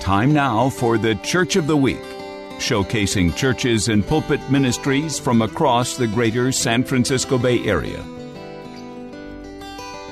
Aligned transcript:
Time 0.00 0.32
now 0.32 0.68
for 0.68 0.98
the 0.98 1.14
Church 1.16 1.56
of 1.56 1.66
the 1.66 1.76
Week, 1.76 2.02
showcasing 2.58 3.36
churches 3.36 3.88
and 3.88 4.06
pulpit 4.06 4.40
ministries 4.50 5.18
from 5.18 5.42
across 5.42 5.96
the 5.96 6.06
greater 6.06 6.50
San 6.50 6.82
Francisco 6.82 7.38
Bay 7.38 7.64
Area. 7.64 8.02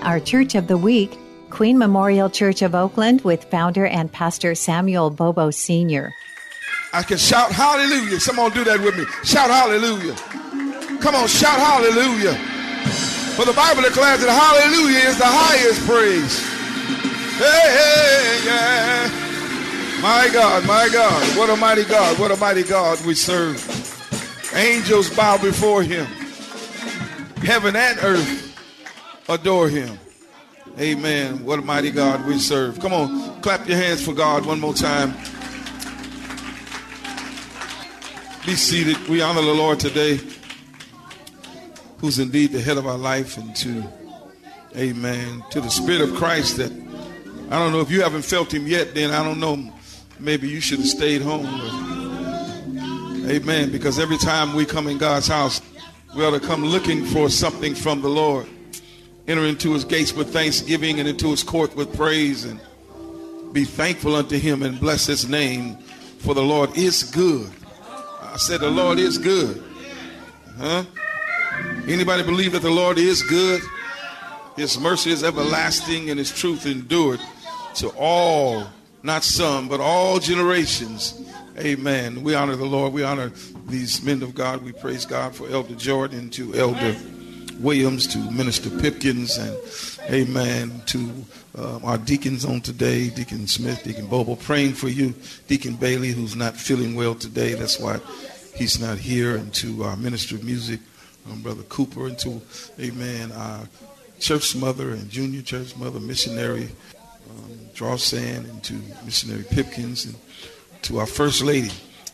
Our 0.03 0.21
Church 0.21 0.55
of 0.55 0.66
the 0.66 0.79
Week, 0.79 1.19
Queen 1.51 1.77
Memorial 1.77 2.30
Church 2.30 2.63
of 2.63 2.75
Oakland, 2.75 3.23
with 3.23 3.45
founder 3.45 3.87
and 3.87 4.11
pastor 4.13 4.55
Samuel 4.55 5.11
Bobo 5.11 5.51
Sr. 5.51 6.15
I 6.93 7.02
can 7.02 7.19
shout 7.19 7.52
hallelujah. 7.52 8.19
Someone 8.19 8.51
do 8.52 8.65
that 8.65 8.80
with 8.80 8.97
me. 8.97 9.05
Shout 9.25 9.51
hallelujah. 9.51 10.15
Come 11.01 11.15
on, 11.15 11.29
shout 11.29 11.59
hallelujah. 11.59 12.35
For 13.37 13.45
the 13.45 13.52
Bible 13.52 13.83
declares 13.83 14.21
that 14.21 14.30
hallelujah 14.30 15.09
is 15.09 15.19
the 15.19 15.25
highest 15.25 15.87
praise. 15.87 16.50
Hey, 17.41 17.47
hey, 17.47 18.41
yeah. 18.45 20.01
My 20.03 20.29
God, 20.30 20.67
my 20.67 20.91
God, 20.93 21.39
what 21.39 21.49
a 21.49 21.57
mighty 21.57 21.85
God, 21.85 22.19
what 22.19 22.30
a 22.30 22.37
mighty 22.37 22.63
God 22.63 23.02
we 23.07 23.15
serve. 23.15 23.57
Angels 24.55 25.09
bow 25.09 25.38
before 25.38 25.83
him. 25.83 26.05
Heaven 27.38 27.77
and 27.77 27.99
earth 28.02 28.55
adore 29.27 29.71
him. 29.71 29.99
Amen. 30.79 31.43
What 31.43 31.61
a 31.61 31.63
mighty 31.63 31.91
God 31.91 32.27
we 32.27 32.38
serve. 32.38 32.79
Come 32.79 32.93
on, 32.93 33.41
clap 33.41 33.66
your 33.66 33.79
hands 33.79 34.05
for 34.05 34.13
God 34.13 34.45
one 34.45 34.61
more 34.61 34.74
time. 34.74 35.13
Be 38.45 38.55
seated. 38.55 38.99
We 39.09 39.23
honor 39.23 39.41
the 39.41 39.55
Lord 39.55 39.80
today, 39.80 40.21
who's 42.01 42.18
indeed 42.18 42.52
the 42.52 42.61
head 42.61 42.77
of 42.77 42.87
our 42.87 42.99
life, 42.99 43.38
and 43.38 43.57
to, 43.57 43.83
amen, 44.77 45.43
to 45.52 45.63
the 45.63 45.71
Spirit 45.71 46.02
of 46.02 46.15
Christ 46.16 46.59
that 46.59 46.90
I 47.51 47.59
don't 47.59 47.73
know 47.73 47.80
if 47.80 47.90
you 47.90 48.02
haven't 48.02 48.23
felt 48.23 48.54
him 48.54 48.68
yet, 48.68 48.95
then 48.95 49.10
I 49.10 49.24
don't 49.24 49.40
know 49.40 49.73
maybe 50.20 50.48
you 50.48 50.60
should 50.60 50.79
have 50.79 50.88
stayed 50.88 51.20
home. 51.20 51.46
Amen. 53.29 53.73
Because 53.73 53.98
every 53.98 54.18
time 54.18 54.54
we 54.54 54.65
come 54.65 54.87
in 54.87 54.98
God's 54.98 55.26
house, 55.26 55.60
we 56.16 56.24
ought 56.24 56.30
to 56.30 56.40
come 56.40 56.65
looking 56.65 57.04
for 57.04 57.28
something 57.28 57.74
from 57.74 58.02
the 58.02 58.09
Lord. 58.09 58.46
Enter 59.26 59.45
into 59.46 59.73
his 59.73 59.84
gates 59.84 60.12
with 60.12 60.32
thanksgiving 60.32 61.01
and 61.01 61.09
into 61.09 61.28
his 61.30 61.43
court 61.43 61.74
with 61.74 61.95
praise 61.96 62.45
and 62.45 62.60
be 63.52 63.65
thankful 63.65 64.15
unto 64.15 64.38
him 64.38 64.62
and 64.62 64.78
bless 64.78 65.06
his 65.06 65.28
name. 65.28 65.76
For 66.19 66.34
the 66.34 66.43
Lord 66.43 66.76
is 66.76 67.03
good. 67.03 67.50
I 68.22 68.37
said 68.37 68.60
the 68.60 68.71
Lord 68.71 69.00
is 69.00 69.19
good. 69.19 69.60
Huh? 70.56 70.84
Anybody 71.88 72.22
believe 72.22 72.53
that 72.53 72.62
the 72.62 72.71
Lord 72.71 72.97
is 72.97 73.22
good? 73.22 73.60
His 74.54 74.78
mercy 74.78 75.10
is 75.10 75.25
everlasting 75.25 76.10
and 76.10 76.19
his 76.19 76.31
truth 76.31 76.66
endured 76.66 77.21
to 77.76 77.88
all 77.97 78.66
not 79.03 79.25
some, 79.25 79.69
but 79.69 79.81
all 79.81 80.19
generations. 80.19 81.21
Amen. 81.59 82.22
We 82.22 82.34
honor 82.34 82.56
the 82.56 82.66
Lord. 82.66 82.93
We 82.93 83.03
honor 83.03 83.32
these 83.66 84.03
men 84.03 84.22
of 84.22 84.34
God. 84.34 84.62
We 84.62 84.72
praise 84.72 85.06
God 85.06 85.34
for 85.34 85.49
Elder 85.49 85.75
Jordan, 85.75 86.31
to 86.31 86.55
Elder 86.55 86.97
Williams, 87.59 88.06
to 88.09 88.19
Minister 88.31 88.71
Pipkins, 88.71 89.37
and 89.37 89.56
amen, 90.11 90.83
to 90.87 91.11
uh, 91.59 91.78
our 91.83 91.99
deacons 91.99 92.45
on 92.45 92.61
today, 92.61 93.11
Deacon 93.11 93.47
Smith, 93.47 93.83
Deacon 93.84 94.06
Bobo, 94.06 94.37
praying 94.37 94.72
for 94.72 94.89
you, 94.89 95.15
Deacon 95.49 95.75
Bailey, 95.75 96.12
who's 96.12 96.37
not 96.37 96.56
feeling 96.56 96.95
well 96.95 97.15
today. 97.15 97.55
That's 97.55 97.78
why 97.78 98.00
he's 98.55 98.81
not 98.81 98.99
here, 98.99 99.37
and 99.37 99.53
to 99.55 99.84
our 99.84 99.97
minister 99.97 100.37
of 100.37 100.45
music, 100.45 100.81
um, 101.31 101.43
Brother 101.43 101.62
Cooper, 101.65 102.06
and 102.06 102.19
to, 102.21 102.41
amen, 102.78 103.33
our 103.33 103.69
church 104.19 104.55
mother 104.56 104.91
and 104.91 105.11
junior 105.11 105.43
church 105.43 105.77
mother, 105.77 106.00
missionary 106.00 106.71
Draw 107.81 107.97
and 108.13 108.63
to 108.65 108.75
Missionary 109.07 109.43
Pipkins 109.43 110.05
and 110.05 110.15
to 110.83 110.99
our 110.99 111.07
First 111.07 111.41
Lady. 111.41 111.71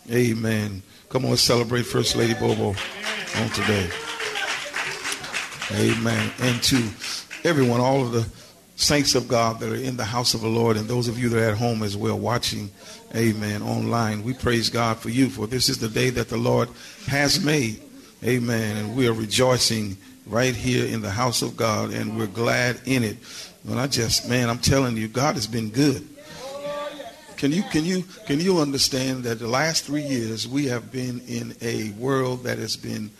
Amen. 0.08 0.80
Come 1.08 1.24
on, 1.24 1.36
celebrate 1.36 1.82
First 1.82 2.14
Lady 2.14 2.34
Bobo 2.34 2.68
on 2.68 3.48
today. 3.48 3.90
Amen. 5.72 6.30
And 6.38 6.62
to 6.62 6.76
everyone, 7.42 7.80
all 7.80 8.02
of 8.02 8.12
the 8.12 8.28
saints 8.76 9.16
of 9.16 9.26
God 9.26 9.58
that 9.58 9.72
are 9.72 9.74
in 9.74 9.96
the 9.96 10.04
house 10.04 10.34
of 10.34 10.40
the 10.40 10.46
Lord 10.46 10.76
and 10.76 10.86
those 10.86 11.08
of 11.08 11.18
you 11.18 11.28
that 11.30 11.42
are 11.44 11.50
at 11.50 11.58
home 11.58 11.82
as 11.82 11.96
well 11.96 12.16
watching, 12.16 12.70
amen, 13.16 13.60
online. 13.62 14.22
We 14.22 14.34
praise 14.34 14.70
God 14.70 14.98
for 14.98 15.08
you, 15.08 15.28
for 15.28 15.48
this 15.48 15.68
is 15.68 15.78
the 15.78 15.88
day 15.88 16.10
that 16.10 16.28
the 16.28 16.36
Lord 16.36 16.68
has 17.08 17.44
made. 17.44 17.82
Amen. 18.22 18.76
And 18.76 18.94
we 18.94 19.08
are 19.08 19.12
rejoicing 19.12 19.96
right 20.26 20.54
here 20.54 20.86
in 20.86 21.02
the 21.02 21.10
house 21.10 21.42
of 21.42 21.56
God 21.56 21.92
and 21.92 22.16
we're 22.16 22.26
glad 22.26 22.80
in 22.84 23.04
it. 23.04 23.16
And 23.68 23.80
I 23.80 23.86
just, 23.86 24.28
man, 24.28 24.48
I'm 24.48 24.58
telling 24.58 24.96
you, 24.96 25.08
God 25.08 25.34
has 25.34 25.46
been 25.46 25.70
good. 25.70 26.06
Can 27.36 27.52
you 27.52 27.62
can 27.64 27.84
you 27.84 28.02
can 28.24 28.40
you 28.40 28.60
understand 28.60 29.24
that 29.24 29.38
the 29.38 29.48
last 29.48 29.84
three 29.84 30.02
years 30.02 30.48
we 30.48 30.66
have 30.66 30.90
been 30.90 31.20
in 31.28 31.54
a 31.60 31.90
world 31.90 32.44
that 32.44 32.56
has 32.56 32.76
been 32.76 33.10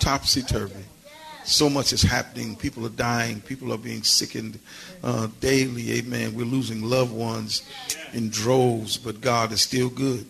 topsy 0.00 0.42
turvy. 0.42 0.84
So 1.44 1.70
much 1.70 1.92
is 1.92 2.02
happening. 2.02 2.56
People 2.56 2.84
are 2.84 2.90
dying. 2.90 3.40
People 3.40 3.72
are 3.72 3.78
being 3.78 4.02
sickened 4.02 4.58
uh, 5.02 5.28
daily. 5.40 5.92
Amen. 5.92 6.34
We're 6.34 6.44
losing 6.44 6.82
loved 6.82 7.12
ones 7.12 7.62
in 8.12 8.30
droves, 8.30 8.98
but 8.98 9.20
God 9.20 9.52
is 9.52 9.62
still 9.62 9.88
good. 9.88 10.28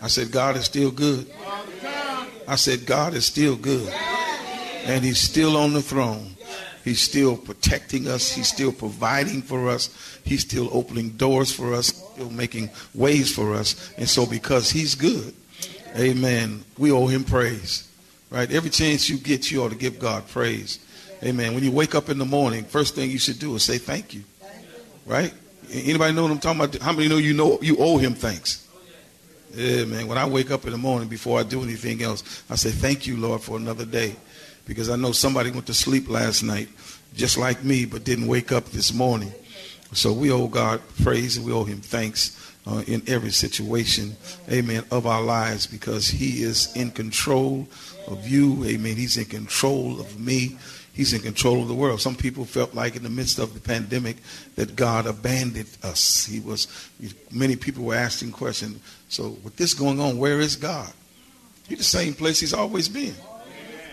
I 0.00 0.06
said, 0.06 0.30
God 0.30 0.56
is 0.56 0.66
still 0.66 0.92
good. 0.92 1.30
I 2.46 2.54
said, 2.54 2.86
God 2.86 3.14
is 3.14 3.26
still 3.26 3.56
good. 3.56 3.92
And 4.84 5.04
He's 5.04 5.18
still 5.18 5.56
on 5.56 5.72
the 5.72 5.82
throne. 5.82 6.35
He's 6.86 7.00
still 7.00 7.36
protecting 7.36 8.06
us. 8.06 8.30
He's 8.30 8.46
still 8.46 8.70
providing 8.70 9.42
for 9.42 9.68
us. 9.68 9.90
He's 10.24 10.42
still 10.42 10.70
opening 10.70 11.10
doors 11.10 11.50
for 11.50 11.74
us, 11.74 11.88
still 11.88 12.30
making 12.30 12.70
ways 12.94 13.34
for 13.34 13.54
us. 13.54 13.92
And 13.98 14.08
so, 14.08 14.24
because 14.24 14.70
He's 14.70 14.94
good, 14.94 15.34
amen, 15.96 16.64
we 16.78 16.92
owe 16.92 17.08
Him 17.08 17.24
praise. 17.24 17.90
Right? 18.30 18.48
Every 18.52 18.70
chance 18.70 19.08
you 19.08 19.18
get, 19.18 19.50
you 19.50 19.64
ought 19.64 19.70
to 19.70 19.76
give 19.76 19.98
God 19.98 20.28
praise. 20.28 20.78
Amen. 21.24 21.54
When 21.54 21.64
you 21.64 21.72
wake 21.72 21.96
up 21.96 22.08
in 22.08 22.18
the 22.18 22.24
morning, 22.24 22.64
first 22.64 22.94
thing 22.94 23.10
you 23.10 23.18
should 23.18 23.40
do 23.40 23.56
is 23.56 23.64
say 23.64 23.78
thank 23.78 24.14
you. 24.14 24.22
Right? 25.06 25.34
Anybody 25.72 26.14
know 26.14 26.22
what 26.22 26.30
I'm 26.30 26.38
talking 26.38 26.60
about? 26.60 26.80
How 26.80 26.92
many 26.92 27.08
know 27.08 27.16
you 27.16 27.34
know 27.34 27.58
you 27.60 27.78
owe 27.78 27.98
him 27.98 28.14
thanks? 28.14 28.64
Yeah, 29.52 29.86
man. 29.86 30.06
When 30.06 30.18
I 30.18 30.28
wake 30.28 30.52
up 30.52 30.66
in 30.66 30.70
the 30.70 30.78
morning 30.78 31.08
before 31.08 31.40
I 31.40 31.42
do 31.42 31.64
anything 31.64 32.04
else, 32.04 32.44
I 32.48 32.54
say 32.54 32.70
thank 32.70 33.08
you, 33.08 33.16
Lord, 33.16 33.40
for 33.40 33.56
another 33.56 33.84
day 33.84 34.14
because 34.66 34.90
I 34.90 34.96
know 34.96 35.12
somebody 35.12 35.50
went 35.50 35.66
to 35.66 35.74
sleep 35.74 36.10
last 36.10 36.42
night 36.42 36.68
just 37.14 37.38
like 37.38 37.64
me 37.64 37.86
but 37.86 38.04
didn't 38.04 38.26
wake 38.26 38.52
up 38.52 38.66
this 38.66 38.92
morning. 38.92 39.32
So 39.92 40.12
we 40.12 40.30
owe 40.30 40.48
God 40.48 40.82
praise 41.02 41.36
and 41.36 41.46
we 41.46 41.52
owe 41.52 41.64
him 41.64 41.80
thanks 41.80 42.36
uh, 42.66 42.82
in 42.86 43.02
every 43.06 43.30
situation, 43.30 44.16
amen, 44.50 44.84
of 44.90 45.06
our 45.06 45.22
lives 45.22 45.66
because 45.66 46.08
he 46.08 46.42
is 46.42 46.74
in 46.74 46.90
control 46.90 47.68
of 48.08 48.26
you, 48.26 48.64
amen. 48.64 48.96
He's 48.96 49.16
in 49.16 49.26
control 49.26 50.00
of 50.00 50.18
me. 50.18 50.56
He's 50.92 51.12
in 51.12 51.20
control 51.20 51.62
of 51.62 51.68
the 51.68 51.74
world. 51.74 52.00
Some 52.00 52.16
people 52.16 52.44
felt 52.44 52.74
like 52.74 52.96
in 52.96 53.02
the 53.02 53.10
midst 53.10 53.38
of 53.38 53.54
the 53.54 53.60
pandemic 53.60 54.16
that 54.56 54.74
God 54.74 55.06
abandoned 55.06 55.68
us. 55.82 56.24
He 56.24 56.40
was, 56.40 56.68
many 57.30 57.54
people 57.54 57.84
were 57.84 57.94
asking 57.94 58.32
questions. 58.32 58.80
So 59.08 59.36
with 59.44 59.56
this 59.56 59.74
going 59.74 60.00
on, 60.00 60.18
where 60.18 60.40
is 60.40 60.56
God? 60.56 60.90
He's 61.68 61.78
the 61.78 61.84
same 61.84 62.14
place 62.14 62.40
he's 62.40 62.54
always 62.54 62.88
been. 62.88 63.14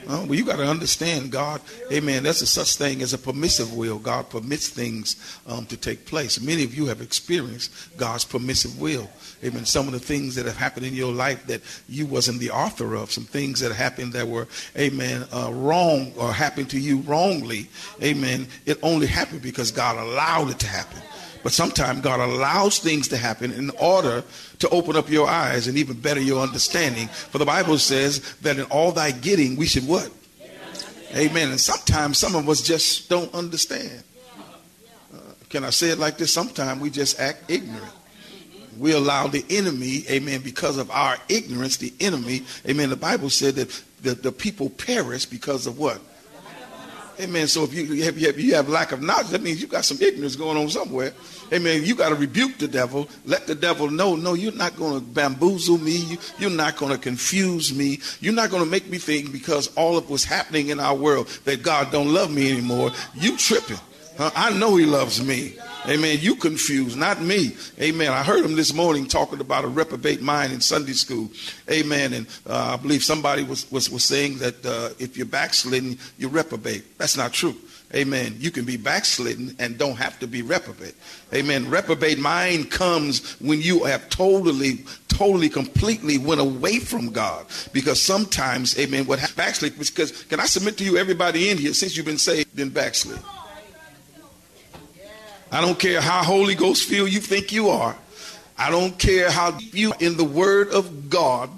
Uh, 0.08 0.26
well, 0.28 0.36
you 0.36 0.46
got 0.46 0.58
to 0.58 0.66
understand, 0.66 1.32
God, 1.32 1.62
amen. 1.92 2.24
There's 2.24 2.42
a 2.42 2.48
such 2.48 2.76
thing 2.76 3.02
as 3.02 3.14
a 3.14 3.18
permissive 3.18 3.74
will. 3.74 4.00
God 4.00 4.30
permits 4.30 4.70
things 4.70 5.16
um, 5.48 5.66
to 5.68 5.78
take 5.78 6.06
place. 6.06 6.42
Many 6.42 6.64
of 6.64 6.76
you 6.76 6.86
have 6.88 7.02
experienced 7.02 7.72
God's 7.98 8.26
permissive 8.26 8.80
will. 8.80 9.10
Amen. 9.44 9.66
Some 9.66 9.88
of 9.88 9.94
the 9.94 10.00
things 10.00 10.36
that 10.36 10.46
have 10.46 10.58
happened 10.58 10.86
in 10.86 10.94
your 10.94 11.12
life 11.12 11.46
that 11.48 11.62
you 11.88 12.06
wasn't 12.06 12.40
the 12.40 12.52
author 12.52 12.96
of, 12.96 13.12
some 13.12 13.26
things 13.26 13.60
that 13.60 13.72
happened 13.72 14.14
that 14.14 14.28
were, 14.28 14.48
amen, 14.78 15.26
uh, 15.34 15.52
wrong 15.54 16.14
or 16.18 16.32
happened 16.32 16.70
to 16.72 16.80
you 16.80 16.98
wrongly, 17.00 17.70
amen. 18.02 18.48
It 18.66 18.80
only 18.84 19.08
happened 19.08 19.42
because 19.42 19.72
God 19.72 19.98
allowed 19.98 20.52
it 20.52 20.60
to 20.60 20.68
happen. 20.68 21.02
But 21.44 21.52
sometimes 21.52 22.02
God 22.02 22.22
allows 22.22 22.80
things 22.80 23.10
to 23.10 23.18
happen 23.18 23.52
in 23.52 23.70
order 23.72 24.24
to 24.60 24.70
open 24.70 24.96
up 24.96 25.10
your 25.10 25.28
eyes 25.28 25.68
and 25.68 25.78
even 25.78 26.00
better 26.00 26.22
your 26.22 26.42
understanding. 26.42 27.10
For 27.10 27.38
the 27.38 27.46
Bible 27.46 27.78
says 27.78 28.22
that 28.42 28.58
in 28.58 28.64
all 28.66 28.94
thy 28.94 29.12
getting, 29.12 29.58
we 29.58 29.66
should 29.66 29.86
what? 29.86 30.10
Amen. 31.14 31.50
And 31.50 31.60
sometimes 31.60 32.18
some 32.18 32.36
of 32.36 32.48
us 32.50 32.62
just 32.62 33.10
don't 33.10 33.32
understand. 33.36 34.04
Uh, 35.14 35.18
Can 35.50 35.64
I 35.64 35.70
say 35.70 35.90
it 35.90 36.00
like 36.00 36.18
this? 36.18 36.34
Sometimes 36.34 36.82
we 36.82 36.90
just 36.90 37.20
act 37.20 37.52
ignorant. 37.52 37.92
We 38.80 38.94
allow 38.94 39.28
the 39.28 39.46
enemy, 39.52 40.04
amen, 40.10 40.42
because 40.42 40.78
of 40.78 40.90
our 40.90 41.18
ignorance, 41.30 41.78
the 41.78 41.94
enemy, 42.00 42.44
amen. 42.68 42.90
The 42.90 42.96
Bible 42.96 43.30
said 43.30 43.56
that 43.56 43.84
the, 44.02 44.16
the 44.16 44.32
people 44.32 44.72
perish 44.72 45.26
because 45.26 45.68
of 45.68 45.78
what? 45.78 46.02
Amen. 47.24 47.48
So 47.48 47.64
if 47.64 47.74
you 47.74 48.04
have, 48.04 48.20
you 48.20 48.56
have 48.56 48.68
lack 48.68 48.92
of 48.92 49.02
knowledge, 49.02 49.30
that 49.30 49.42
means 49.42 49.62
you 49.62 49.68
got 49.68 49.86
some 49.86 49.98
ignorance 50.02 50.36
going 50.36 50.58
on 50.58 50.70
somewhere. 50.70 51.14
Amen. 51.54 51.84
You 51.86 51.96
got 51.96 52.10
to 52.10 52.16
rebuke 52.16 52.58
the 52.58 52.68
devil. 52.68 53.08
Let 53.26 53.48
the 53.48 53.56
devil 53.56 53.90
know, 53.90 54.18
no, 54.18 54.34
you're 54.34 54.52
not 54.52 54.76
going 54.76 55.00
to 55.00 55.06
bamboozle 55.06 55.78
me. 55.78 56.18
You, 56.38 56.48
are 56.48 56.50
not 56.50 56.76
going 56.76 56.92
to 56.92 56.98
confuse 56.98 57.74
me. 57.74 58.00
You're 58.20 58.34
not 58.34 58.50
going 58.50 58.64
to 58.64 58.70
make 58.70 58.90
me 58.90 58.98
think 58.98 59.32
because 59.32 59.74
all 59.76 59.98
of 59.98 60.10
what's 60.10 60.26
happening 60.26 60.68
in 60.68 60.82
our 60.82 60.96
world 60.96 61.28
that 61.46 61.64
God 61.64 61.92
don't 61.92 62.14
love 62.14 62.30
me 62.30 62.52
anymore. 62.52 62.92
You 63.16 63.38
tripping. 63.38 63.80
I 64.20 64.52
know 64.52 64.76
he 64.76 64.86
loves 64.86 65.24
me. 65.24 65.56
Amen. 65.88 66.20
You 66.22 66.36
confused, 66.36 66.98
not 66.98 67.22
me. 67.22 67.56
Amen. 67.82 68.12
I 68.12 68.24
heard 68.24 68.46
him 68.46 68.56
this 68.56 68.74
morning 68.74 69.06
talking 69.06 69.42
about 69.42 69.66
a 69.66 69.68
reprobate 69.68 70.22
mind 70.22 70.54
in 70.54 70.62
Sunday 70.62 70.94
school. 70.94 71.30
Amen. 71.70 72.14
And 72.14 72.28
uh, 72.48 72.74
I 72.74 72.82
believe 72.82 73.04
somebody 73.04 73.44
was, 73.44 73.70
was, 73.72 73.90
was 73.90 74.06
saying 74.06 74.38
that 74.38 74.66
uh, 74.66 74.90
if 74.98 75.18
you're 75.18 75.26
backsliding, 75.26 75.98
you're 76.18 76.30
reprobate. 76.30 76.98
That's 76.98 77.18
not 77.18 77.34
true. 77.34 77.56
Amen. 77.94 78.36
You 78.40 78.50
can 78.50 78.66
be 78.66 78.78
backslidden 78.78 79.56
and 79.60 79.78
don't 79.78 79.98
have 79.98 80.18
to 80.20 80.28
be 80.28 80.42
reprobate. 80.42 80.96
Amen. 81.34 81.70
Reprobate 81.70 82.18
mind 82.18 82.72
comes 82.72 83.40
when 83.40 83.62
you 83.62 83.84
have 83.84 84.10
totally, 84.10 84.80
totally, 85.10 85.50
completely 85.50 86.18
went 86.18 86.42
away 86.42 86.80
from 86.80 87.12
God. 87.12 87.46
Because 87.72 88.02
sometimes, 88.02 88.80
amen, 88.80 89.06
what 89.06 89.20
backslid, 89.36 89.78
because 89.78 90.24
can 90.24 90.40
I 90.40 90.46
submit 90.46 90.78
to 90.78 90.84
you, 90.84 90.98
everybody 90.98 91.50
in 91.50 91.58
here, 91.58 91.74
since 91.74 91.96
you've 91.96 92.06
been 92.06 92.18
saved, 92.18 92.56
been 92.56 92.70
backslid. 92.70 93.20
I 95.54 95.62
don't 95.62 95.78
care 95.78 96.02
how 96.02 96.24
Holy 96.24 96.56
Ghost 96.56 96.90
feel 96.90 97.08
you 97.08 97.20
think 97.20 97.52
you 97.52 97.70
are. 97.70 97.96
I 98.58 98.72
don't 98.72 98.98
care 98.98 99.30
how 99.30 99.58
you 99.60 99.94
in 100.00 100.18
the 100.18 100.24
word 100.24 100.70
of 100.70 101.12
God 101.12 101.50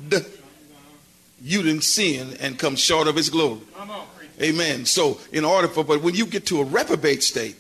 you 1.42 1.63
didn't 1.63 1.83
sin 1.83 2.36
and 2.42 2.59
come 2.59 2.75
short 2.75 3.07
of 3.07 3.15
his 3.15 3.30
glory. 3.30 3.62
Amen. 4.42 4.86
So 4.86 5.19
in 5.31 5.45
order 5.45 5.69
for 5.69 5.86
but 5.86 6.01
when 6.01 6.13
you 6.13 6.25
get 6.25 6.47
to 6.47 6.59
a 6.59 6.65
reprobate 6.65 7.24
state, 7.24 7.56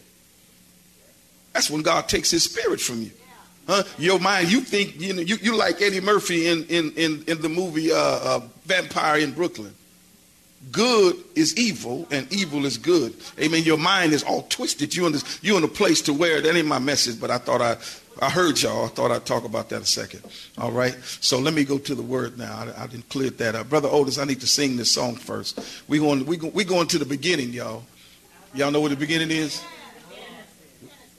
that's 1.53 1.69
when 1.69 1.83
God 1.83 2.09
takes 2.09 2.31
his 2.31 2.43
spirit 2.43 2.81
from 2.81 3.01
you. 3.03 3.11
Huh? 3.65 3.83
Your 3.97 4.19
mind, 4.19 4.51
you 4.51 4.59
think 4.59 4.99
you 4.99 5.13
know 5.13 5.21
you, 5.21 5.37
you 5.41 5.55
like 5.55 5.81
Eddie 5.81 6.01
Murphy 6.01 6.47
in 6.47 6.65
in 6.65 6.91
in, 6.97 7.23
in 7.27 7.41
the 7.41 7.47
movie 7.47 7.93
uh, 7.93 7.97
uh, 7.97 8.39
Vampire 8.65 9.19
in 9.19 9.31
Brooklyn 9.31 9.73
good 10.71 11.15
is 11.35 11.55
evil 11.57 12.07
and 12.11 12.31
evil 12.31 12.65
is 12.65 12.77
good. 12.77 13.15
Amen. 13.39 13.63
Your 13.63 13.77
mind 13.77 14.13
is 14.13 14.23
all 14.23 14.43
twisted. 14.43 14.95
You're 14.95 15.07
in, 15.07 15.13
this, 15.13 15.39
you're 15.41 15.57
in 15.57 15.63
a 15.63 15.67
place 15.67 16.01
to 16.03 16.13
where 16.13 16.41
that 16.41 16.55
ain't 16.55 16.67
my 16.67 16.79
message, 16.79 17.19
but 17.19 17.29
I 17.31 17.37
thought 17.37 17.61
I, 17.61 17.77
I 18.21 18.29
heard 18.29 18.61
y'all. 18.61 18.85
I 18.85 18.87
thought 18.87 19.11
I'd 19.11 19.25
talk 19.25 19.43
about 19.43 19.69
that 19.69 19.81
a 19.81 19.85
second. 19.85 20.21
All 20.57 20.71
right. 20.71 20.95
So 21.21 21.39
let 21.39 21.53
me 21.53 21.65
go 21.65 21.77
to 21.77 21.95
the 21.95 22.01
word 22.01 22.37
now. 22.37 22.53
I, 22.53 22.83
I 22.83 22.87
didn't 22.87 23.09
clear 23.09 23.29
that 23.29 23.55
up. 23.55 23.69
Brother 23.69 23.89
Otis, 23.91 24.17
I 24.17 24.25
need 24.25 24.41
to 24.41 24.47
sing 24.47 24.77
this 24.77 24.91
song 24.91 25.15
first. 25.15 25.59
We're 25.87 26.01
going, 26.01 26.25
we 26.25 26.37
go, 26.37 26.47
we 26.47 26.63
going 26.63 26.87
to 26.87 26.97
the 26.97 27.05
beginning, 27.05 27.51
y'all. 27.51 27.83
Y'all 28.53 28.71
know 28.71 28.81
what 28.81 28.91
the 28.91 28.97
beginning 28.97 29.31
is? 29.31 29.63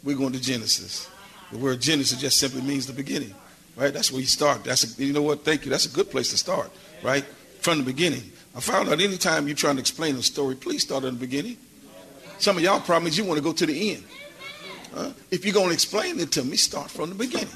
We're 0.03 0.17
going 0.17 0.33
to 0.33 0.41
Genesis. 0.41 1.09
The 1.53 1.59
word 1.59 1.81
Genesis 1.81 2.21
just 2.21 2.39
simply 2.39 2.63
means 2.63 2.87
the 2.87 2.93
beginning. 2.93 3.35
Right? 3.77 3.93
That's 3.93 4.11
where 4.11 4.21
you 4.21 4.27
start. 4.27 4.65
That's 4.65 4.99
a, 4.99 5.05
you 5.05 5.13
know 5.13 5.23
what? 5.23 5.45
Thank 5.45 5.65
you. 5.65 5.71
That's 5.71 5.85
a 5.85 5.91
good 5.91 6.11
place 6.11 6.31
to 6.31 6.39
start. 6.39 6.71
Right? 7.03 7.25
From 7.61 7.79
the 7.79 7.85
beginning. 7.85 8.33
I 8.57 8.61
found 8.61 8.89
out 8.89 9.03
anytime 9.03 9.47
you're 9.47 9.57
trying 9.57 9.77
to 9.77 9.81
explain 9.81 10.17
a 10.17 10.23
story, 10.23 10.55
please 10.55 10.83
start 10.83 11.05
at 11.05 11.13
the 11.13 11.19
beginning. 11.19 11.59
Some 12.39 12.57
of 12.57 12.63
y'all 12.63 12.81
problem 12.81 13.07
is 13.07 13.19
you 13.19 13.25
want 13.25 13.37
to 13.37 13.45
go 13.45 13.53
to 13.53 13.67
the 13.67 13.93
end. 13.93 14.05
Uh, 14.95 15.13
if 15.31 15.45
you're 15.45 15.53
going 15.53 15.69
to 15.69 15.75
explain 15.75 16.19
it 16.21 16.33
to 16.33 16.43
me, 16.43 16.57
start 16.57 16.91
from 16.91 17.11
the 17.11 17.15
beginning. 17.15 17.49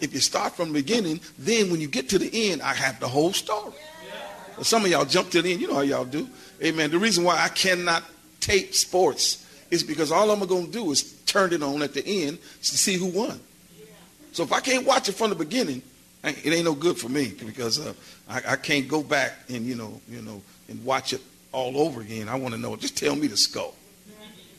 If 0.00 0.12
you 0.12 0.18
start 0.18 0.56
from 0.56 0.72
the 0.72 0.74
beginning, 0.74 1.20
then 1.38 1.70
when 1.70 1.80
you 1.80 1.86
get 1.86 2.08
to 2.08 2.18
the 2.18 2.50
end, 2.50 2.62
I 2.62 2.74
have 2.74 2.98
the 2.98 3.06
whole 3.06 3.32
story. 3.32 3.74
Some 4.62 4.84
of 4.84 4.90
y'all 4.90 5.04
jump 5.04 5.30
to 5.30 5.42
the 5.42 5.52
end. 5.52 5.60
You 5.60 5.68
know 5.68 5.74
how 5.74 5.80
y'all 5.82 6.04
do. 6.04 6.28
Amen. 6.62 6.90
The 6.90 6.98
reason 6.98 7.22
why 7.22 7.40
I 7.40 7.48
cannot 7.48 8.02
tape 8.40 8.74
sports 8.74 9.46
is 9.70 9.84
because 9.84 10.10
all 10.10 10.32
I'm 10.32 10.40
going 10.40 10.66
to 10.66 10.72
do 10.72 10.90
is 10.90 11.12
turn 11.26 11.52
it 11.52 11.62
on 11.62 11.80
at 11.82 11.94
the 11.94 12.04
end 12.04 12.38
to 12.62 12.76
see 12.76 12.94
who 12.94 13.06
won. 13.06 13.40
So 14.32 14.42
if 14.42 14.52
I 14.52 14.58
can't 14.58 14.84
watch 14.84 15.08
it 15.08 15.12
from 15.12 15.30
the 15.30 15.36
beginning, 15.36 15.82
it 16.24 16.52
ain't 16.52 16.64
no 16.64 16.74
good 16.74 16.96
for 16.96 17.08
me 17.08 17.34
because 17.44 17.78
uh, 17.78 17.92
I, 18.28 18.42
I, 18.52 18.56
can't 18.56 18.88
go 18.88 19.02
back 19.02 19.32
and 19.48 19.66
you 19.66 19.74
know, 19.74 20.00
you 20.08 20.22
know, 20.22 20.40
and 20.68 20.84
watch 20.84 21.12
it 21.12 21.20
all 21.52 21.78
over 21.78 22.00
again. 22.00 22.28
I 22.28 22.36
want 22.36 22.54
to 22.54 22.60
know. 22.60 22.74
Just 22.76 22.96
tell 22.96 23.14
me 23.14 23.26
the 23.26 23.36
scope, 23.36 23.76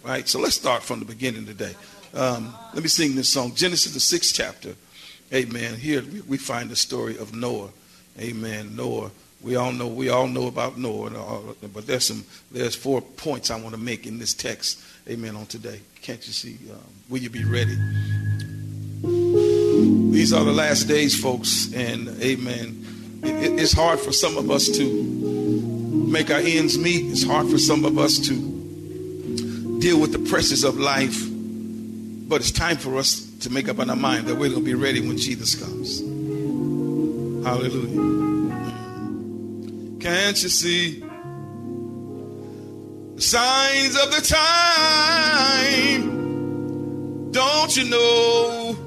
right? 0.04 0.28
So 0.28 0.40
let's 0.40 0.56
start 0.56 0.84
from 0.84 1.00
the 1.00 1.06
beginning 1.06 1.46
today. 1.46 1.76
Um, 2.14 2.54
let 2.74 2.84
me 2.84 2.90
sing 2.90 3.16
this 3.16 3.30
song, 3.30 3.54
Genesis 3.56 3.94
the 3.94 4.00
sixth 4.00 4.36
chapter. 4.36 4.76
Amen. 5.34 5.76
Here 5.76 6.02
we, 6.04 6.22
we 6.22 6.38
find 6.38 6.70
the 6.70 6.76
story 6.76 7.18
of 7.18 7.34
Noah. 7.34 7.70
Amen. 8.20 8.76
Noah. 8.76 9.12
We 9.42 9.58
all 9.58 9.72
know. 9.72 9.88
We 9.88 10.10
all 10.10 10.28
know 10.28 10.48
about 10.48 10.78
Noah, 10.78 11.56
but 11.74 11.86
there's 11.86 12.06
some. 12.06 12.24
There's 12.52 12.76
four 12.76 13.02
points 13.02 13.52
I 13.52 13.60
want 13.60 13.76
to 13.76 13.82
make 13.82 14.08
in 14.08 14.18
this 14.18 14.34
text. 14.34 14.82
Amen. 15.08 15.36
On 15.36 15.46
today, 15.46 15.82
can't 16.02 16.26
you 16.26 16.34
see? 16.34 16.58
Um, 16.72 16.80
will 17.10 17.20
you 17.20 17.30
be 17.30 17.44
ready? 17.44 17.78
These 20.16 20.32
are 20.32 20.46
the 20.46 20.54
last 20.54 20.88
days, 20.88 21.14
folks, 21.14 21.74
and 21.74 22.08
amen. 22.22 23.20
It, 23.22 23.60
it's 23.60 23.74
hard 23.74 24.00
for 24.00 24.14
some 24.14 24.38
of 24.38 24.50
us 24.50 24.70
to 24.70 25.04
make 26.08 26.32
our 26.32 26.40
ends 26.40 26.78
meet. 26.78 27.12
It's 27.12 27.26
hard 27.26 27.50
for 27.50 27.58
some 27.58 27.84
of 27.84 27.98
us 27.98 28.18
to 28.20 29.80
deal 29.80 30.00
with 30.00 30.14
the 30.14 30.20
pressures 30.20 30.64
of 30.64 30.80
life. 30.80 31.22
But 31.28 32.40
it's 32.40 32.52
time 32.52 32.78
for 32.78 32.96
us 32.98 33.30
to 33.42 33.50
make 33.50 33.68
up 33.68 33.78
our 33.78 33.94
mind 33.94 34.28
that 34.28 34.36
we're 34.36 34.48
going 34.48 34.62
to 34.62 34.66
be 34.66 34.74
ready 34.74 35.06
when 35.06 35.18
Jesus 35.18 35.54
comes. 35.54 36.00
Hallelujah. 37.46 38.16
Can't 40.00 40.42
you 40.42 40.48
see 40.48 41.02
the 43.16 43.22
signs 43.22 44.02
of 44.02 44.12
the 44.12 44.22
time? 44.22 46.12
Don't 47.34 47.76
you 47.76 47.90
know 47.90 48.85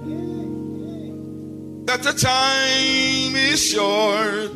that 1.89 2.03
the 2.03 2.13
time 2.13 3.35
is 3.35 3.65
short? 3.65 4.53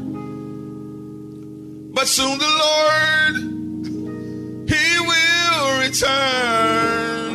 But 1.94 2.06
soon 2.06 2.37
the 2.38 2.44
Lord, 2.64 3.37
He 4.69 4.99
will 5.00 5.81
return. 5.81 7.32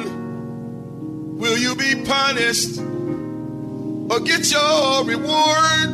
Will 1.39 1.57
you 1.57 1.75
be 1.75 1.95
punished 2.05 2.77
or 2.77 4.19
get 4.19 4.51
your 4.51 5.03
reward? 5.03 5.89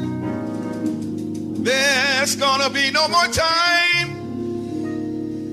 There's 1.64 2.36
gonna 2.36 2.70
be 2.70 2.92
no 2.92 3.08
more 3.08 3.28
time 3.28 4.10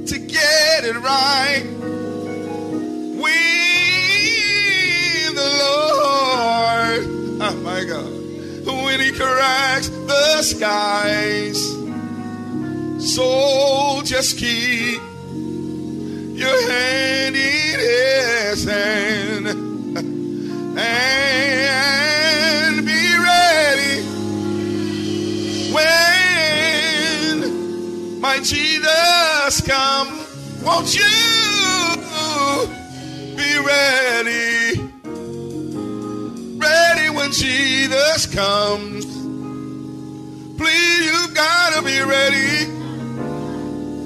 to 0.06 0.18
get 0.18 0.84
it 0.84 0.96
right. 0.96 1.62
We 3.14 3.30
the 5.38 5.50
Lord, 5.62 7.06
oh 7.42 7.54
my 7.62 7.84
God, 7.84 8.19
when 8.90 8.98
He 8.98 9.12
cracks 9.12 9.88
the 9.88 10.42
skies. 10.42 11.62
So 13.14 14.02
just 14.02 14.36
keep 14.36 15.00
your 16.34 16.68
hand 16.68 17.36
in 17.36 17.78
His 17.78 18.64
hand 18.64 19.46
and 20.76 22.84
be 22.84 23.16
ready 23.30 24.02
when 25.72 25.80
my 28.20 28.40
Jesus 28.42 29.60
come. 29.68 30.08
Won't 30.64 30.96
you 30.98 31.06
be 33.36 33.56
ready? 33.64 34.89
When 36.60 37.32
Jesus 37.32 38.26
comes. 38.26 39.06
Please, 40.56 41.06
you've 41.06 41.34
gotta 41.34 41.82
be 41.82 42.00
ready 42.00 42.66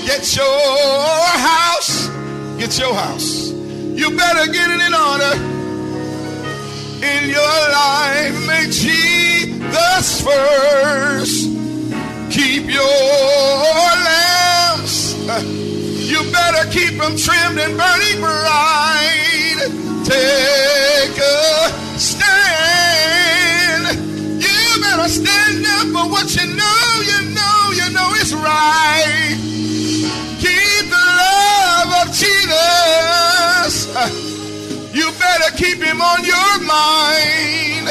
Get 0.05 0.35
your 0.35 1.37
house, 1.37 2.09
get 2.57 2.77
your 2.79 2.93
house. 2.93 3.49
You 3.49 4.15
better 4.17 4.51
get 4.51 4.69
it 4.71 4.81
in 4.81 4.93
order 4.93 5.35
in 7.05 7.29
your 7.29 7.69
life. 7.71 8.47
Make 8.47 8.71
Jesus 8.71 10.21
first. 10.21 11.49
Keep 12.31 12.69
your 12.71 13.40
from 17.01 17.17
trimmed 17.17 17.57
and 17.57 17.73
burning 17.75 18.21
bright. 18.21 19.57
Take 20.05 21.17
a 21.17 21.73
stand. 21.97 23.97
You 24.45 24.61
better 24.81 25.09
stand 25.09 25.65
up 25.65 25.87
for 25.95 26.05
what 26.11 26.29
you 26.35 26.45
know, 26.45 27.01
you 27.11 27.21
know, 27.33 27.71
you 27.73 27.89
know 27.91 28.13
it's 28.21 28.33
right. 28.33 29.35
Keep 30.43 30.89
the 30.93 31.05
love 31.21 31.89
of 32.01 32.07
Jesus. 32.13 33.73
You 34.93 35.11
better 35.17 35.51
keep 35.57 35.81
him 35.81 36.01
on 36.01 36.23
your 36.23 36.59
mind. 36.61 37.89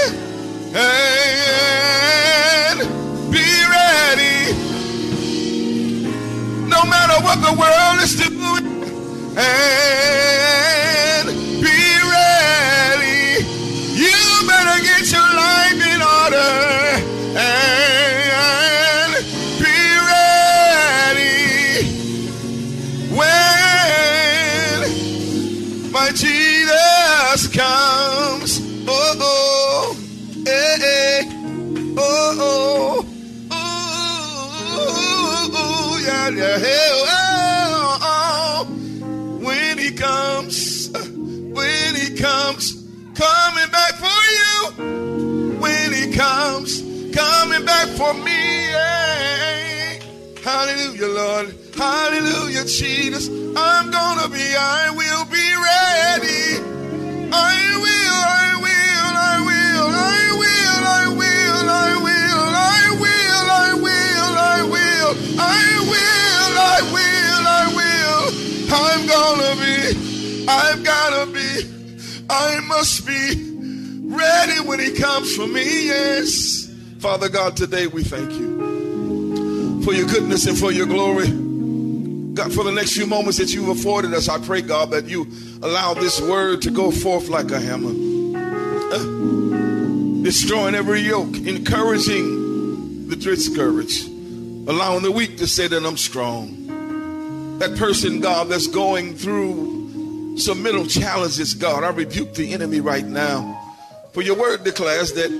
And 0.72 2.78
be 3.32 3.46
ready. 3.76 4.38
No 6.68 6.84
matter 6.86 7.18
what 7.24 7.40
the 7.42 7.52
world 7.58 8.00
is 8.04 8.14
doing. 8.14 8.39
Hey. 9.40 10.49
For 48.00 48.14
me. 48.14 48.70
yeah. 48.70 50.00
Hallelujah, 50.42 51.08
Lord. 51.20 51.54
Hallelujah, 51.76 52.64
Jesus. 52.64 53.28
I'm 53.28 53.90
gonna 53.90 54.28
be, 54.32 54.46
I 54.56 54.88
will 55.00 55.24
be 55.28 55.46
ready. 55.68 56.64
I 57.30 57.54
will, 57.84 58.20
I 58.40 58.48
will, 58.64 59.12
I 59.28 59.36
will, 59.48 59.88
I 60.08 60.24
will, 60.40 60.72
I 60.88 61.02
will, 61.20 61.20
I 61.20 61.20
will, 61.20 61.60
I 61.76 61.92
will, 63.04 63.48
I 63.52 63.68
will, 63.84 64.32
I 64.40 64.58
will, 64.72 65.10
I 65.38 65.68
will, 65.92 66.52
I 66.56 66.80
will, 66.96 67.44
I 67.58 67.64
will. 67.78 68.22
I'm 68.80 69.02
gonna 69.14 69.52
be, 69.60 69.76
I've 70.48 70.82
gotta 70.82 71.24
be, 71.36 71.50
I 72.30 72.60
must 72.66 73.06
be 73.06 73.22
ready 74.08 74.58
when 74.66 74.80
he 74.80 74.90
comes 74.92 75.36
for 75.36 75.46
me, 75.46 75.88
yes. 75.88 76.59
Father 77.00 77.30
God, 77.30 77.56
today 77.56 77.86
we 77.86 78.04
thank 78.04 78.30
you 78.32 79.82
for 79.82 79.94
your 79.94 80.06
goodness 80.06 80.46
and 80.46 80.58
for 80.58 80.70
your 80.70 80.84
glory. 80.84 81.28
God, 82.34 82.52
for 82.52 82.62
the 82.62 82.72
next 82.72 82.92
few 82.92 83.06
moments 83.06 83.38
that 83.38 83.54
you've 83.54 83.70
afforded 83.70 84.12
us, 84.12 84.28
I 84.28 84.38
pray, 84.38 84.60
God, 84.60 84.90
that 84.90 85.06
you 85.06 85.26
allow 85.62 85.94
this 85.94 86.20
word 86.20 86.60
to 86.60 86.70
go 86.70 86.90
forth 86.90 87.28
like 87.28 87.50
a 87.52 87.58
hammer, 87.58 87.94
Uh, 88.92 90.22
destroying 90.22 90.74
every 90.74 91.00
yoke, 91.00 91.34
encouraging 91.38 93.08
the 93.08 93.16
discouraged, 93.16 94.06
allowing 94.68 95.02
the 95.02 95.10
weak 95.10 95.38
to 95.38 95.46
say 95.46 95.68
that 95.68 95.82
I'm 95.82 95.96
strong. 95.96 97.56
That 97.60 97.76
person, 97.78 98.20
God, 98.20 98.50
that's 98.50 98.66
going 98.66 99.16
through 99.16 100.36
some 100.36 100.62
mental 100.62 100.84
challenges, 100.84 101.54
God, 101.54 101.82
I 101.82 101.88
rebuke 101.92 102.34
the 102.34 102.52
enemy 102.52 102.80
right 102.80 103.06
now. 103.06 103.56
For 104.12 104.20
your 104.20 104.36
word 104.36 104.64
declares 104.64 105.14
that 105.14 105.30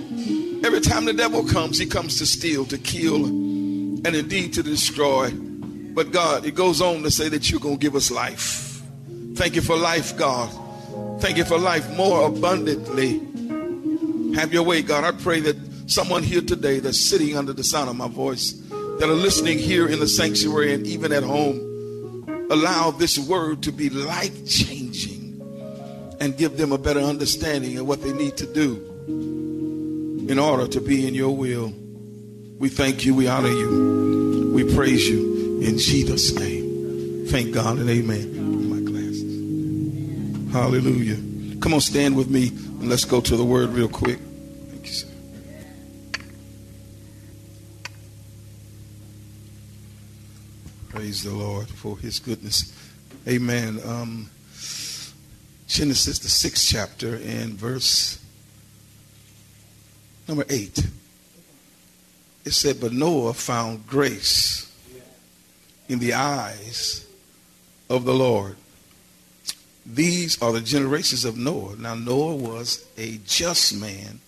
every 0.65 0.81
time 0.81 1.05
the 1.05 1.13
devil 1.13 1.45
comes, 1.45 1.79
he 1.79 1.87
comes 1.87 2.19
to 2.19 2.27
steal, 2.27 2.65
to 2.67 2.79
kill, 2.79 3.25
and 3.25 4.07
indeed 4.07 4.53
to 4.55 4.63
destroy. 4.63 5.31
But 5.31 6.13
God, 6.13 6.47
it 6.47 6.55
goes 6.55 6.81
on 6.81 7.03
to 7.03 7.11
say 7.11 7.29
that 7.29 7.51
you're 7.51 7.61
going 7.61 7.79
to 7.79 7.81
give 7.81 7.95
us 7.95 8.11
life. 8.11 8.83
Thank 9.35 9.55
you 9.55 9.63
for 9.63 9.77
life, 9.77 10.17
God. 10.17 10.51
Thank 11.21 11.37
you 11.37 11.45
for 11.45 11.59
life 11.59 11.89
more 11.97 12.27
abundantly. 12.27 13.21
Have 14.35 14.53
your 14.53 14.63
way, 14.63 14.83
God. 14.83 15.05
I 15.05 15.13
pray 15.13 15.41
that 15.41 15.57
someone 15.87 16.23
here 16.23 16.41
today 16.41 16.79
that's 16.79 17.01
sitting 17.01 17.37
under 17.37 17.53
the 17.53 17.65
sound 17.65 17.91
of 17.91 17.97
my 17.97 18.09
voice, 18.09 18.53
that 18.53 19.09
are 19.09 19.15
listening 19.15 19.59
here 19.59 19.89
in 19.89 19.99
the 19.99 20.09
sanctuary 20.09 20.73
and 20.75 20.87
even 20.87 21.13
at 21.13 21.23
home, 21.23 21.67
allow 22.51 22.91
this 22.91 23.19
word 23.19 23.63
to 23.63 23.73
be 23.73 23.91
life 23.91 24.47
changing 24.47 25.41
and 26.21 26.37
give 26.37 26.57
them 26.57 26.73
a 26.73 26.79
better 26.79 27.01
understanding 27.01 27.79
of 27.79 27.89
what 27.89 28.03
they 28.03 28.13
need 28.13 28.37
to 28.37 28.47
do 28.47 29.40
in 30.31 30.39
order 30.39 30.69
to 30.69 30.81
be 30.81 31.09
in 31.09 31.15
your 31.15 31.35
will. 31.37 31.73
We 32.61 32.69
thank 32.69 33.05
you. 33.05 33.17
We 33.17 33.27
honor 33.27 33.49
you. 33.49 34.53
We 34.55 34.63
praise 34.77 35.09
you 35.09 35.59
in 35.61 35.77
Jesus' 35.77 36.33
name. 36.33 37.27
Thank 37.27 37.53
God 37.53 37.79
and 37.79 37.91
amen. 37.91 38.71
My 38.71 38.79
glasses. 38.79 40.53
Hallelujah. 40.53 41.17
Come 41.59 41.75
on, 41.75 41.81
stand 41.81 42.17
with 42.17 42.31
me 42.31 42.47
and 42.49 42.89
let's 42.89 43.05
go 43.05 43.21
to 43.21 43.37
the 43.37 43.45
word 43.45 43.71
real 43.71 43.89
quick. 43.89 44.21
Thank 44.71 44.87
you, 44.87 44.93
sir. 44.93 45.09
Praise 50.91 51.25
the 51.25 51.33
Lord 51.33 51.69
for 51.69 51.99
his 51.99 52.21
goodness. 52.21 52.73
Amen. 53.27 53.81
Um, 53.85 54.31
Genesis, 55.67 56.21
the 56.21 56.29
sixth 56.29 56.69
chapter, 56.69 57.17
and 57.17 57.55
verse 57.55 58.25
number 60.31 60.47
eight. 60.49 60.87
It 62.45 62.53
said, 62.53 62.81
But 62.81 62.93
Noah 62.93 63.35
found 63.35 63.87
grace 63.87 64.73
in 65.89 65.99
the 65.99 66.15
eyes 66.15 67.05
of 67.91 68.05
the 68.05 68.15
Lord. 68.15 68.57
These 69.85 70.41
are 70.41 70.53
the 70.53 70.61
generations 70.61 71.25
of 71.25 71.37
Noah. 71.37 71.75
Now, 71.77 71.97
Noah 71.97 72.37
was 72.37 72.87
a 72.97 73.19
just 73.27 73.75
man 73.75 74.21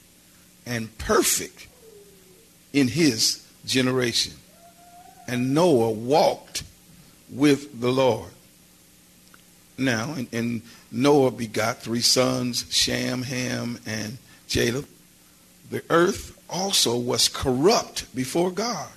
and 0.67 0.97
perfect 0.99 1.69
in 2.73 2.89
his 2.89 3.47
generation. 3.65 4.33
And 5.29 5.55
Noah 5.55 5.93
walked 5.93 6.65
with 7.31 7.81
the 7.81 7.93
Lord. 7.93 8.31
Now, 9.79 10.15
and, 10.15 10.27
and 10.33 10.63
Noah 10.91 11.31
begot 11.31 11.79
three 11.79 12.01
sons, 12.01 12.67
Shem, 12.71 13.23
Ham, 13.23 13.79
and 13.87 14.19
Japheth. 14.49 14.89
The 15.73 15.83
earth 15.89 16.39
also 16.51 16.99
was 16.99 17.31
corrupt 17.31 18.15
before 18.15 18.51
God, 18.51 18.91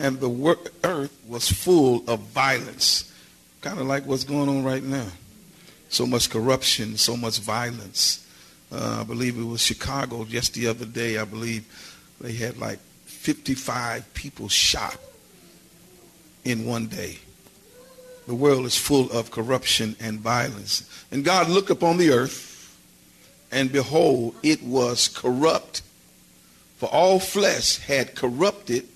and 0.00 0.18
the 0.18 0.58
earth 0.82 1.16
was 1.28 1.48
full 1.48 2.02
of 2.10 2.18
violence, 2.34 3.12
kind 3.60 3.78
of 3.78 3.86
like 3.86 4.04
what's 4.04 4.24
going 4.24 4.48
on 4.48 4.64
right 4.64 4.82
now. 4.82 5.06
So 5.88 6.04
much 6.04 6.28
corruption, 6.28 6.96
so 6.96 7.16
much 7.16 7.38
violence. 7.38 8.26
Uh, 8.72 8.98
I 9.02 9.04
believe 9.04 9.38
it 9.38 9.44
was 9.44 9.60
Chicago 9.60 10.24
just 10.24 10.54
the 10.54 10.66
other 10.66 10.86
day. 10.86 11.18
I 11.18 11.24
believe 11.24 11.64
they 12.20 12.32
had 12.32 12.58
like 12.58 12.80
55 13.04 14.12
people 14.12 14.48
shot 14.48 14.98
in 16.44 16.66
one 16.66 16.88
day. 16.88 17.20
The 18.26 18.34
world 18.34 18.66
is 18.66 18.76
full 18.76 19.08
of 19.12 19.30
corruption 19.30 19.94
and 20.00 20.18
violence. 20.18 20.82
And 21.12 21.24
God 21.24 21.48
looked 21.48 21.70
upon 21.70 21.96
the 21.96 22.10
earth, 22.10 22.55
and 23.56 23.72
behold, 23.72 24.34
it 24.42 24.62
was 24.62 25.08
corrupt. 25.08 25.80
For 26.76 26.90
all 26.90 27.18
flesh 27.18 27.78
had 27.78 28.14
corrupted 28.14 28.86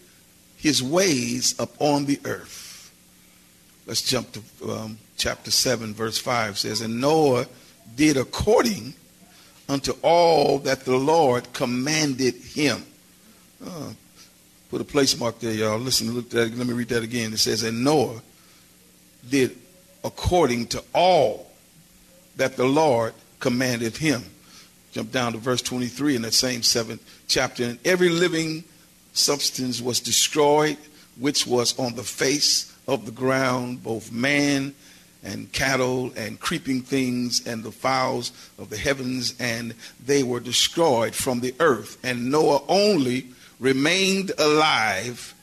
his 0.54 0.82
ways 0.82 1.58
upon 1.58 2.04
the 2.04 2.20
earth. 2.26 2.92
Let's 3.86 4.02
jump 4.02 4.32
to 4.32 4.70
um, 4.70 4.98
chapter 5.16 5.50
7, 5.50 5.94
verse 5.94 6.18
5 6.18 6.58
says, 6.58 6.82
And 6.82 7.00
Noah 7.00 7.46
did 7.96 8.18
according 8.18 8.92
unto 9.66 9.92
all 10.02 10.58
that 10.58 10.84
the 10.84 10.98
Lord 10.98 11.50
commanded 11.54 12.34
him. 12.34 12.84
Uh, 13.66 13.94
put 14.68 14.82
a 14.82 14.84
place 14.84 15.18
mark 15.18 15.38
there, 15.38 15.54
y'all. 15.54 15.78
Listen, 15.78 16.12
look 16.12 16.28
that, 16.30 16.54
let 16.54 16.66
me 16.66 16.74
read 16.74 16.88
that 16.88 17.02
again. 17.02 17.32
It 17.32 17.38
says, 17.38 17.62
And 17.62 17.82
Noah 17.82 18.20
did 19.26 19.56
according 20.04 20.66
to 20.66 20.84
all 20.94 21.50
that 22.36 22.58
the 22.58 22.66
Lord 22.66 23.14
commanded 23.38 23.96
him. 23.96 24.22
Jump 24.92 25.12
down 25.12 25.32
to 25.32 25.38
verse 25.38 25.62
23 25.62 26.16
in 26.16 26.22
that 26.22 26.34
same 26.34 26.62
seventh 26.62 27.02
chapter. 27.28 27.64
And 27.64 27.78
every 27.84 28.08
living 28.08 28.64
substance 29.12 29.80
was 29.80 30.00
destroyed, 30.00 30.78
which 31.18 31.46
was 31.46 31.78
on 31.78 31.94
the 31.94 32.02
face 32.02 32.74
of 32.88 33.06
the 33.06 33.12
ground, 33.12 33.82
both 33.82 34.10
man 34.10 34.74
and 35.22 35.52
cattle 35.52 36.12
and 36.16 36.40
creeping 36.40 36.80
things 36.80 37.46
and 37.46 37.62
the 37.62 37.70
fowls 37.70 38.32
of 38.58 38.70
the 38.70 38.76
heavens, 38.76 39.34
and 39.38 39.74
they 40.04 40.22
were 40.22 40.40
destroyed 40.40 41.14
from 41.14 41.40
the 41.40 41.54
earth. 41.60 41.98
And 42.02 42.30
Noah 42.30 42.62
only 42.68 43.28
remained 43.58 44.32
alive, 44.38 45.34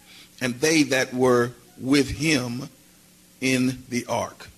and 0.42 0.56
they 0.56 0.84
that 0.84 1.14
were 1.14 1.52
with 1.80 2.10
him 2.10 2.70
in 3.40 3.84
the 3.90 4.06
ark. 4.08 4.50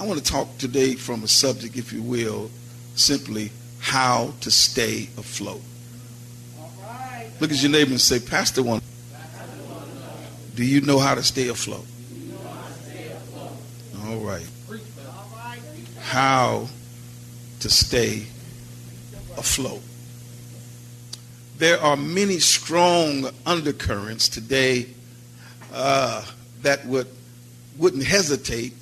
I 0.00 0.06
want 0.06 0.24
to 0.24 0.32
talk 0.32 0.56
today 0.58 0.94
from 0.94 1.22
a 1.22 1.28
subject, 1.28 1.76
if 1.76 1.92
you 1.92 2.02
will, 2.02 2.50
simply 2.94 3.50
how 3.80 4.34
to 4.40 4.50
stay 4.50 5.08
afloat. 5.16 5.62
Look 7.40 7.52
at 7.52 7.62
your 7.62 7.70
neighbor 7.70 7.92
and 7.92 8.00
say, 8.00 8.18
Pastor 8.18 8.62
one, 8.62 8.80
do 10.54 10.64
you 10.64 10.80
know 10.80 10.98
how 10.98 11.14
to 11.14 11.22
stay 11.22 11.48
afloat? 11.48 11.86
All 14.04 14.18
right. 14.18 14.46
How 16.00 16.68
to 17.60 17.70
stay 17.70 18.24
afloat. 19.36 19.82
There 21.58 21.80
are 21.80 21.96
many 21.96 22.38
strong 22.38 23.30
undercurrents 23.44 24.28
today 24.28 24.86
uh, 25.72 26.24
that 26.62 26.86
would 26.86 27.08
wouldn't 27.76 28.04
hesitate 28.04 28.74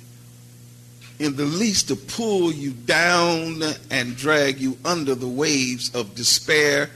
in 1.19 1.35
the 1.35 1.45
least 1.45 1.87
to 1.87 1.95
pull 1.95 2.51
you 2.51 2.71
down 2.71 3.61
and 3.89 4.15
drag 4.15 4.59
you 4.59 4.77
under 4.85 5.15
the 5.15 5.27
waves 5.27 5.93
of 5.95 6.13
despair 6.15 6.89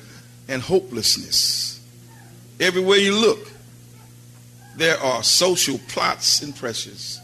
and 0.47 0.61
hopelessness. 0.61 1.79
Everywhere 2.59 2.99
you 2.99 3.15
look, 3.15 3.51
there 4.77 4.99
are 4.99 5.23
social 5.23 5.79
plots 5.87 6.41
and 6.43 6.55
pressures. 6.55 7.19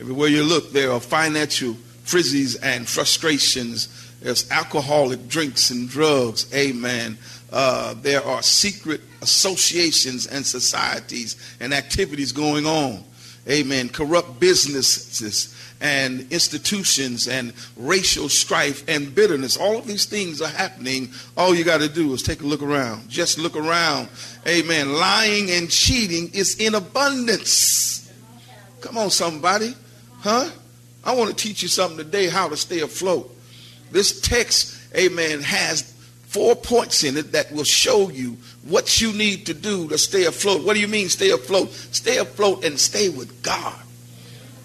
Everywhere 0.00 0.28
you 0.28 0.42
look, 0.42 0.72
there 0.72 0.90
are 0.90 1.00
financial 1.00 1.74
frizzies 2.04 2.56
and 2.62 2.88
frustrations. 2.88 3.88
There's 4.20 4.50
alcoholic 4.50 5.28
drinks 5.28 5.70
and 5.70 5.88
drugs. 5.88 6.52
Amen. 6.54 7.18
Uh, 7.52 7.94
there 8.00 8.24
are 8.24 8.42
secret 8.42 9.02
associations 9.20 10.26
and 10.26 10.46
societies 10.46 11.36
and 11.60 11.74
activities 11.74 12.32
going 12.32 12.64
on. 12.64 13.04
Amen. 13.48 13.88
Corrupt 13.88 14.40
businesses 14.40 15.54
and 15.80 16.30
institutions 16.30 17.26
and 17.26 17.52
racial 17.76 18.28
strife 18.28 18.86
and 18.88 19.14
bitterness. 19.14 19.56
All 19.56 19.78
of 19.78 19.86
these 19.86 20.04
things 20.04 20.42
are 20.42 20.48
happening. 20.48 21.10
All 21.36 21.54
you 21.54 21.64
got 21.64 21.80
to 21.80 21.88
do 21.88 22.12
is 22.12 22.22
take 22.22 22.42
a 22.42 22.46
look 22.46 22.62
around. 22.62 23.08
Just 23.08 23.38
look 23.38 23.56
around. 23.56 24.08
Amen. 24.46 24.92
Lying 24.92 25.50
and 25.50 25.70
cheating 25.70 26.30
is 26.34 26.56
in 26.56 26.74
abundance. 26.74 28.12
Come 28.80 28.98
on, 28.98 29.10
somebody. 29.10 29.74
Huh? 30.20 30.50
I 31.02 31.14
want 31.14 31.30
to 31.30 31.36
teach 31.36 31.62
you 31.62 31.68
something 31.68 31.98
today 31.98 32.28
how 32.28 32.48
to 32.48 32.56
stay 32.56 32.80
afloat. 32.80 33.34
This 33.90 34.20
text, 34.20 34.78
amen, 34.94 35.40
has 35.40 35.82
four 36.26 36.54
points 36.54 37.02
in 37.02 37.16
it 37.16 37.32
that 37.32 37.50
will 37.52 37.64
show 37.64 38.08
you 38.10 38.36
what 38.68 39.00
you 39.00 39.12
need 39.12 39.46
to 39.46 39.54
do 39.54 39.88
to 39.88 39.98
stay 39.98 40.26
afloat. 40.26 40.64
What 40.64 40.74
do 40.74 40.80
you 40.80 40.88
mean 40.88 41.08
stay 41.08 41.30
afloat? 41.30 41.70
Stay 41.70 42.18
afloat 42.18 42.64
and 42.64 42.78
stay 42.78 43.08
with 43.08 43.42
God. 43.42 43.74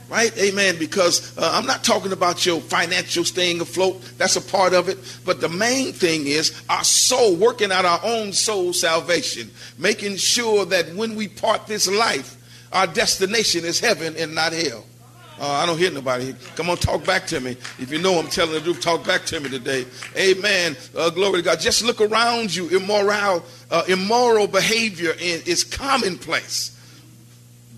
Right? 0.09 0.37
Amen. 0.37 0.77
Because 0.77 1.35
uh, 1.37 1.51
I'm 1.53 1.65
not 1.65 1.83
talking 1.83 2.11
about 2.11 2.45
your 2.45 2.61
financial 2.61 3.25
staying 3.25 3.59
afloat. 3.59 4.01
That's 4.17 4.35
a 4.35 4.41
part 4.41 4.73
of 4.73 4.87
it. 4.87 4.99
But 5.25 5.41
the 5.41 5.49
main 5.49 5.93
thing 5.93 6.27
is 6.27 6.61
our 6.69 6.83
soul, 6.83 7.35
working 7.35 7.71
out 7.71 7.85
our 7.85 7.99
own 8.03 8.31
soul 8.31 8.71
salvation, 8.71 9.49
making 9.79 10.17
sure 10.17 10.65
that 10.65 10.93
when 10.93 11.15
we 11.15 11.27
part 11.27 11.65
this 11.65 11.87
life, 11.87 12.37
our 12.71 12.85
destination 12.85 13.65
is 13.65 13.79
heaven 13.79 14.15
and 14.17 14.35
not 14.35 14.53
hell. 14.53 14.85
Uh, 15.39 15.49
I 15.49 15.65
don't 15.65 15.77
hear 15.77 15.91
nobody. 15.91 16.33
Come 16.55 16.69
on, 16.69 16.77
talk 16.77 17.05
back 17.05 17.27
to 17.27 17.41
me. 17.41 17.57
If 17.77 17.91
you 17.91 17.97
know 17.97 18.17
I'm 18.19 18.27
telling 18.27 18.53
the 18.53 18.61
truth, 18.61 18.79
talk 18.79 19.05
back 19.05 19.25
to 19.25 19.39
me 19.39 19.49
today. 19.49 19.85
Amen. 20.15 20.77
Uh, 20.95 21.09
glory 21.09 21.39
to 21.39 21.41
God. 21.41 21.59
Just 21.59 21.83
look 21.83 21.99
around 21.99 22.55
you. 22.55 22.69
Immoral, 22.69 23.43
uh, 23.69 23.83
immoral 23.87 24.47
behavior 24.47 25.13
is 25.19 25.63
commonplace. 25.63 26.74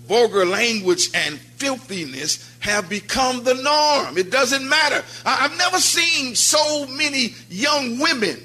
Vulgar 0.08 0.46
language 0.46 1.10
and 1.14 1.38
filthiness 1.38 2.50
have 2.60 2.88
become 2.88 3.44
the 3.44 3.54
norm. 3.54 4.16
It 4.16 4.30
doesn't 4.30 4.66
matter. 4.66 5.04
I- 5.24 5.44
I've 5.44 5.58
never 5.58 5.78
seen 5.78 6.34
so 6.34 6.86
many 6.86 7.34
young 7.50 7.98
women 7.98 8.42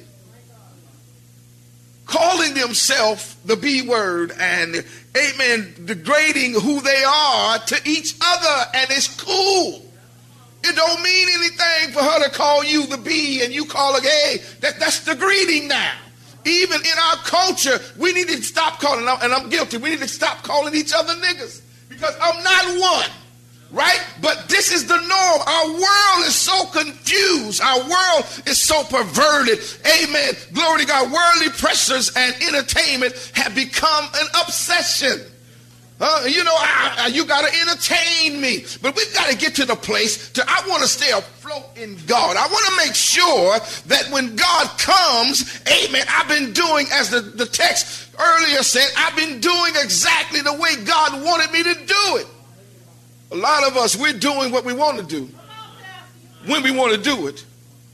calling 2.05 2.53
themselves 2.53 3.36
the 3.46 3.55
B 3.55 3.82
word 3.82 4.34
and, 4.38 4.86
amen, 5.17 5.74
degrading 5.86 6.53
who 6.53 6.82
they 6.82 7.03
are 7.03 7.60
to 7.60 7.82
each 7.86 8.15
other, 8.22 8.70
and 8.74 8.91
it's 8.91 9.08
cool. 9.08 9.89
It 10.65 10.75
don't 10.75 11.01
mean 11.01 11.27
anything 11.34 11.94
for 11.94 12.03
her 12.03 12.24
to 12.25 12.29
call 12.29 12.64
you 12.64 12.85
the 12.88 12.98
B 12.98 13.42
and 13.42 13.53
you 13.53 13.66
call 13.66 13.94
her 13.94 14.07
A. 14.07 14.42
That, 14.59 14.79
that's 14.79 15.00
the 15.00 15.16
greeting 15.16 15.68
now. 15.68 15.94
Even 16.46 16.82
in 16.82 16.98
our 17.10 17.16
culture, 17.18 17.79
we 17.98 18.14
need 18.14 18.27
to 18.27 18.42
stop 18.44 18.79
calling, 18.79 19.08
and 19.08 19.34
I'm 19.34 19.50
guilty, 19.50 19.77
we 19.77 19.92
need 19.92 20.00
to 20.00 20.08
stop 20.08 20.44
calling 20.44 20.75
each 20.75 20.94
other 20.94 21.14
niggas 21.14 21.62
because 21.90 22.16
I'm 22.22 22.44
not 22.44 22.82
one 22.82 23.10
right? 23.74 24.00
But 24.22 24.48
this 24.48 24.72
is 24.72 24.88
the 24.88 24.96
norm. 24.96 25.42
Our 25.48 25.68
world 25.72 26.27
is 26.27 26.36
so 26.36 26.66
confused. 26.68 27.60
Our 27.62 27.79
world 27.79 28.42
is 28.46 28.64
so 28.64 28.84
perverted. 28.84 29.60
Amen. 29.86 30.34
Glory 30.53 30.82
to 30.82 30.88
God. 30.88 31.12
Worldly 31.12 31.50
pressures 31.58 32.12
and 32.16 32.36
entertainment 32.44 33.32
have 33.34 33.53
become 33.56 34.06
an 34.16 34.27
obsession. 34.42 35.20
Uh, 36.05 36.25
you 36.25 36.44
know, 36.44 36.51
I, 36.53 36.96
I, 37.00 37.07
you 37.07 37.25
got 37.25 37.48
to 37.48 37.61
entertain 37.61 38.42
me. 38.42 38.66
But 38.81 38.94
we've 38.94 39.13
got 39.13 39.29
to 39.29 39.37
get 39.37 39.55
to 39.55 39.66
the 39.66 39.75
place 39.77 40.33
to, 40.33 40.44
I 40.46 40.61
want 40.68 40.81
to 40.81 40.87
stay 40.89 41.09
afloat 41.11 41.77
in 41.77 41.96
God. 42.07 42.35
I 42.35 42.46
want 42.46 42.66
to 42.66 42.85
make 42.85 42.94
sure 42.94 43.57
that 43.87 44.09
when 44.11 44.35
God 44.35 44.68
comes, 44.77 45.61
amen, 45.66 46.05
I've 46.09 46.27
been 46.27 46.51
doing, 46.51 46.87
as 46.92 47.09
the, 47.09 47.22
the 47.22 47.46
text 47.46 48.13
earlier 48.20 48.63
said, 48.63 48.85
I've 48.98 49.16
been 49.16 49.39
doing 49.39 49.75
exactly 49.77 50.42
the 50.42 50.51
way 50.51 50.75
God 50.83 51.24
wanted 51.24 51.53
me 51.53 51.63
to 51.63 51.74
do 51.74 52.18
it. 52.18 52.27
A 53.31 53.37
lot 53.37 53.66
of 53.66 53.77
us, 53.77 53.96
we're 53.96 54.11
doing 54.11 54.51
what 54.51 54.66
we 54.66 54.74
want 54.74 54.98
to 54.98 55.05
do 55.05 55.29
when 56.48 56.63
we 56.63 56.72
want 56.72 56.92
to 56.92 57.01
do 57.01 57.27
it 57.27 57.46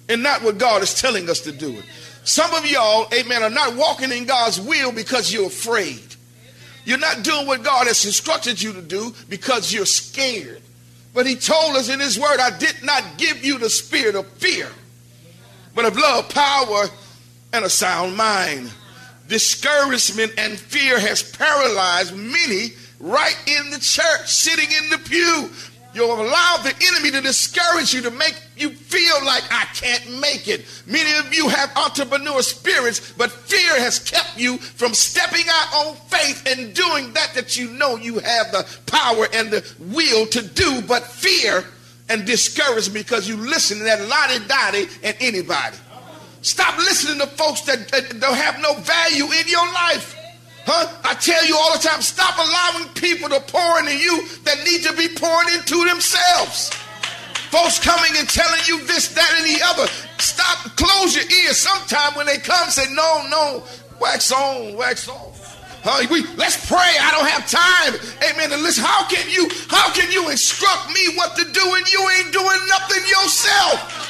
and 0.10 0.24
not 0.24 0.42
what 0.42 0.58
God 0.58 0.82
is 0.82 1.00
telling 1.00 1.30
us 1.30 1.42
to 1.42 1.52
do 1.52 1.78
it. 1.78 1.86
Some 2.24 2.52
of 2.56 2.66
y'all, 2.66 3.08
amen, 3.14 3.44
are 3.44 3.52
not 3.52 3.76
walking 3.76 4.12
in 4.12 4.26
God's 4.26 4.60
will 4.60 4.92
because 4.92 5.32
you're 5.32 5.46
afraid. 5.46 6.09
You're 6.90 6.98
not 6.98 7.22
doing 7.22 7.46
what 7.46 7.62
God 7.62 7.86
has 7.86 8.04
instructed 8.04 8.60
you 8.60 8.74
to 8.74 8.82
do 8.82 9.14
because 9.30 9.72
you're 9.72 9.86
scared. 9.86 10.64
But 11.14 11.28
He 11.28 11.36
told 11.36 11.76
us 11.76 11.88
in 11.88 12.00
His 12.00 12.18
Word, 12.20 12.40
I 12.40 12.58
did 12.58 12.82
not 12.82 13.04
give 13.20 13.46
you 13.46 13.60
the 13.60 13.70
spirit 13.70 14.16
of 14.16 14.28
fear, 14.30 14.68
but 15.76 15.86
of 15.86 15.96
love, 15.96 16.30
power, 16.30 16.86
and 17.54 17.64
a 17.64 17.70
sound 17.70 18.18
mind. 18.18 18.72
Discouragement 19.28 20.34
and 20.40 20.58
fear 20.58 21.00
has 21.00 21.22
paralyzed 21.22 22.16
many 22.16 22.70
right 23.00 23.38
in 23.46 23.70
the 23.70 23.78
church, 23.78 24.26
sitting 24.26 24.70
in 24.84 24.90
the 24.90 24.98
pew. 24.98 25.52
You'll 25.94 26.14
allow 26.14 26.58
the 26.58 26.74
enemy 26.92 27.10
to 27.12 27.22
discourage 27.22 27.94
you, 27.94 28.02
to 28.02 28.12
make 28.12 28.40
you 28.56 28.70
feel 28.70 29.26
like 29.26 29.44
I 29.50 29.66
can't 29.74 30.20
make 30.20 30.48
it. 30.48 30.66
Many 30.86 31.18
of 31.18 31.34
you 31.34 31.50
have 31.50 31.76
entrepreneur 31.76 32.42
spirits, 32.44 33.14
but 33.14 33.32
fear 33.32 33.80
has 33.80 33.98
kept 33.98 34.38
you 34.38 34.58
from 34.58 34.94
stepping 34.94 35.46
out 35.50 35.74
on 35.74 35.96
faith 35.96 36.46
and 36.46 36.76
doing 36.76 37.12
that 37.14 37.34
that 37.34 37.58
you 37.58 37.72
know 37.72 37.96
you 37.96 38.20
have 38.20 38.52
the 38.52 38.68
power 38.86 39.28
and 39.34 39.50
the 39.50 39.74
will 39.80 40.28
to 40.28 40.42
do, 40.44 40.82
but 40.88 41.04
fear 41.04 41.66
and 42.10 42.26
discouragement 42.26 43.06
because 43.06 43.28
you 43.28 43.38
listen 43.38 43.80
to 43.80 43.84
that 43.84 44.08
lottie 44.08 44.48
dottie 44.48 44.88
and 45.04 45.18
anybody. 45.20 45.78
Stop 46.42 46.78
listening 46.78 47.20
to 47.20 47.28
folks 47.28 47.62
that, 47.62 47.88
that 47.90 48.20
don't 48.20 48.36
have 48.36 48.62
no 48.62 48.76
value 48.76 49.26
in 49.26 49.48
your 49.48 49.66
life. 49.74 50.19
Huh? 50.70 50.86
I 51.02 51.18
tell 51.18 51.42
you 51.50 51.58
all 51.58 51.74
the 51.74 51.82
time, 51.82 51.98
stop 52.06 52.38
allowing 52.38 52.94
people 52.94 53.26
to 53.34 53.42
pour 53.50 53.82
into 53.82 53.98
you 53.98 54.22
that 54.46 54.62
need 54.70 54.86
to 54.86 54.94
be 54.94 55.10
pouring 55.10 55.50
into 55.58 55.82
themselves. 55.90 56.70
Folks 57.50 57.82
coming 57.82 58.14
and 58.22 58.30
telling 58.30 58.62
you 58.70 58.78
this, 58.86 59.10
that, 59.18 59.34
and 59.42 59.50
the 59.50 59.58
other. 59.66 59.90
Stop, 60.22 60.78
close 60.78 61.18
your 61.18 61.26
ears. 61.26 61.58
Sometime 61.58 62.14
when 62.14 62.30
they 62.30 62.38
come, 62.38 62.70
say, 62.70 62.86
no, 62.94 63.26
no, 63.34 63.66
wax 63.98 64.30
on, 64.30 64.78
wax 64.78 65.10
off. 65.10 65.58
Huh? 65.82 66.06
We, 66.06 66.22
let's 66.38 66.62
pray. 66.70 66.78
I 67.02 67.18
don't 67.18 67.26
have 67.26 67.50
time. 67.50 67.98
Amen. 68.30 68.54
And 68.54 68.62
listen, 68.62 68.86
how 68.86 69.10
can 69.10 69.26
you, 69.26 69.50
how 69.74 69.90
can 69.90 70.12
you 70.14 70.30
instruct 70.30 70.94
me 70.94 71.18
what 71.18 71.34
to 71.34 71.50
do 71.50 71.66
and 71.66 71.86
you 71.90 72.02
ain't 72.22 72.30
doing 72.30 72.62
nothing 72.70 73.02
yourself? 73.10 74.09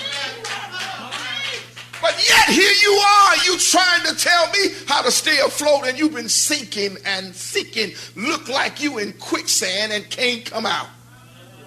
But 2.02 2.30
yet 2.30 2.50
here 2.50 2.72
you 2.84 2.92
are, 2.94 3.36
you 3.46 3.58
trying 3.58 4.06
to 4.06 4.16
tell 4.16 4.50
me 4.52 4.60
how 4.88 5.02
to 5.02 5.12
stay 5.12 5.40
afloat 5.40 5.86
and 5.86 5.98
you've 5.98 6.14
been 6.14 6.30
sinking 6.30 6.98
and 7.06 7.36
sinking, 7.36 7.92
look 8.16 8.48
like 8.48 8.82
you 8.82 9.00
in 9.00 9.14
quicksand 9.14 9.92
and 9.92 10.10
can't 10.10 10.46
come 10.46 10.66
out. 10.66 10.88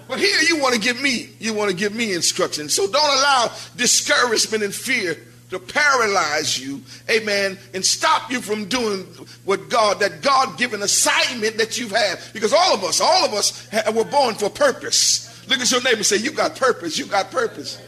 But 0.07 0.19
here 0.19 0.41
you 0.41 0.59
want 0.59 0.75
to 0.75 0.81
give 0.81 1.01
me, 1.01 1.29
you 1.39 1.53
want 1.53 1.71
to 1.71 1.75
give 1.75 1.93
me 1.95 2.13
instructions. 2.13 2.73
So 2.73 2.85
don't 2.85 3.17
allow 3.17 3.51
discouragement 3.75 4.63
and 4.63 4.73
fear 4.73 5.17
to 5.49 5.59
paralyze 5.59 6.59
you, 6.59 6.81
amen, 7.09 7.57
and 7.73 7.85
stop 7.85 8.31
you 8.31 8.41
from 8.41 8.65
doing 8.65 9.03
what 9.45 9.69
God, 9.69 9.99
that 9.99 10.21
God 10.21 10.57
given 10.57 10.81
assignment 10.81 11.57
that 11.57 11.77
you've 11.77 11.91
had. 11.91 12.19
Because 12.33 12.53
all 12.53 12.73
of 12.73 12.83
us, 12.83 12.99
all 12.99 13.25
of 13.25 13.33
us 13.33 13.67
were 13.93 14.03
born 14.03 14.35
for 14.35 14.49
purpose. 14.49 15.29
Look 15.47 15.59
at 15.59 15.69
your 15.69 15.81
neighbor 15.83 15.97
and 15.97 16.05
say, 16.05 16.17
You 16.17 16.31
got 16.31 16.55
purpose, 16.55 16.97
you 16.97 17.05
got 17.05 17.29
purpose. 17.29 17.79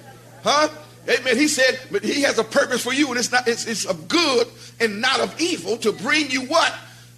Huh? 0.44 0.70
Amen. 1.08 1.38
He 1.38 1.48
said, 1.48 1.80
but 1.92 2.04
he 2.04 2.24
has 2.24 2.40
a 2.40 2.44
purpose 2.44 2.84
for 2.84 2.94
you, 2.94 3.10
and 3.10 3.18
it's 3.18 3.32
not 3.32 3.48
it's, 3.48 3.68
it's 3.68 3.86
of 3.86 4.08
good 4.08 4.48
and 4.80 5.02
not 5.02 5.20
of 5.20 5.40
evil 5.40 5.78
to 5.78 5.92
bring 5.92 6.32
you 6.32 6.42
what? 6.46 6.74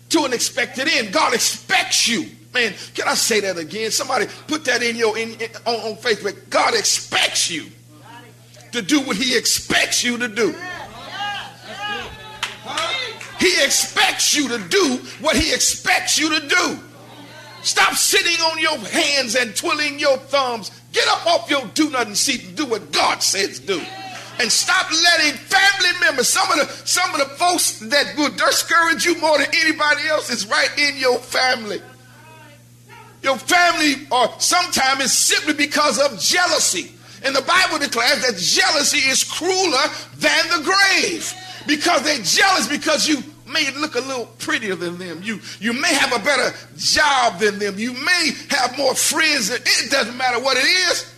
To 0.10 0.26
an 0.26 0.34
expected 0.34 0.88
end. 0.90 1.14
God 1.14 1.34
expects 1.34 2.08
you. 2.08 2.30
Man, 2.54 2.74
can 2.94 3.08
I 3.08 3.14
say 3.14 3.40
that 3.42 3.58
again? 3.58 3.92
Somebody 3.92 4.28
put 4.48 4.66
that 4.66 4.84
in 4.84 4.96
your 4.96 5.18
in, 5.18 5.32
in 5.36 5.50
on, 5.66 5.76
on 5.76 5.96
Facebook. 5.96 6.50
God 6.50 6.74
expects 6.74 7.50
you 7.50 7.68
to 8.72 8.82
do 8.82 9.02
what 9.02 9.16
he 9.16 9.38
expects 9.38 10.04
you 10.04 10.18
to 10.18 10.28
do. 10.28 10.54
He 13.40 13.64
expects 13.64 14.36
you 14.36 14.50
to 14.50 14.58
do 14.68 15.00
what 15.22 15.36
he 15.36 15.54
expects 15.54 16.18
you 16.18 16.40
to 16.40 16.48
do. 16.48 16.80
Stop 17.62 17.94
sitting 17.96 18.40
on 18.46 18.60
your 18.60 18.78
hands 18.78 19.36
and 19.36 19.56
twiddling 19.56 20.00
your 20.00 20.18
thumbs 20.18 20.72
Get 20.98 21.08
up 21.10 21.28
off 21.28 21.48
your 21.48 21.64
do 21.76 21.92
nothing 21.92 22.16
seat 22.16 22.44
and 22.44 22.58
do 22.58 22.66
what 22.66 22.92
God 22.92 23.22
says 23.22 23.60
do. 23.60 23.80
And 24.40 24.52
stop 24.52 24.90
letting 24.90 25.34
family 25.34 26.00
members, 26.02 26.28
some 26.28 26.52
of 26.52 26.58
the 26.58 26.88
some 26.88 27.14
of 27.14 27.20
the 27.20 27.36
folks 27.36 27.78
that 27.82 28.16
will 28.18 28.32
discourage 28.32 29.06
you 29.06 29.16
more 29.22 29.38
than 29.38 29.46
anybody 29.62 30.08
else 30.08 30.32
is 30.32 30.48
right 30.48 30.70
in 30.76 30.98
your 30.98 31.20
family. 31.20 31.84
Your 33.22 33.38
family, 33.38 34.08
or 34.12 34.28
sometimes 34.40 35.04
it's 35.04 35.14
simply 35.14 35.54
because 35.54 36.00
of 36.00 36.20
jealousy. 36.20 36.92
And 37.24 37.36
the 37.36 37.44
Bible 37.44 37.78
declares 37.78 38.26
that 38.26 38.36
jealousy 38.38 39.08
is 39.08 39.24
crueler 39.24 39.88
than 40.18 40.48
the 40.50 40.64
grave 40.64 41.32
because 41.68 42.02
they're 42.02 42.24
jealous 42.24 42.68
because 42.68 43.08
you 43.08 43.22
may 43.48 43.72
look 43.72 43.96
a 43.96 44.02
little 44.02 44.26
prettier 44.40 44.76
than 44.76 44.98
them. 44.98 45.22
You, 45.24 45.40
you 45.60 45.74
may 45.74 45.94
have 45.94 46.14
a 46.14 46.24
better 46.24 46.56
job 46.76 47.40
than 47.40 47.60
them. 47.60 47.78
You 47.78 47.94
may 47.94 48.32
have 48.50 48.78
more 48.78 48.96
friends. 48.96 49.50
It 49.50 49.92
doesn't 49.92 50.18
matter 50.18 50.40
what 50.40 50.58
it 50.58 50.66
is, 50.66 51.14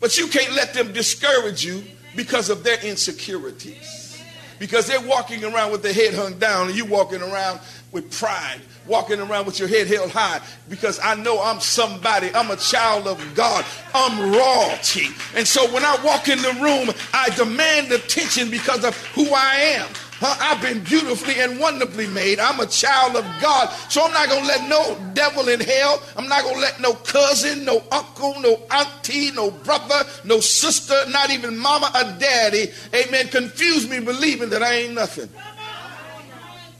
but 0.00 0.16
you 0.18 0.28
can't 0.28 0.52
let 0.54 0.74
them 0.74 0.92
discourage 0.92 1.64
you 1.64 1.84
because 2.16 2.50
of 2.50 2.64
their 2.64 2.80
insecurities. 2.84 4.22
Because 4.58 4.86
they're 4.86 5.00
walking 5.00 5.44
around 5.44 5.72
with 5.72 5.82
their 5.82 5.92
head 5.92 6.14
hung 6.14 6.38
down 6.38 6.68
and 6.68 6.76
you're 6.76 6.86
walking 6.86 7.20
around 7.20 7.60
with 7.90 8.16
pride 8.16 8.60
walking 8.86 9.20
around 9.20 9.46
with 9.46 9.58
your 9.58 9.68
head 9.68 9.86
held 9.86 10.10
high 10.10 10.40
because 10.68 10.98
I 11.02 11.14
know 11.14 11.40
I'm 11.42 11.60
somebody. 11.60 12.30
I'm 12.34 12.50
a 12.50 12.56
child 12.56 13.06
of 13.06 13.34
God. 13.34 13.64
I'm 13.94 14.32
royalty. 14.32 15.08
And 15.36 15.46
so 15.46 15.72
when 15.72 15.84
I 15.84 15.96
walk 16.04 16.28
in 16.28 16.40
the 16.42 16.52
room, 16.60 16.90
I 17.12 17.30
demand 17.30 17.92
attention 17.92 18.50
because 18.50 18.84
of 18.84 18.96
who 19.08 19.26
I 19.34 19.56
am. 19.78 19.88
I've 20.22 20.62
been 20.62 20.84
beautifully 20.84 21.40
and 21.40 21.58
wonderfully 21.58 22.06
made. 22.06 22.38
I'm 22.38 22.60
a 22.60 22.66
child 22.66 23.16
of 23.16 23.24
God. 23.40 23.68
So 23.88 24.04
I'm 24.04 24.12
not 24.12 24.28
going 24.28 24.42
to 24.42 24.48
let 24.48 24.68
no 24.68 24.96
devil 25.14 25.48
in 25.48 25.60
hell. 25.60 26.02
I'm 26.16 26.28
not 26.28 26.42
going 26.42 26.54
to 26.54 26.60
let 26.60 26.80
no 26.80 26.94
cousin, 26.94 27.64
no 27.64 27.82
uncle, 27.90 28.40
no 28.40 28.62
auntie, 28.70 29.32
no 29.32 29.50
brother, 29.50 30.04
no 30.24 30.40
sister, 30.40 30.94
not 31.08 31.30
even 31.30 31.58
mama 31.58 31.90
or 31.94 32.18
daddy, 32.18 32.68
amen, 32.94 33.28
confuse 33.28 33.88
me 33.88 34.00
believing 34.00 34.50
that 34.50 34.62
I 34.62 34.74
ain't 34.74 34.94
nothing. 34.94 35.28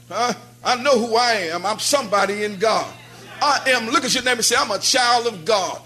Huh? 0.09 0.33
I 0.63 0.81
know 0.81 0.97
who 0.97 1.15
I 1.15 1.33
am. 1.51 1.65
I'm 1.65 1.79
somebody 1.79 2.43
in 2.43 2.57
God. 2.57 2.91
I 3.41 3.61
am, 3.67 3.87
look 3.87 4.05
at 4.05 4.13
your 4.13 4.23
name 4.23 4.37
and 4.37 4.45
say, 4.45 4.55
I'm 4.57 4.71
a 4.71 4.79
child 4.79 5.27
of 5.27 5.43
God. 5.43 5.81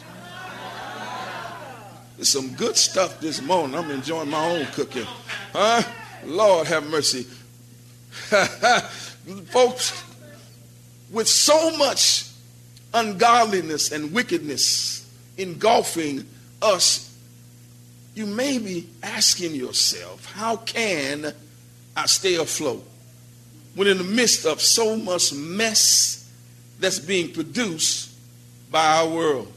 There's 2.16 2.30
some 2.30 2.54
good 2.54 2.76
stuff 2.76 3.20
this 3.20 3.42
morning. 3.42 3.76
I'm 3.76 3.90
enjoying 3.92 4.30
my 4.30 4.44
own 4.44 4.66
cooking. 4.68 5.06
Huh? 5.54 5.84
Lord 6.26 6.68
have 6.68 6.88
mercy. 6.88 7.26
Folks, 9.48 10.04
with 11.12 11.28
so 11.28 11.76
much 11.78 12.30
ungodliness 12.94 13.92
and 13.92 14.14
wickedness 14.14 15.10
engulfing 15.38 16.26
us, 16.62 17.16
you 18.16 18.26
may 18.26 18.58
be 18.58 18.88
asking 19.04 19.54
yourself, 19.54 20.26
how 20.34 20.56
can 20.58 21.34
I 21.96 22.06
stay 22.06 22.36
afloat? 22.36 22.84
when 23.78 23.88
in 23.88 24.00
the 24.00 24.04
midst 24.04 24.48
of 24.48 24.60
so 24.60 24.98
much 24.98 25.32
mess 25.32 26.28
that's 26.80 26.98
being 26.98 27.32
produced 27.32 28.10
by 28.72 28.84
our 28.84 29.08
world. 29.08 29.54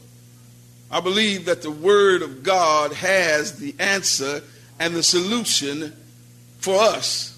I 0.91 0.99
believe 0.99 1.45
that 1.45 1.63
the 1.63 1.71
Word 1.71 2.21
of 2.21 2.43
God 2.43 2.93
has 2.93 3.57
the 3.57 3.73
answer 3.79 4.43
and 4.79 4.93
the 4.93 5.01
solution 5.01 5.91
for 6.59 6.75
us 6.79 7.30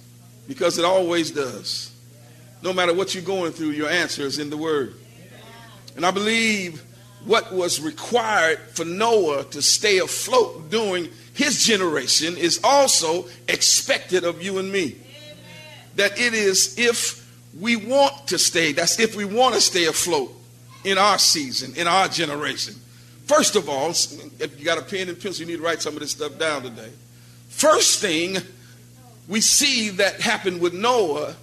because 0.47 0.77
it 0.77 0.85
always 0.85 1.31
does. 1.31 1.91
No 2.61 2.73
matter 2.73 2.93
what 2.93 3.13
you're 3.13 3.23
going 3.23 3.51
through, 3.51 3.71
your 3.71 3.89
answer 3.89 4.23
is 4.23 4.39
in 4.39 4.49
the 4.49 4.57
Word. 4.57 4.93
And 5.95 6.05
I 6.05 6.11
believe 6.11 6.83
what 7.25 7.53
was 7.53 7.79
required 7.79 8.59
for 8.73 8.85
Noah 8.85 9.43
to 9.45 9.61
stay 9.61 9.99
afloat 9.99 10.69
during 10.69 11.09
his 11.33 11.63
generation 11.63 12.37
is 12.37 12.59
also 12.63 13.25
expected 13.47 14.23
of 14.23 14.41
you 14.41 14.59
and 14.59 14.71
me 14.71 14.97
that 15.95 16.19
it 16.19 16.33
is 16.33 16.77
if 16.77 17.21
we 17.59 17.75
want 17.75 18.27
to 18.27 18.37
stay, 18.37 18.71
that's 18.71 18.99
if 18.99 19.15
we 19.15 19.25
want 19.25 19.55
to 19.55 19.61
stay 19.61 19.85
afloat 19.85 20.33
in 20.83 20.97
our 20.97 21.17
season, 21.17 21.75
in 21.75 21.87
our 21.87 22.07
generation. 22.07 22.73
First 23.25 23.55
of 23.55 23.69
all, 23.69 23.91
if 23.91 24.59
you 24.59 24.65
got 24.65 24.77
a 24.77 24.81
pen 24.81 25.07
and 25.07 25.19
pencil, 25.19 25.45
you 25.45 25.51
need 25.51 25.57
to 25.57 25.63
write 25.63 25.81
some 25.81 25.93
of 25.93 25.99
this 26.01 26.11
stuff 26.11 26.37
down 26.37 26.63
today. 26.63 26.91
First 27.49 28.01
thing 28.01 28.37
we 29.27 29.41
see 29.41 29.89
that 29.89 30.19
happened 30.19 30.61
with 30.61 30.73
Noah, 30.73 31.35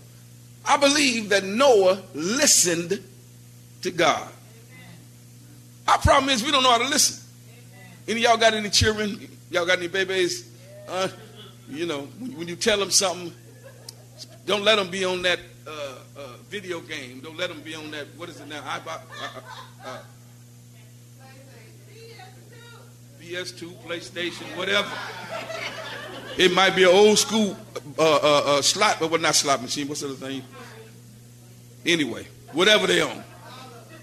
I 0.64 0.76
believe 0.76 1.30
that 1.30 1.44
Noah 1.44 2.02
listened 2.14 3.02
to 3.82 3.90
God. 3.90 4.28
Our 5.88 5.98
problem 5.98 6.30
is 6.30 6.44
we 6.44 6.50
don't 6.50 6.62
know 6.62 6.70
how 6.70 6.78
to 6.78 6.88
listen. 6.88 7.24
Any 8.06 8.22
y'all 8.22 8.36
got 8.36 8.54
any 8.54 8.70
children? 8.70 9.28
Y'all 9.50 9.66
got 9.66 9.78
any 9.78 9.88
babies? 9.88 10.50
Uh, 10.88 11.08
you 11.68 11.86
know, 11.86 12.02
when 12.36 12.48
you 12.48 12.56
tell 12.56 12.78
them 12.78 12.90
something, 12.90 13.32
don't 14.46 14.62
let 14.62 14.76
them 14.76 14.90
be 14.90 15.04
on 15.04 15.22
that 15.22 15.38
uh, 15.66 15.70
uh, 16.16 16.32
video 16.48 16.80
game. 16.80 17.20
Don't 17.20 17.36
let 17.36 17.48
them 17.48 17.60
be 17.62 17.74
on 17.74 17.90
that, 17.92 18.06
what 18.16 18.28
is 18.28 18.40
it 18.40 18.48
now? 18.48 18.62
I, 18.64 18.80
uh, 18.88 19.00
uh, 19.84 19.98
PS2, 23.20 23.72
PlayStation, 23.84 24.56
whatever. 24.56 24.90
It 26.38 26.52
might 26.52 26.74
be 26.76 26.84
an 26.84 26.90
old 26.90 27.18
school 27.18 27.56
uh, 27.98 28.02
uh, 28.02 28.42
uh, 28.46 28.62
slot, 28.62 28.98
but 29.00 29.10
well, 29.10 29.20
not 29.20 29.34
slot 29.34 29.62
machine. 29.62 29.88
What's 29.88 30.00
the 30.00 30.08
other 30.08 30.16
thing? 30.16 30.42
Anyway, 31.84 32.26
whatever 32.52 32.86
they 32.86 33.02
own. 33.02 33.24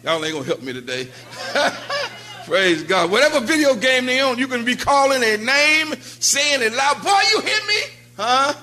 Y'all 0.03 0.23
ain't 0.23 0.33
gonna 0.33 0.45
help 0.45 0.61
me 0.61 0.73
today. 0.73 1.07
Praise 2.45 2.83
God. 2.83 3.11
Whatever 3.11 3.41
video 3.41 3.75
game 3.75 4.05
they 4.05 4.21
own, 4.21 4.37
you 4.37 4.47
can 4.47 4.63
be 4.63 4.75
calling 4.75 5.21
a 5.21 5.37
name, 5.37 5.93
saying 6.01 6.61
it 6.61 6.73
loud. 6.73 7.03
Boy, 7.03 7.19
you 7.33 7.41
hit 7.41 7.67
me? 7.67 7.81
Huh? 8.15 8.53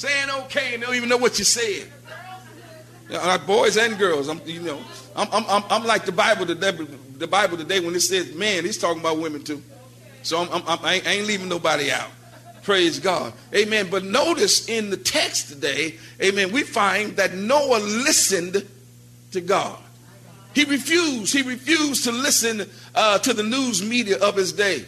saying 0.00 0.30
okay 0.30 0.74
and 0.74 0.82
they 0.82 0.86
don't 0.86 0.94
even 0.94 1.08
know 1.08 1.18
what 1.18 1.38
you 1.38 1.44
said. 1.44 1.86
Uh, 3.12 3.36
boys 3.38 3.76
and 3.76 3.98
girls, 3.98 4.28
I'm, 4.28 4.40
you 4.46 4.60
know, 4.60 4.80
I'm, 5.14 5.28
I'm, 5.32 5.64
I'm 5.68 5.84
like 5.84 6.06
the 6.06 6.12
Bible 6.12 6.46
today. 6.46 6.70
The 7.18 7.26
Bible 7.26 7.58
today 7.58 7.80
when 7.80 7.94
it 7.94 8.00
says 8.00 8.34
man, 8.34 8.64
he's 8.64 8.78
talking 8.78 9.00
about 9.00 9.18
women 9.18 9.42
too. 9.42 9.62
So 10.22 10.38
I'm, 10.38 10.62
I'm, 10.66 10.78
I 10.84 11.00
ain't 11.04 11.26
leaving 11.26 11.48
nobody 11.48 11.90
out. 11.90 12.10
Praise 12.62 12.98
God. 12.98 13.32
Amen. 13.54 13.88
But 13.90 14.04
notice 14.04 14.68
in 14.68 14.90
the 14.90 14.96
text 14.96 15.48
today, 15.48 15.98
amen, 16.22 16.52
we 16.52 16.62
find 16.62 17.16
that 17.16 17.34
Noah 17.34 17.78
listened 17.78 18.66
to 19.32 19.40
God. 19.40 19.78
He 20.54 20.64
refused. 20.64 21.32
He 21.32 21.42
refused 21.42 22.04
to 22.04 22.12
listen 22.12 22.68
uh, 22.94 23.18
to 23.18 23.32
the 23.32 23.42
news 23.42 23.82
media 23.82 24.18
of 24.18 24.36
his 24.36 24.52
day. 24.52 24.84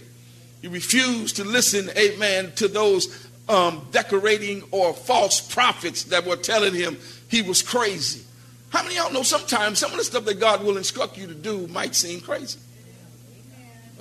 He 0.61 0.69
refused 0.69 1.37
to 1.37 1.45
listen, 1.45 1.91
amen, 1.97 2.53
to 2.57 2.69
those 2.69 3.29
um, 3.49 3.87
decorating 3.91 4.63
or 4.71 4.93
false 4.93 5.41
prophets 5.41 6.05
that 6.05 6.27
were 6.27 6.37
telling 6.37 6.75
him 6.75 6.99
he 7.29 7.43
was 7.43 7.63
crazy. 7.63 8.23
How 8.71 8.83
many 8.83 8.97
of 8.97 9.05
y'all 9.05 9.13
know 9.13 9.23
sometimes 9.23 9.79
some 9.79 9.91
of 9.91 9.99
the 9.99 10.05
stuff 10.05 10.25
that 10.25 10.41
God 10.41 10.65
will 10.65 10.77
instruct 10.77 11.19
you 11.19 11.27
to 11.27 11.35
do 11.35 11.67
might 11.69 11.95
seem 11.95 12.21
crazy? 12.21 12.59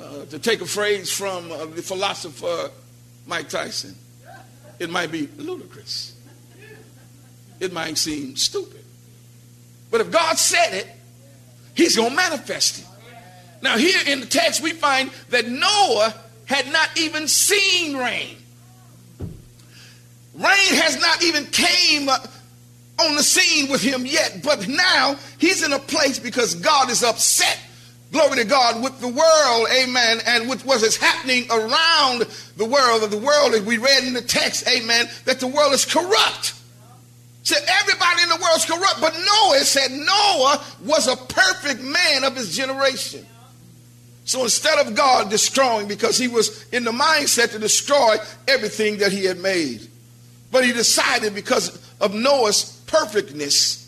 Uh, 0.02 0.26
to 0.26 0.40
take 0.40 0.62
a 0.62 0.66
phrase 0.66 1.12
from 1.12 1.52
uh, 1.52 1.66
the 1.66 1.82
philosopher 1.82 2.72
Mike 3.28 3.50
Tyson, 3.50 3.96
it 4.80 4.90
might 4.90 5.12
be 5.12 5.30
ludicrous. 5.38 6.16
It 7.60 7.72
might 7.72 7.98
seem 7.98 8.36
stupid. 8.36 8.84
But 9.92 10.02
if 10.02 10.12
God 10.12 10.38
said 10.38 10.74
it, 10.74 10.88
He's 11.74 11.96
going 11.96 12.10
to 12.10 12.16
manifest 12.16 12.80
it. 12.80 12.88
Now, 13.62 13.78
here 13.78 14.00
in 14.08 14.20
the 14.20 14.26
text, 14.26 14.62
we 14.62 14.72
find 14.72 15.12
that 15.30 15.48
Noah 15.48 16.14
had 16.46 16.72
not 16.72 16.90
even 16.98 17.28
seen 17.28 17.96
rain. 17.96 18.38
Rain 20.34 20.74
has 20.76 21.00
not 21.00 21.24
even 21.24 21.46
came 21.46 22.10
on 22.10 23.16
the 23.16 23.24
scene 23.24 23.70
with 23.70 23.82
him 23.82 24.06
yet, 24.06 24.42
but 24.44 24.68
now 24.68 25.16
he's 25.38 25.64
in 25.64 25.74
a 25.74 25.80
place 25.80 26.20
because 26.20 26.56
God 26.56 26.90
is 26.90 27.04
upset. 27.04 27.60
Glory 28.12 28.38
to 28.38 28.44
God 28.44 28.84
with 28.84 29.00
the 29.00 29.08
world, 29.08 29.68
amen, 29.74 30.20
and 30.28 30.50
with 30.50 30.66
what 30.66 30.84
is 30.84 30.98
happening 30.98 31.46
around 31.50 32.28
the 32.58 32.66
world. 32.66 33.04
Of 33.04 33.12
the 33.12 33.18
world, 33.18 33.54
as 33.54 33.62
we 33.62 33.78
read 33.78 34.04
in 34.04 34.14
the 34.14 34.22
text, 34.22 34.68
amen, 34.68 35.08
that 35.26 35.40
the 35.40 35.48
world 35.48 35.74
is 35.74 35.86
corrupt. 35.86 36.54
So 37.44 37.56
everybody 37.56 38.24
in 38.24 38.30
the 38.30 38.36
world 38.36 38.58
is 38.58 38.66
corrupt, 38.66 39.00
but 39.00 39.14
Noah 39.14 39.60
said 39.60 39.92
Noah 39.92 40.62
was 40.84 41.08
a 41.08 41.16
perfect 41.16 41.82
man 41.82 42.26
of 42.26 42.36
his 42.36 42.56
generation. 42.56 43.26
So 44.26 44.44
instead 44.44 44.86
of 44.86 44.94
God 44.94 45.30
destroying, 45.30 45.88
because 45.88 46.18
he 46.18 46.28
was 46.28 46.68
in 46.70 46.84
the 46.84 46.92
mindset 46.92 47.52
to 47.52 47.60
destroy 47.60 48.18
everything 48.48 48.98
that 48.98 49.12
he 49.12 49.26
had 49.26 49.40
made, 49.40 49.88
but 50.52 50.66
he 50.66 50.74
decided 50.74 51.34
because 51.34 51.80
of 52.02 52.14
Noah's 52.14 52.82
perfectness 52.88 53.81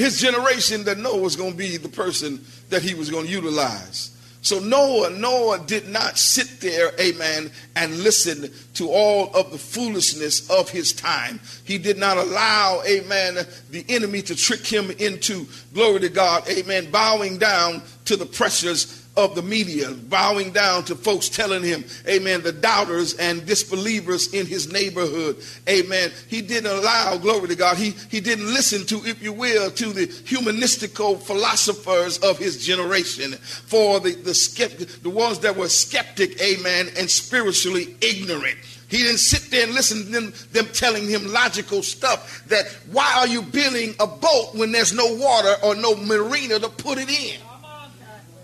his 0.00 0.20
generation 0.20 0.84
that 0.84 0.98
Noah 0.98 1.20
was 1.20 1.36
going 1.36 1.52
to 1.52 1.56
be 1.56 1.76
the 1.76 1.88
person 1.88 2.44
that 2.70 2.82
he 2.82 2.94
was 2.94 3.10
going 3.10 3.26
to 3.26 3.32
utilize. 3.32 4.10
So 4.44 4.58
Noah, 4.58 5.08
Noah 5.08 5.60
did 5.60 5.88
not 5.88 6.18
sit 6.18 6.60
there, 6.60 6.92
amen, 7.00 7.50
and 7.76 8.02
listen 8.02 8.52
to 8.74 8.90
all 8.90 9.34
of 9.34 9.50
the 9.50 9.56
foolishness 9.56 10.50
of 10.50 10.68
his 10.68 10.92
time. 10.92 11.40
He 11.64 11.78
did 11.78 11.96
not 11.96 12.18
allow, 12.18 12.82
amen, 12.86 13.38
the 13.70 13.86
enemy 13.88 14.20
to 14.20 14.36
trick 14.36 14.66
him 14.66 14.90
into, 14.90 15.46
glory 15.72 16.00
to 16.00 16.10
God, 16.10 16.46
amen, 16.50 16.90
bowing 16.90 17.38
down 17.38 17.80
to 18.04 18.16
the 18.16 18.26
pressures 18.26 19.03
of 19.16 19.34
the 19.34 19.42
media, 19.42 19.90
bowing 19.92 20.50
down 20.50 20.84
to 20.84 20.96
folks 20.96 21.28
telling 21.28 21.62
him, 21.62 21.84
amen, 22.08 22.42
the 22.42 22.52
doubters 22.52 23.14
and 23.14 23.46
disbelievers 23.46 24.32
in 24.34 24.44
his 24.46 24.72
neighborhood, 24.72 25.36
amen. 25.68 26.10
He 26.28 26.42
didn't 26.42 26.70
allow, 26.70 27.16
glory 27.18 27.48
to 27.48 27.54
God, 27.54 27.76
he, 27.76 27.90
he 28.10 28.20
didn't 28.20 28.46
listen 28.46 28.84
to, 28.86 29.04
if 29.08 29.22
you 29.22 29.32
will, 29.32 29.70
to 29.70 29.92
the 29.92 30.06
humanistical 30.06 31.20
philosophers 31.20 32.18
of 32.18 32.38
his 32.38 32.64
generation, 32.64 33.32
for 33.34 34.00
the, 34.00 34.14
the, 34.14 34.34
skeptic, 34.34 34.88
the 35.02 35.10
ones 35.10 35.38
that 35.40 35.56
were 35.56 35.68
skeptic, 35.68 36.40
amen, 36.42 36.88
and 36.98 37.08
spiritually 37.08 37.96
ignorant. 38.00 38.56
He 38.88 38.98
didn't 38.98 39.18
sit 39.18 39.50
there 39.50 39.64
and 39.64 39.74
listen 39.74 40.04
to 40.04 40.10
them, 40.10 40.34
them, 40.52 40.66
telling 40.66 41.08
him 41.08 41.32
logical 41.32 41.82
stuff 41.82 42.44
that 42.48 42.66
why 42.92 43.12
are 43.16 43.26
you 43.26 43.42
building 43.42 43.94
a 43.98 44.06
boat 44.06 44.54
when 44.54 44.72
there's 44.72 44.92
no 44.92 45.14
water 45.16 45.54
or 45.64 45.74
no 45.74 45.96
marina 45.96 46.58
to 46.58 46.68
put 46.68 46.98
it 46.98 47.08
in? 47.08 47.40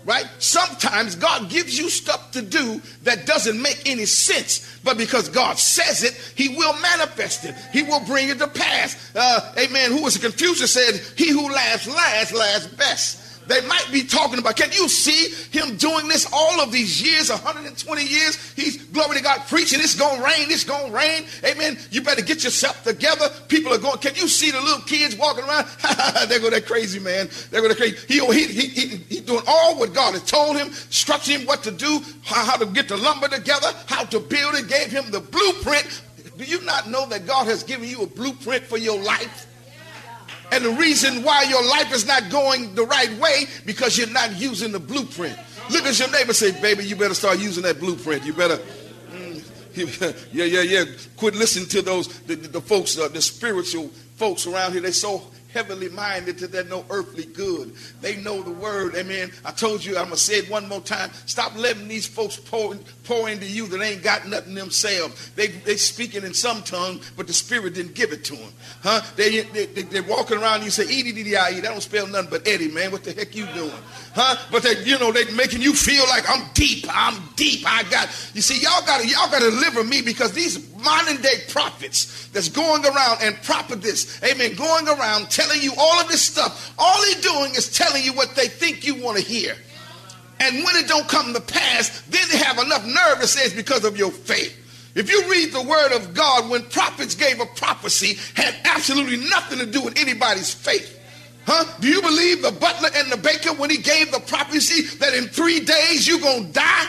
Right? 0.05 0.25
Sometimes 0.39 1.15
God 1.15 1.49
gives 1.49 1.77
you 1.77 1.89
stuff 1.89 2.31
to 2.31 2.41
do 2.41 2.81
that 3.03 3.25
doesn't 3.25 3.61
make 3.61 3.81
any 3.85 4.05
sense, 4.05 4.79
but 4.83 4.97
because 4.97 5.29
God 5.29 5.57
says 5.57 6.03
it, 6.03 6.13
He 6.35 6.49
will 6.49 6.73
manifest 6.79 7.45
it. 7.45 7.55
He 7.71 7.83
will 7.83 8.03
bring 8.05 8.29
it 8.29 8.39
to 8.39 8.47
pass. 8.47 9.15
Uh, 9.15 9.53
amen. 9.57 9.91
Who 9.91 10.03
was 10.03 10.15
a 10.15 10.19
Confucius 10.19 10.73
said, 10.73 11.01
"He 11.17 11.29
who 11.29 11.51
laughs 11.51 11.87
last, 11.87 12.33
laughs 12.33 12.67
best." 12.67 13.20
They 13.47 13.61
might 13.67 13.87
be 13.91 14.03
talking 14.03 14.39
about, 14.39 14.55
can 14.55 14.71
you 14.71 14.87
see 14.87 15.29
him 15.57 15.77
doing 15.77 16.07
this 16.07 16.27
all 16.31 16.61
of 16.61 16.71
these 16.71 17.01
years, 17.01 17.29
120 17.29 18.03
years? 18.03 18.53
He's, 18.53 18.77
glory 18.85 19.17
to 19.17 19.23
God, 19.23 19.41
preaching, 19.47 19.79
it's 19.79 19.95
going 19.95 20.17
to 20.17 20.23
rain, 20.23 20.51
it's 20.51 20.63
going 20.63 20.91
to 20.91 20.97
rain. 20.97 21.25
Amen. 21.43 21.77
You 21.91 22.01
better 22.01 22.21
get 22.21 22.43
yourself 22.43 22.83
together. 22.83 23.29
People 23.47 23.73
are 23.73 23.77
going, 23.77 23.97
can 23.97 24.15
you 24.15 24.27
see 24.27 24.51
the 24.51 24.61
little 24.61 24.83
kids 24.83 25.15
walking 25.15 25.43
around? 25.43 25.67
they 26.29 26.39
go 26.39 26.49
that 26.49 26.65
crazy, 26.65 26.99
man. 26.99 27.29
They 27.49 27.61
go 27.61 27.67
that 27.67 27.77
crazy. 27.77 27.97
He, 28.07 28.19
he, 28.19 28.47
he, 28.47 28.67
he, 28.67 28.87
he's 28.97 29.21
doing 29.21 29.43
all 29.47 29.77
what 29.77 29.93
God 29.93 30.13
has 30.13 30.23
told 30.23 30.57
him, 30.57 30.67
instructing 30.67 31.39
him 31.39 31.47
what 31.47 31.63
to 31.63 31.71
do, 31.71 32.01
how, 32.23 32.45
how 32.45 32.57
to 32.57 32.65
get 32.67 32.87
the 32.87 32.97
lumber 32.97 33.27
together, 33.27 33.67
how 33.87 34.03
to 34.05 34.19
build 34.19 34.55
it, 34.55 34.67
gave 34.67 34.91
him 34.91 35.09
the 35.11 35.19
blueprint. 35.19 36.01
Do 36.37 36.43
you 36.45 36.61
not 36.61 36.89
know 36.89 37.05
that 37.07 37.27
God 37.27 37.47
has 37.47 37.63
given 37.63 37.87
you 37.87 38.01
a 38.03 38.07
blueprint 38.07 38.63
for 38.63 38.77
your 38.77 39.01
life? 39.01 39.47
And 40.51 40.65
the 40.65 40.71
reason 40.71 41.23
why 41.23 41.43
your 41.43 41.63
life 41.63 41.93
is 41.93 42.05
not 42.05 42.29
going 42.29 42.75
the 42.75 42.85
right 42.85 43.11
way 43.19 43.45
because 43.65 43.97
you're 43.97 44.09
not 44.09 44.35
using 44.39 44.71
the 44.71 44.79
blueprint. 44.79 45.37
Look 45.69 45.85
at 45.85 45.97
your 45.97 46.11
neighbor 46.11 46.33
say, 46.33 46.51
baby, 46.61 46.85
you 46.85 46.97
better 46.97 47.13
start 47.13 47.39
using 47.39 47.63
that 47.63 47.79
blueprint. 47.79 48.25
You 48.25 48.33
better, 48.33 48.57
mm, 48.57 50.15
yeah, 50.33 50.43
yeah, 50.43 50.61
yeah. 50.61 50.83
Quit 51.15 51.35
listening 51.35 51.67
to 51.69 51.81
those, 51.81 52.07
the, 52.23 52.35
the 52.35 52.59
folks, 52.59 52.97
uh, 52.97 53.07
the 53.07 53.21
spiritual 53.21 53.87
folks 54.17 54.45
around 54.45 54.73
here. 54.73 54.81
They're 54.81 54.91
so 54.91 55.23
heavenly 55.53 55.89
minded 55.89 56.37
to 56.39 56.47
their 56.47 56.63
no 56.63 56.85
earthly 56.89 57.25
good. 57.25 57.73
They 58.01 58.17
know 58.17 58.41
the 58.41 58.51
word. 58.51 58.95
Amen. 58.95 59.31
I 59.45 59.51
told 59.51 59.83
you, 59.83 59.97
I'm 59.97 60.05
going 60.05 60.15
to 60.15 60.17
say 60.17 60.39
it 60.39 60.49
one 60.49 60.67
more 60.67 60.81
time. 60.81 61.11
Stop 61.25 61.55
letting 61.55 61.87
these 61.87 62.07
folks 62.07 62.37
pour, 62.37 62.75
pour 63.03 63.29
into 63.29 63.45
you 63.45 63.67
that 63.67 63.81
ain't 63.81 64.03
got 64.03 64.27
nothing 64.27 64.55
themselves. 64.55 65.29
They, 65.31 65.47
they 65.47 65.77
speaking 65.77 66.23
in 66.23 66.33
some 66.33 66.61
tongue, 66.63 67.01
but 67.15 67.27
the 67.27 67.33
Spirit 67.33 67.73
didn't 67.73 67.95
give 67.95 68.11
it 68.11 68.23
to 68.25 68.35
them. 68.35 68.51
Huh? 68.81 69.01
They, 69.15 69.41
they, 69.41 69.65
they, 69.65 69.99
are 69.99 70.03
walking 70.03 70.37
around 70.37 70.55
and 70.55 70.65
you 70.65 70.71
say, 70.71 70.83
e 70.83 71.03
d 71.03 71.11
d 71.11 71.23
d 71.23 71.35
i 71.35 71.51
e. 71.51 71.59
That 71.59 71.69
don't 71.71 71.81
spell 71.81 72.07
nothing 72.07 72.29
but 72.29 72.47
Eddie, 72.47 72.69
man. 72.69 72.91
What 72.91 73.03
the 73.03 73.13
heck 73.13 73.35
you 73.35 73.45
doing? 73.47 73.71
Huh? 74.13 74.35
But 74.51 74.63
they, 74.63 74.83
you 74.83 74.99
know, 74.99 75.11
they 75.11 75.25
making 75.33 75.61
you 75.61 75.73
feel 75.73 76.03
like 76.07 76.29
I'm 76.29 76.47
deep. 76.53 76.85
I'm 76.89 77.21
deep. 77.35 77.63
I 77.65 77.83
got, 77.83 78.07
you 78.33 78.41
see, 78.41 78.61
y'all 78.61 78.85
got 78.85 79.01
to, 79.01 79.07
y'all 79.07 79.29
got 79.29 79.39
to 79.39 79.51
deliver 79.51 79.83
me 79.83 80.01
because 80.01 80.33
these 80.33 80.70
modern 80.81 81.21
day 81.21 81.43
prophets 81.49 82.27
that's 82.29 82.49
going 82.49 82.85
around 82.85 83.19
and 83.21 83.35
this, 83.81 84.21
amen, 84.23 84.55
going 84.55 84.87
around 84.87 85.29
telling 85.29 85.61
you 85.61 85.73
all 85.77 86.01
of 86.01 86.07
this 86.07 86.21
stuff. 86.21 86.73
All 86.77 87.01
they're 87.05 87.21
doing 87.21 87.55
is 87.55 87.71
telling 87.75 88.03
you 88.03 88.13
what 88.13 88.35
they 88.35 88.47
think 88.47 88.85
you 88.85 88.95
want 88.95 89.17
to 89.17 89.23
hear. 89.23 89.55
And 90.39 90.55
when 90.63 90.75
it 90.75 90.87
don't 90.87 91.07
come 91.07 91.33
to 91.33 91.41
pass, 91.41 92.01
then 92.09 92.23
they 92.31 92.37
have 92.37 92.57
enough 92.57 92.85
nerve 92.85 93.21
to 93.21 93.27
say 93.27 93.41
it's 93.41 93.53
because 93.53 93.85
of 93.85 93.97
your 93.97 94.11
faith. 94.11 94.57
If 94.95 95.09
you 95.09 95.29
read 95.29 95.53
the 95.53 95.61
word 95.61 95.93
of 95.93 96.13
God, 96.13 96.49
when 96.49 96.63
prophets 96.63 97.15
gave 97.15 97.39
a 97.39 97.45
prophecy, 97.45 98.17
had 98.35 98.55
absolutely 98.65 99.17
nothing 99.29 99.59
to 99.59 99.65
do 99.65 99.81
with 99.81 99.97
anybody's 99.97 100.53
faith. 100.53 100.99
Huh? 101.45 101.65
Do 101.79 101.87
you 101.87 102.01
believe 102.01 102.41
the 102.41 102.51
butler 102.51 102.89
and 102.95 103.11
the 103.11 103.17
baker 103.17 103.53
when 103.53 103.69
he 103.69 103.77
gave 103.77 104.11
the 104.11 104.19
prophecy 104.19 104.95
that 104.97 105.13
in 105.13 105.27
three 105.27 105.59
days 105.59 106.07
you're 106.07 106.19
going 106.19 106.47
to 106.47 106.53
die? 106.53 106.87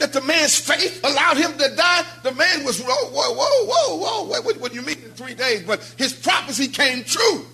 That 0.00 0.14
the 0.14 0.22
man's 0.22 0.58
faith 0.58 1.04
allowed 1.04 1.36
him 1.36 1.52
to 1.58 1.76
die? 1.76 2.04
The 2.22 2.32
man 2.32 2.64
was, 2.64 2.80
whoa, 2.80 3.10
whoa, 3.10 3.34
whoa, 3.34 3.66
whoa, 3.66 3.96
whoa. 3.96 4.40
What, 4.40 4.56
what 4.56 4.72
do 4.72 4.78
you 4.78 4.84
mean 4.84 4.96
in 5.04 5.10
three 5.12 5.34
days? 5.34 5.62
But 5.62 5.82
his 5.98 6.14
prophecy 6.14 6.68
came 6.68 7.04
true. 7.04 7.44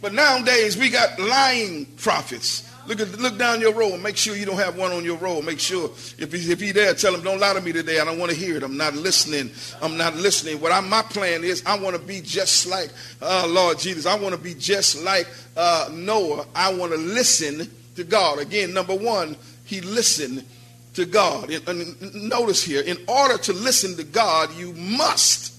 But 0.00 0.14
nowadays 0.14 0.76
we 0.76 0.88
got 0.88 1.18
lying 1.18 1.86
prophets. 1.96 2.70
Look 2.86 3.00
at 3.00 3.18
look 3.18 3.38
down 3.38 3.60
your 3.60 3.72
row 3.72 3.92
and 3.92 4.02
make 4.02 4.16
sure 4.16 4.36
you 4.36 4.46
don't 4.46 4.58
have 4.58 4.76
one 4.76 4.92
on 4.92 5.04
your 5.04 5.16
row. 5.16 5.42
Make 5.42 5.58
sure 5.58 5.86
if 6.16 6.32
he, 6.32 6.52
if 6.52 6.60
he 6.60 6.70
there, 6.70 6.94
tell 6.94 7.12
him 7.12 7.22
don't 7.22 7.40
lie 7.40 7.54
to 7.54 7.60
me 7.60 7.72
today. 7.72 7.98
I 7.98 8.04
don't 8.04 8.18
want 8.20 8.30
to 8.30 8.36
hear 8.36 8.56
it. 8.56 8.62
I'm 8.62 8.76
not 8.76 8.94
listening. 8.94 9.50
I'm 9.82 9.96
not 9.96 10.14
listening. 10.14 10.60
What 10.60 10.70
I, 10.70 10.78
my 10.78 11.02
plan 11.02 11.42
is, 11.42 11.64
I 11.66 11.76
want 11.76 11.96
to 11.96 12.02
be 12.02 12.20
just 12.20 12.66
like 12.66 12.90
uh, 13.20 13.46
Lord 13.48 13.80
Jesus. 13.80 14.06
I 14.06 14.16
want 14.16 14.34
to 14.34 14.40
be 14.40 14.54
just 14.54 15.02
like 15.02 15.26
uh, 15.56 15.88
Noah. 15.92 16.46
I 16.54 16.72
want 16.72 16.92
to 16.92 16.98
listen 16.98 17.68
to 17.96 18.04
God. 18.04 18.38
Again, 18.38 18.72
number 18.72 18.94
one, 18.94 19.36
he 19.64 19.80
listened 19.80 20.44
to 20.94 21.04
God. 21.04 21.50
And, 21.50 22.14
notice 22.14 22.62
here, 22.62 22.82
in 22.82 22.98
order 23.06 23.38
to 23.38 23.52
listen 23.52 23.96
to 23.96 24.04
God, 24.04 24.54
you 24.56 24.72
must. 24.72 25.52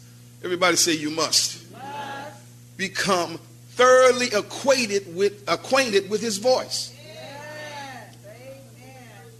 Everybody 0.43 0.75
say 0.75 0.93
you 0.93 1.11
must. 1.11 1.71
must. 1.71 2.77
Become 2.77 3.39
thoroughly 3.71 4.31
acquainted 4.31 5.15
with 5.15 5.43
acquainted 5.47 6.09
with 6.09 6.21
His 6.21 6.37
voice. 6.37 6.91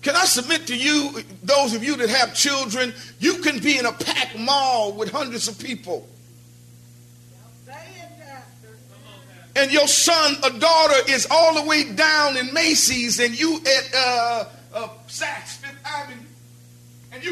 Can 0.02 0.16
I 0.16 0.26
submit 0.26 0.68
to 0.68 0.78
you, 0.78 1.24
those 1.42 1.74
of 1.74 1.84
you 1.84 1.96
that 1.96 2.10
have 2.10 2.36
children, 2.36 2.94
you 3.20 3.40
can 3.40 3.58
be 3.58 3.80
in 3.80 3.88
a 3.88 3.92
packed 3.92 4.38
mall 4.38 4.94
with 4.94 5.12
hundreds 5.12 5.48
of 5.48 5.58
people. 5.58 6.08
And 9.56 9.72
your 9.72 9.88
son 9.88 10.36
or 10.44 10.60
daughter 10.60 10.98
is 11.10 11.28
all 11.32 11.56
the 11.56 11.68
way 11.68 11.92
down 11.92 12.38
in 12.38 12.54
Macy's 12.54 13.20
and 13.20 13.40
you 13.40 13.58
at 13.58 13.92
uh, 13.98 14.45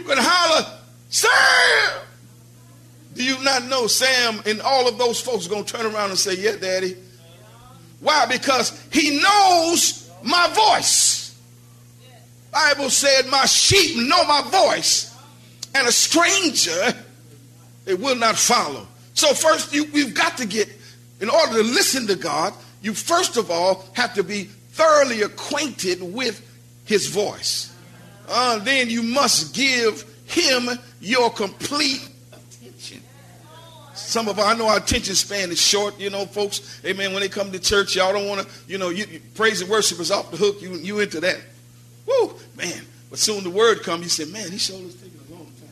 you 0.04 0.10
can 0.10 0.18
holler, 0.20 0.80
Sam! 1.10 2.02
Do 3.14 3.24
you 3.24 3.42
not 3.44 3.66
know 3.66 3.88
Sam 3.88 4.42
and 4.46 4.62
all 4.62 4.88
of 4.88 4.98
those 4.98 5.22
folks 5.22 5.46
are 5.46 5.50
going 5.50 5.64
to 5.64 5.74
turn 5.78 5.86
around 5.86 6.10
and 6.10 6.20
say, 6.20 6.36
Yeah, 6.36 6.56
daddy? 6.58 6.96
Why? 8.00 8.26
Because 8.26 8.78
he 8.92 9.22
knows 9.22 10.12
my 10.24 10.48
voice. 10.50 11.40
Bible 12.52 12.90
said, 12.90 13.28
My 13.28 13.46
sheep 13.46 13.96
know 13.96 14.26
my 14.26 14.42
voice, 14.42 15.16
and 15.74 15.88
a 15.88 15.92
stranger 15.92 16.94
they 17.86 17.94
will 17.94 18.16
not 18.16 18.36
follow. 18.36 18.88
So, 19.14 19.34
first, 19.34 19.74
you, 19.74 19.86
we've 19.86 20.14
got 20.14 20.38
to 20.38 20.46
get, 20.46 20.70
in 21.22 21.30
order 21.30 21.54
to 21.54 21.64
listen 21.64 22.08
to 22.08 22.16
God, 22.16 22.54
you 22.82 22.94
first 22.94 23.38
of 23.38 23.52
all 23.52 23.86
have 23.94 24.16
to 24.16 24.24
be 24.24 24.46
thoroughly 24.72 25.22
acquainted 25.22 26.02
with 26.02 26.42
his 26.86 27.08
voice. 27.08 27.73
Uh, 28.30 28.60
then 28.60 28.90
you 28.90 29.04
must 29.04 29.54
give 29.54 30.06
him 30.26 30.70
your 31.02 31.30
complete 31.30 32.10
attention. 32.32 33.02
Some 33.94 34.28
of 34.28 34.40
our, 34.40 34.46
I 34.46 34.58
know 34.58 34.68
our 34.68 34.78
attention 34.78 35.16
span 35.16 35.52
is 35.52 35.62
short, 35.62 36.00
you 36.00 36.10
know, 36.10 36.26
folks. 36.26 36.82
Amen. 36.86 37.14
When 37.14 37.22
they 37.22 37.30
come 37.30 37.52
to 37.52 37.60
church, 37.60 37.96
y'all 37.96 38.14
don't 38.14 38.28
want 38.28 38.48
to, 38.48 38.54
you 38.68 38.78
know, 38.78 38.90
you, 38.90 39.22
praise 39.36 39.62
and 39.62 39.70
worship 39.70 40.00
is 40.00 40.12
off 40.12 40.32
the 40.32 40.38
hook. 40.38 40.62
You, 40.62 40.76
you 40.76 41.00
into 41.00 41.20
that. 41.20 41.40
Woo, 42.06 42.34
man. 42.56 42.82
But 43.10 43.20
soon 43.20 43.44
the 43.44 43.50
word 43.50 43.84
comes, 43.84 44.04
you 44.04 44.10
say, 44.10 44.32
man, 44.32 44.52
he 44.52 44.58
showed 44.58 44.86
us 44.88 44.96
taking 44.96 45.20
a 45.30 45.34
long 45.34 45.46
time. 45.46 45.70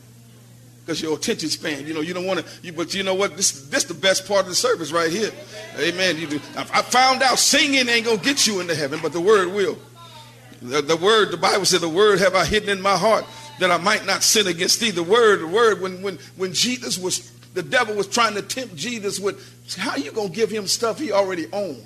Because 0.84 1.02
your 1.02 1.16
attention 1.16 1.48
span, 1.48 1.86
you 1.86 1.94
know, 1.94 2.00
you 2.00 2.14
don't 2.14 2.26
want 2.26 2.40
to, 2.40 2.46
you, 2.62 2.72
but 2.72 2.94
you 2.94 3.02
know 3.02 3.14
what? 3.14 3.36
This, 3.36 3.68
this 3.68 3.84
the 3.84 3.94
best 3.94 4.28
part 4.28 4.42
of 4.42 4.48
the 4.48 4.54
service 4.54 4.92
right 4.92 5.10
here. 5.10 5.30
Amen. 5.78 6.18
You 6.18 6.26
do. 6.26 6.40
I 6.56 6.82
found 6.82 7.22
out 7.22 7.38
singing 7.38 7.88
ain't 7.88 8.06
to 8.06 8.16
get 8.18 8.46
you 8.46 8.60
into 8.60 8.74
heaven, 8.74 9.00
but 9.02 9.12
the 9.12 9.20
word 9.20 9.52
will. 9.52 9.78
The, 10.62 10.80
the 10.80 10.96
word, 10.96 11.32
the 11.32 11.36
Bible 11.36 11.64
said, 11.64 11.80
the 11.80 11.88
word 11.88 12.20
have 12.20 12.34
I 12.34 12.44
hidden 12.44 12.68
in 12.68 12.80
my 12.80 12.96
heart 12.96 13.24
that 13.58 13.70
I 13.70 13.78
might 13.78 14.06
not 14.06 14.22
sin 14.22 14.46
against 14.46 14.80
thee. 14.80 14.90
The 14.90 15.02
word, 15.02 15.40
the 15.40 15.46
word, 15.46 15.80
when, 15.80 16.02
when, 16.02 16.18
when 16.36 16.52
Jesus 16.52 16.98
was, 16.98 17.30
the 17.54 17.62
devil 17.62 17.96
was 17.96 18.06
trying 18.06 18.34
to 18.34 18.42
tempt 18.42 18.76
Jesus 18.76 19.18
with, 19.18 19.76
how 19.76 19.96
you 19.96 20.12
to 20.12 20.28
give 20.28 20.50
him 20.50 20.66
stuff 20.66 20.98
he 20.98 21.10
already 21.10 21.46
owned? 21.52 21.84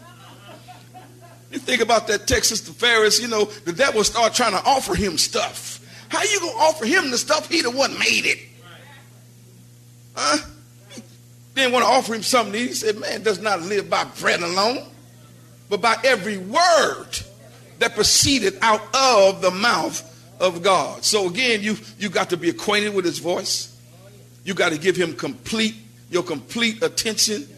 You 1.51 1.59
think 1.59 1.81
about 1.81 2.07
that 2.09 2.27
Texas 2.27 2.61
the 2.63 2.73
Ferris, 2.73 3.21
you 3.21 3.29
know, 3.29 3.45
the 3.45 3.73
devil 3.73 4.05
start 4.05 4.35
trying 4.35 4.53
to 4.53 4.63
offer 4.65 4.95
him 4.95 5.17
stuff. 5.17 5.81
How 6.09 6.23
you 6.23 6.41
gonna 6.41 6.53
offer 6.59 6.85
him 6.85 7.11
the 7.11 7.19
stuff 7.19 7.49
he 7.49 7.63
the 7.63 7.71
one 7.71 7.99
made 7.99 8.27
it? 8.27 8.39
Huh? 10.15 10.39
Didn't 11.55 11.73
want 11.73 11.85
to 11.85 11.91
offer 11.91 12.15
him 12.15 12.23
something. 12.23 12.55
He 12.55 12.73
said, 12.75 12.99
Man 12.99 13.23
does 13.23 13.41
not 13.41 13.63
live 13.63 13.89
by 13.89 14.05
bread 14.05 14.43
alone, 14.43 14.87
but 15.71 15.81
by 15.81 15.97
every 16.05 16.37
word 16.37 17.19
that 17.79 17.95
proceeded 17.95 18.59
out 18.63 18.83
of 18.95 19.41
the 19.41 19.51
mouth 19.51 20.03
of 20.41 20.63
God. 20.63 21.05
So 21.05 21.29
again, 21.29 21.63
you 21.63 21.77
you 21.99 22.09
got 22.09 22.31
to 22.31 22.37
be 22.37 22.49
acquainted 22.49 22.95
with 22.95 23.05
his 23.05 23.19
voice. 23.19 23.73
You 24.45 24.55
got 24.55 24.73
to 24.73 24.79
give 24.79 24.97
him 24.97 25.15
complete 25.15 25.75
your 26.11 26.23
complete 26.23 26.83
attention 26.83 27.49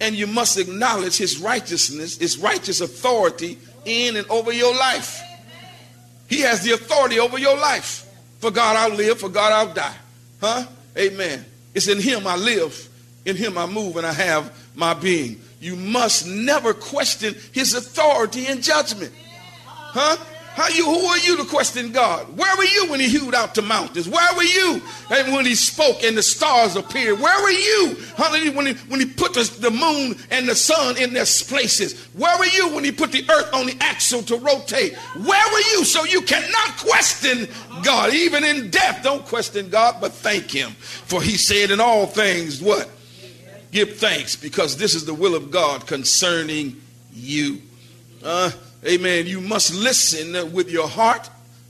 and 0.00 0.14
you 0.14 0.26
must 0.26 0.58
acknowledge 0.58 1.16
his 1.16 1.38
righteousness, 1.38 2.16
his 2.18 2.38
righteous 2.38 2.80
authority 2.80 3.58
in 3.84 4.16
and 4.16 4.28
over 4.30 4.52
your 4.52 4.74
life. 4.74 5.20
He 6.28 6.40
has 6.40 6.62
the 6.62 6.72
authority 6.72 7.18
over 7.18 7.38
your 7.38 7.56
life. 7.56 8.04
For 8.38 8.50
God 8.50 8.76
I'll 8.76 8.96
live, 8.96 9.18
for 9.18 9.28
God 9.28 9.52
I'll 9.52 9.74
die. 9.74 9.96
Huh? 10.40 10.66
Amen. 10.96 11.44
It's 11.74 11.88
in 11.88 12.00
Him 12.00 12.26
I 12.26 12.36
live, 12.36 12.88
in 13.24 13.36
Him 13.36 13.58
I 13.58 13.66
move, 13.66 13.96
and 13.96 14.06
I 14.06 14.12
have 14.12 14.56
my 14.76 14.94
being. 14.94 15.40
You 15.60 15.74
must 15.74 16.26
never 16.26 16.72
question 16.72 17.34
His 17.52 17.74
authority 17.74 18.46
and 18.46 18.62
judgment. 18.62 19.12
Huh? 19.90 20.16
How 20.58 20.66
you, 20.70 20.86
who 20.86 21.06
are 21.06 21.18
you 21.18 21.36
to 21.36 21.44
question 21.44 21.92
God? 21.92 22.36
Where 22.36 22.56
were 22.56 22.64
you 22.64 22.90
when 22.90 22.98
he 22.98 23.08
hewed 23.08 23.32
out 23.32 23.54
the 23.54 23.62
mountains? 23.62 24.08
Where 24.08 24.34
were 24.34 24.42
you 24.42 24.82
and 25.08 25.32
when 25.32 25.46
he 25.46 25.54
spoke 25.54 26.02
and 26.02 26.16
the 26.16 26.22
stars 26.22 26.74
appeared? 26.74 27.20
Where 27.20 27.40
were 27.40 27.50
you 27.50 27.94
when 28.52 28.66
he, 28.66 28.72
when 28.88 28.98
he 28.98 29.06
put 29.06 29.34
the, 29.34 29.44
the 29.60 29.70
moon 29.70 30.16
and 30.32 30.48
the 30.48 30.56
sun 30.56 30.96
in 30.96 31.12
their 31.12 31.26
places? 31.26 32.06
Where 32.06 32.36
were 32.36 32.46
you 32.46 32.74
when 32.74 32.82
he 32.82 32.90
put 32.90 33.12
the 33.12 33.24
earth 33.30 33.54
on 33.54 33.66
the 33.66 33.76
axle 33.80 34.20
to 34.22 34.36
rotate? 34.36 34.96
Where 34.96 35.52
were 35.52 35.60
you? 35.76 35.84
So 35.84 36.04
you 36.04 36.22
cannot 36.22 36.76
question 36.78 37.46
God. 37.84 38.12
Even 38.12 38.42
in 38.42 38.68
death, 38.68 39.04
don't 39.04 39.24
question 39.24 39.70
God, 39.70 40.00
but 40.00 40.12
thank 40.12 40.50
him. 40.50 40.72
For 40.72 41.22
he 41.22 41.36
said 41.36 41.70
in 41.70 41.78
all 41.78 42.06
things, 42.06 42.60
what? 42.60 42.90
Give 43.70 43.96
thanks 43.96 44.34
because 44.34 44.76
this 44.76 44.96
is 44.96 45.04
the 45.04 45.14
will 45.14 45.36
of 45.36 45.52
God 45.52 45.86
concerning 45.86 46.80
you. 47.12 47.62
Uh, 48.24 48.50
Amen. 48.86 49.26
You 49.26 49.40
must 49.40 49.74
listen 49.74 50.52
with 50.52 50.70
your 50.70 50.88
heart 50.88 51.28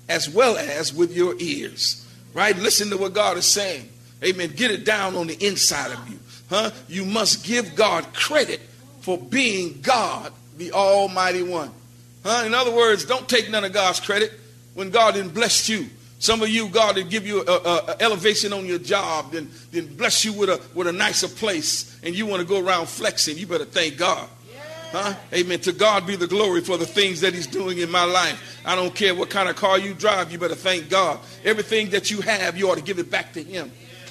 as 0.08 0.28
well 0.28 0.56
as 0.56 0.92
with 0.92 1.14
your 1.14 1.34
ears. 1.38 2.06
Right? 2.34 2.56
Listen 2.56 2.90
to 2.90 2.96
what 2.96 3.14
God 3.14 3.36
is 3.36 3.46
saying. 3.46 3.88
Amen. 4.22 4.52
Get 4.54 4.70
it 4.70 4.84
down 4.84 5.16
on 5.16 5.26
the 5.26 5.46
inside 5.46 5.92
of 5.92 6.08
you. 6.08 6.18
Huh? 6.50 6.70
You 6.88 7.04
must 7.04 7.44
give 7.44 7.74
God 7.74 8.12
credit 8.14 8.60
for 9.00 9.18
being 9.18 9.80
God, 9.82 10.32
the 10.56 10.72
Almighty 10.72 11.42
One. 11.42 11.70
Huh? 12.24 12.44
In 12.46 12.54
other 12.54 12.74
words, 12.74 13.04
don't 13.04 13.28
take 13.28 13.50
none 13.50 13.64
of 13.64 13.72
God's 13.72 14.00
credit 14.00 14.32
when 14.74 14.90
God 14.90 15.14
didn't 15.14 15.34
bless 15.34 15.68
you. 15.68 15.86
Some 16.20 16.42
of 16.42 16.48
you, 16.48 16.68
God 16.68 16.96
did 16.96 17.10
give 17.10 17.26
you 17.26 17.44
a, 17.46 17.96
elevation 18.00 18.52
on 18.52 18.66
your 18.66 18.78
job, 18.78 19.32
then, 19.32 19.48
then 19.70 19.94
bless 19.94 20.24
you 20.24 20.32
with 20.32 20.48
a, 20.48 20.60
with 20.74 20.88
a 20.88 20.92
nicer 20.92 21.28
place, 21.28 22.00
and 22.02 22.14
you 22.14 22.26
want 22.26 22.42
to 22.42 22.46
go 22.46 22.60
around 22.60 22.88
flexing. 22.88 23.38
You 23.38 23.46
better 23.46 23.64
thank 23.64 23.96
God. 23.96 24.28
Huh? 24.90 25.14
Amen. 25.34 25.60
To 25.60 25.72
God 25.72 26.06
be 26.06 26.16
the 26.16 26.26
glory 26.26 26.62
for 26.62 26.78
the 26.78 26.86
things 26.86 27.20
that 27.20 27.34
He's 27.34 27.46
doing 27.46 27.78
in 27.78 27.90
my 27.90 28.04
life. 28.04 28.60
I 28.64 28.74
don't 28.74 28.94
care 28.94 29.14
what 29.14 29.28
kind 29.28 29.48
of 29.48 29.56
car 29.56 29.78
you 29.78 29.92
drive, 29.94 30.32
you 30.32 30.38
better 30.38 30.54
thank 30.54 30.88
God. 30.88 31.20
Everything 31.44 31.90
that 31.90 32.10
you 32.10 32.20
have, 32.22 32.56
you 32.56 32.70
ought 32.70 32.76
to 32.76 32.82
give 32.82 32.98
it 32.98 33.10
back 33.10 33.32
to 33.34 33.42
Him. 33.42 33.70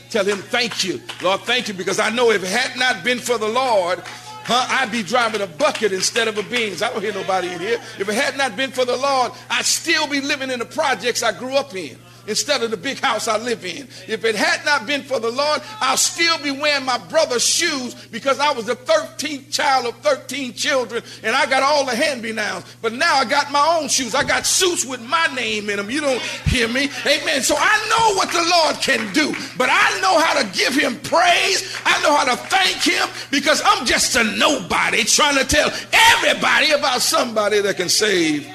Tell 0.10 0.24
Him, 0.24 0.38
thank 0.38 0.84
you. 0.84 1.02
Lord, 1.22 1.42
thank 1.42 1.68
you, 1.68 1.74
because 1.74 2.00
I 2.00 2.10
know 2.10 2.30
if 2.32 2.44
it 2.44 2.50
had 2.50 2.78
not 2.78 3.04
been 3.04 3.20
for 3.20 3.40
the 3.40 3.48
Lord, 3.48 4.00
huh, 4.00 4.68
I'd 4.70 4.92
be 4.92 5.02
driving 5.02 5.42
a 5.42 5.48
bucket 5.48 5.92
instead 5.92 6.28
of 6.28 6.38
a 6.38 6.44
Benz. 6.44 6.84
I 6.84 6.92
don't 6.92 7.02
hear 7.02 7.14
nobody 7.14 7.50
in 7.50 7.60
here. 7.60 7.80
If 7.98 8.08
it 8.08 8.16
had 8.16 8.38
not 8.38 8.56
been 8.56 8.72
for 8.72 8.86
the 8.86 8.96
Lord, 8.96 9.32
I'd 9.50 9.66
still 9.66 10.08
be 10.08 10.22
living 10.22 10.52
in 10.52 10.60
the 10.60 10.66
projects 10.66 11.24
I 11.24 11.38
grew 11.38 11.56
up 11.56 11.76
in 11.76 11.98
instead 12.28 12.64
of 12.64 12.72
the 12.72 12.78
big 12.78 13.00
house 13.00 13.28
I 13.28 13.38
live 13.38 13.64
in. 13.66 13.88
If 14.08 14.26
it 14.26 14.36
had 14.36 14.66
not 14.66 14.86
been 14.86 15.04
for 15.04 15.20
the 15.20 15.32
Lord, 15.32 15.62
I'll 15.80 15.98
still 15.98 16.38
be 16.40 16.52
wearing 16.52 16.86
my 16.86 16.98
brother's 16.98 17.46
shoes 17.46 17.96
because 18.08 18.40
I 18.40 18.52
was 18.52 18.66
the 18.66 18.76
13th 18.76 19.52
child 19.52 19.86
of 19.86 19.96
13 19.98 20.54
children 20.54 21.04
and 21.24 21.36
I 21.36 21.46
got 21.46 21.64
all 21.64 21.86
the 21.86 21.96
hand 21.96 22.22
me 22.22 22.34
downs. 22.34 22.66
But 22.82 22.94
now 22.94 23.16
I 23.16 23.26
got 23.26 23.52
my 23.52 23.80
own 23.80 23.88
shoes. 23.88 24.16
I 24.16 24.24
got 24.24 24.46
suits 24.46 24.86
with 24.86 25.02
my 25.02 25.28
name 25.36 25.70
in 25.70 25.78
them. 25.78 25.90
You 25.90 26.02
don't 26.02 26.22
hear 26.22 26.68
me? 26.68 26.90
Amen. 27.06 27.42
So 27.42 27.56
I 27.58 27.88
know 27.90 28.16
what 28.16 28.32
the 28.32 28.46
Lord 28.50 28.76
can 28.82 29.14
do, 29.14 29.34
but 29.58 29.70
I 29.72 30.00
know 30.02 30.20
how 30.20 30.42
to 30.42 30.58
give 30.58 30.74
him 30.74 31.00
praise. 31.02 31.78
I 31.86 32.02
know 32.02 32.16
how 32.16 32.26
to 32.26 32.38
thank 32.38 32.78
him 32.78 33.08
because 33.32 33.62
I'm 33.66 33.86
just 33.86 34.16
a 34.16 34.24
nobody 34.24 35.04
trying 35.04 35.38
to 35.38 35.46
tell 35.46 35.72
everybody 35.94 36.72
about 36.72 37.02
somebody 37.02 37.62
that 37.62 37.78
can 37.78 37.90
save 37.90 38.48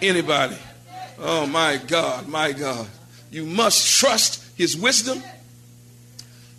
anybody. 0.00 0.56
Oh, 1.18 1.46
my 1.46 1.76
God, 1.86 2.28
my 2.28 2.52
God. 2.52 2.88
You 3.30 3.46
must 3.46 3.98
trust 3.98 4.44
his 4.56 4.76
wisdom 4.76 5.22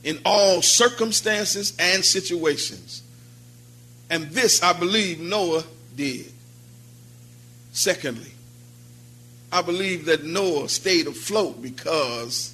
in 0.03 0.19
all 0.25 0.61
circumstances 0.61 1.73
and 1.79 2.03
situations. 2.03 3.03
And 4.09 4.29
this, 4.31 4.61
I 4.61 4.73
believe, 4.73 5.19
Noah 5.19 5.63
did. 5.95 6.31
Secondly, 7.71 8.31
I 9.51 9.61
believe 9.61 10.05
that 10.05 10.23
Noah 10.23 10.67
stayed 10.69 11.07
afloat 11.07 11.61
because 11.61 12.53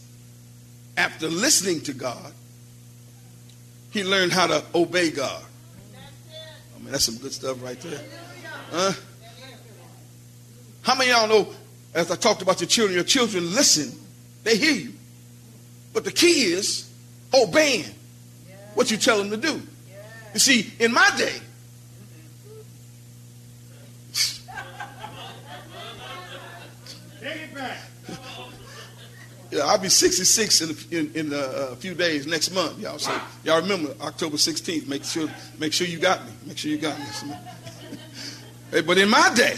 after 0.98 1.28
listening 1.28 1.82
to 1.82 1.94
God, 1.94 2.34
he 3.92 4.04
learned 4.04 4.32
how 4.32 4.48
to 4.48 4.64
obey 4.76 5.10
God. 5.10 5.44
I 6.76 6.80
mean, 6.80 6.92
that's 6.92 7.06
some 7.06 7.18
good 7.18 7.34
stuff 7.34 7.64
right 7.64 7.80
there. 7.82 8.02
Huh? 8.72 8.92
How 10.82 10.96
many 10.96 11.12
y'all 11.12 11.28
know 11.28 11.54
as 11.94 12.12
I 12.12 12.16
talked 12.16 12.42
about 12.42 12.62
your 12.62 12.68
children, 12.68 12.96
your 12.96 13.04
children 13.04 13.52
listen, 13.54 13.98
they 14.44 14.58
hear 14.58 14.74
you. 14.74 14.94
But 15.94 16.04
the 16.04 16.12
key 16.12 16.52
is 16.54 16.90
obeying 17.34 17.86
what 18.76 18.92
you 18.92 18.98
tell 18.98 19.18
them 19.18 19.30
to 19.32 19.38
do. 19.38 19.62
You 20.34 20.40
see, 20.40 20.72
in 20.80 20.94
my 20.94 21.10
day, 21.18 21.40
Yeah, 29.52 29.66
I'll 29.66 29.80
be 29.80 29.90
66 29.90 30.62
in, 30.62 30.98
in, 30.98 31.12
in 31.16 31.34
a, 31.34 31.72
a, 31.72 31.76
few 31.76 31.96
days 31.96 32.28
next 32.28 32.52
month, 32.52 32.78
y'all. 32.78 33.00
So 33.00 33.20
y'all 33.44 33.60
remember 33.60 33.96
October 34.00 34.38
16th. 34.38 34.88
Make 34.88 35.04
sure, 35.04 35.28
make 35.58 35.74
sure 35.74 35.88
you 35.88 35.98
got 35.98 36.24
me. 36.24 36.32
Make 36.46 36.60
sure 36.60 36.70
you 36.70 36.78
got 36.78 37.00
me. 37.00 37.06
hey, 38.72 38.82
but 38.82 39.00
in 39.00 39.10
my 39.10 39.34
day, 39.34 39.58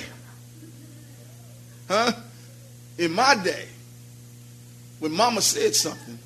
Huh? 1.91 2.13
In 2.97 3.11
my 3.11 3.35
day, 3.35 3.67
when 4.99 5.11
mama 5.11 5.41
said 5.41 5.75
something, 5.75 6.17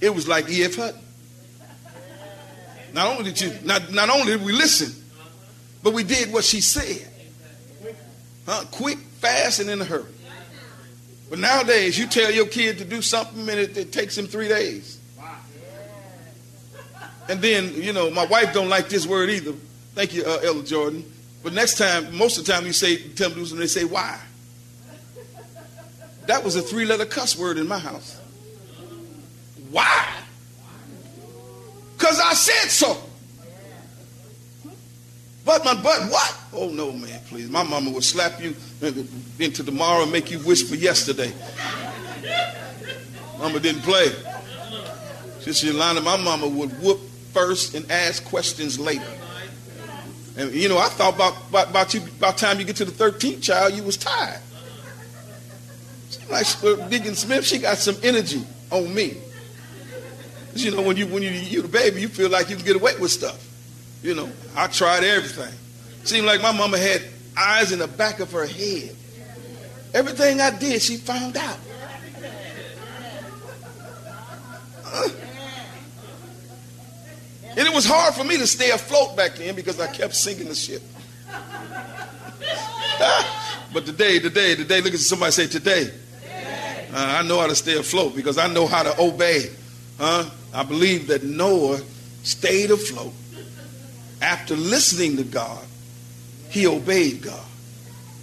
it 0.00 0.14
was 0.14 0.26
like 0.26 0.48
E.F. 0.48 0.76
Hutton. 0.76 1.02
Not 2.94 3.08
only 3.08 3.24
did 3.30 3.40
you, 3.42 3.52
not, 3.62 3.92
not 3.92 4.08
only 4.08 4.32
did 4.32 4.42
we 4.42 4.52
listen, 4.52 4.90
but 5.82 5.92
we 5.92 6.02
did 6.02 6.32
what 6.32 6.44
she 6.44 6.62
said. 6.62 7.06
Huh? 8.46 8.64
Quick, 8.70 8.96
fast, 9.20 9.60
and 9.60 9.68
in 9.68 9.82
a 9.82 9.84
hurry. 9.84 10.10
But 11.28 11.38
nowadays, 11.38 11.98
you 11.98 12.06
tell 12.06 12.30
your 12.30 12.46
kid 12.46 12.78
to 12.78 12.86
do 12.86 13.02
something 13.02 13.40
and 13.40 13.60
it, 13.60 13.76
it 13.76 13.92
takes 13.92 14.16
him 14.16 14.26
three 14.28 14.48
days. 14.48 14.98
And 17.28 17.42
then, 17.42 17.74
you 17.74 17.92
know, 17.92 18.10
my 18.10 18.24
wife 18.24 18.54
don't 18.54 18.70
like 18.70 18.88
this 18.88 19.06
word 19.06 19.28
either. 19.28 19.52
Thank 19.94 20.14
you, 20.14 20.24
uh, 20.24 20.40
Ella 20.42 20.62
Jordan. 20.62 21.04
But 21.42 21.52
next 21.52 21.76
time, 21.78 22.16
most 22.16 22.38
of 22.38 22.46
the 22.46 22.52
time 22.52 22.66
you 22.66 22.72
say, 22.72 22.96
tell 22.96 23.28
them 23.28 23.38
to 23.38 23.40
do 23.40 23.46
something, 23.46 23.60
they 23.60 23.66
say, 23.66 23.84
why? 23.84 24.18
That 26.26 26.44
was 26.44 26.54
a 26.56 26.62
three 26.62 26.84
letter 26.84 27.04
cuss 27.04 27.36
word 27.36 27.58
in 27.58 27.66
my 27.66 27.78
house. 27.78 28.18
Why? 29.70 30.08
Because 31.96 32.20
I 32.20 32.34
said 32.34 32.68
so. 32.70 32.96
But 35.44 35.64
my 35.64 35.74
but 35.74 36.02
what? 36.10 36.38
Oh 36.52 36.68
no, 36.68 36.92
man, 36.92 37.20
please. 37.26 37.50
My 37.50 37.64
mama 37.64 37.90
would 37.90 38.04
slap 38.04 38.40
you 38.40 38.54
into 39.40 39.64
tomorrow 39.64 40.02
and 40.04 40.12
make 40.12 40.30
you 40.30 40.38
wish 40.40 40.62
for 40.62 40.76
yesterday. 40.76 41.32
Mama 43.38 43.58
didn't 43.58 43.82
play. 43.82 44.06
Sister 45.40 45.66
Yolanda, 45.66 46.00
my 46.00 46.16
mama 46.16 46.46
would 46.46 46.70
whoop 46.80 47.00
first 47.32 47.74
and 47.74 47.90
ask 47.90 48.24
questions 48.24 48.78
later. 48.78 49.02
And 50.36 50.52
you 50.52 50.68
know, 50.68 50.78
I 50.78 50.88
thought 50.88 51.14
about, 51.14 51.34
about, 51.48 51.70
about 51.70 51.94
you 51.94 52.00
by 52.18 52.32
time 52.32 52.58
you 52.58 52.64
get 52.64 52.76
to 52.76 52.84
the 52.84 52.92
13th 52.92 53.42
child, 53.42 53.74
you 53.74 53.82
was 53.82 53.96
tired. 53.96 54.40
Like 56.30 56.46
Deacon 56.88 57.14
Smith, 57.14 57.44
she 57.44 57.58
got 57.58 57.78
some 57.78 57.96
energy 58.02 58.42
on 58.70 58.92
me. 58.94 59.16
You 60.54 60.70
know, 60.70 60.82
when 60.82 60.96
you 60.96 61.06
when 61.06 61.22
you 61.22 61.30
you 61.30 61.62
the 61.62 61.68
baby, 61.68 62.00
you 62.00 62.08
feel 62.08 62.30
like 62.30 62.50
you 62.50 62.56
can 62.56 62.64
get 62.64 62.76
away 62.76 62.96
with 62.98 63.10
stuff. 63.10 63.48
You 64.02 64.14
know, 64.14 64.30
I 64.56 64.66
tried 64.66 65.04
everything. 65.04 65.52
Seemed 66.04 66.26
like 66.26 66.42
my 66.42 66.52
mama 66.52 66.78
had 66.78 67.02
eyes 67.36 67.72
in 67.72 67.78
the 67.78 67.86
back 67.86 68.20
of 68.20 68.32
her 68.32 68.46
head. 68.46 68.94
Everything 69.94 70.40
I 70.40 70.56
did, 70.58 70.80
she 70.82 70.96
found 70.96 71.36
out. 71.36 71.58
Uh, 74.84 75.08
and 77.56 77.66
it 77.66 77.74
was 77.74 77.84
hard 77.84 78.14
for 78.14 78.24
me 78.24 78.38
to 78.38 78.46
stay 78.46 78.70
afloat 78.70 79.16
back 79.16 79.36
then 79.36 79.54
because 79.54 79.78
I 79.78 79.92
kept 79.92 80.14
sinking 80.14 80.48
the 80.48 80.54
ship. 80.54 80.82
but 83.72 83.86
today, 83.86 84.18
today, 84.18 84.54
today, 84.54 84.80
look 84.80 84.94
at 84.94 85.00
somebody 85.00 85.32
say 85.32 85.46
today. 85.46 85.90
Uh, 86.94 86.94
I 86.94 87.22
know 87.22 87.38
how 87.38 87.46
to 87.46 87.54
stay 87.54 87.76
afloat 87.76 88.14
because 88.14 88.38
I 88.38 88.46
know 88.46 88.66
how 88.66 88.82
to 88.82 89.00
obey. 89.00 89.50
Huh? 89.98 90.24
I 90.54 90.62
believe 90.62 91.08
that 91.08 91.24
Noah 91.24 91.80
stayed 92.22 92.70
afloat. 92.70 93.12
After 94.20 94.54
listening 94.54 95.16
to 95.16 95.24
God, 95.24 95.64
he 96.50 96.66
obeyed 96.66 97.22
God. 97.22 97.44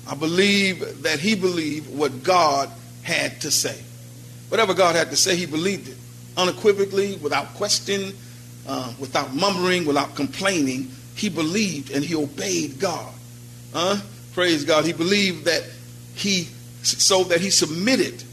I 0.07 0.15
believe 0.15 1.03
that 1.03 1.19
he 1.19 1.35
believed 1.35 1.95
what 1.95 2.23
God 2.23 2.69
had 3.03 3.41
to 3.41 3.51
say. 3.51 3.79
Whatever 4.49 4.73
God 4.73 4.95
had 4.95 5.09
to 5.11 5.15
say, 5.15 5.35
he 5.35 5.45
believed 5.45 5.89
it 5.89 5.97
unequivocally, 6.37 7.17
without 7.17 7.53
question, 7.55 8.13
uh, 8.67 8.93
without 8.99 9.35
murmuring, 9.35 9.85
without 9.85 10.15
complaining. 10.15 10.91
He 11.15 11.29
believed 11.29 11.91
and 11.91 12.03
he 12.03 12.15
obeyed 12.15 12.79
God. 12.79 13.13
Huh? 13.73 13.97
Praise 14.33 14.63
God. 14.63 14.85
He 14.85 14.93
believed 14.93 15.45
that 15.45 15.63
he, 16.15 16.47
so 16.83 17.23
that 17.25 17.41
he 17.41 17.49
submitted 17.49 18.23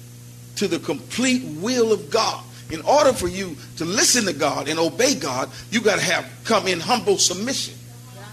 to 0.57 0.69
the 0.69 0.79
complete 0.79 1.43
will 1.45 1.93
of 1.93 2.11
God. 2.11 2.43
In 2.71 2.83
order 2.83 3.13
for 3.13 3.29
you 3.29 3.57
to 3.77 3.85
listen 3.85 4.25
to 4.25 4.33
God 4.33 4.69
and 4.69 4.79
obey 4.79 5.15
God, 5.15 5.51
you 5.71 5.81
got 5.81 5.97
to 5.97 6.05
have 6.05 6.29
come 6.45 6.67
in 6.67 6.81
humble 6.81 7.17
submission. 7.17 7.75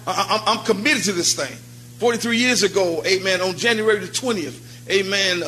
I, 0.07 0.43
am 0.47 0.65
committed 0.65 1.03
to 1.03 1.13
this 1.13 1.33
thing. 1.33 1.55
43 1.99 2.37
years 2.37 2.63
ago, 2.63 3.03
amen, 3.05 3.41
on 3.41 3.55
January 3.55 3.99
the 3.99 4.07
20th, 4.07 4.59
amen, 4.89 5.43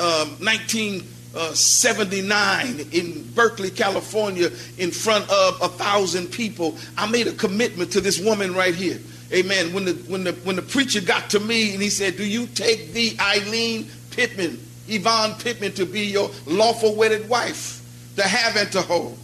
um, 1.35 1.51
1979 1.51 2.87
in 2.93 3.29
Berkeley, 3.33 3.69
California, 3.69 4.49
in 4.77 4.89
front 4.91 5.29
of 5.29 5.61
a 5.61 5.67
thousand 5.67 6.27
people, 6.27 6.77
I 6.97 7.09
made 7.09 7.27
a 7.27 7.33
commitment 7.33 7.91
to 7.91 7.99
this 7.99 8.19
woman 8.21 8.55
right 8.55 8.73
here. 8.73 8.99
Amen. 9.33 9.73
When 9.73 9.83
the 9.83 9.93
when 10.07 10.23
the 10.23 10.31
when 10.43 10.55
the 10.55 10.61
preacher 10.61 11.01
got 11.01 11.31
to 11.31 11.41
me 11.41 11.73
and 11.73 11.81
he 11.81 11.89
said, 11.89 12.15
"Do 12.15 12.25
you 12.25 12.47
take 12.47 12.93
the 12.93 13.17
Eileen 13.19 13.89
Pittman, 14.11 14.65
Yvonne 14.87 15.33
Pittman, 15.39 15.73
to 15.73 15.85
be 15.85 16.05
your 16.05 16.31
lawful 16.45 16.95
wedded 16.95 17.27
wife, 17.27 17.81
to 18.15 18.23
have 18.23 18.55
and 18.55 18.71
to 18.71 18.81
hold, 18.81 19.17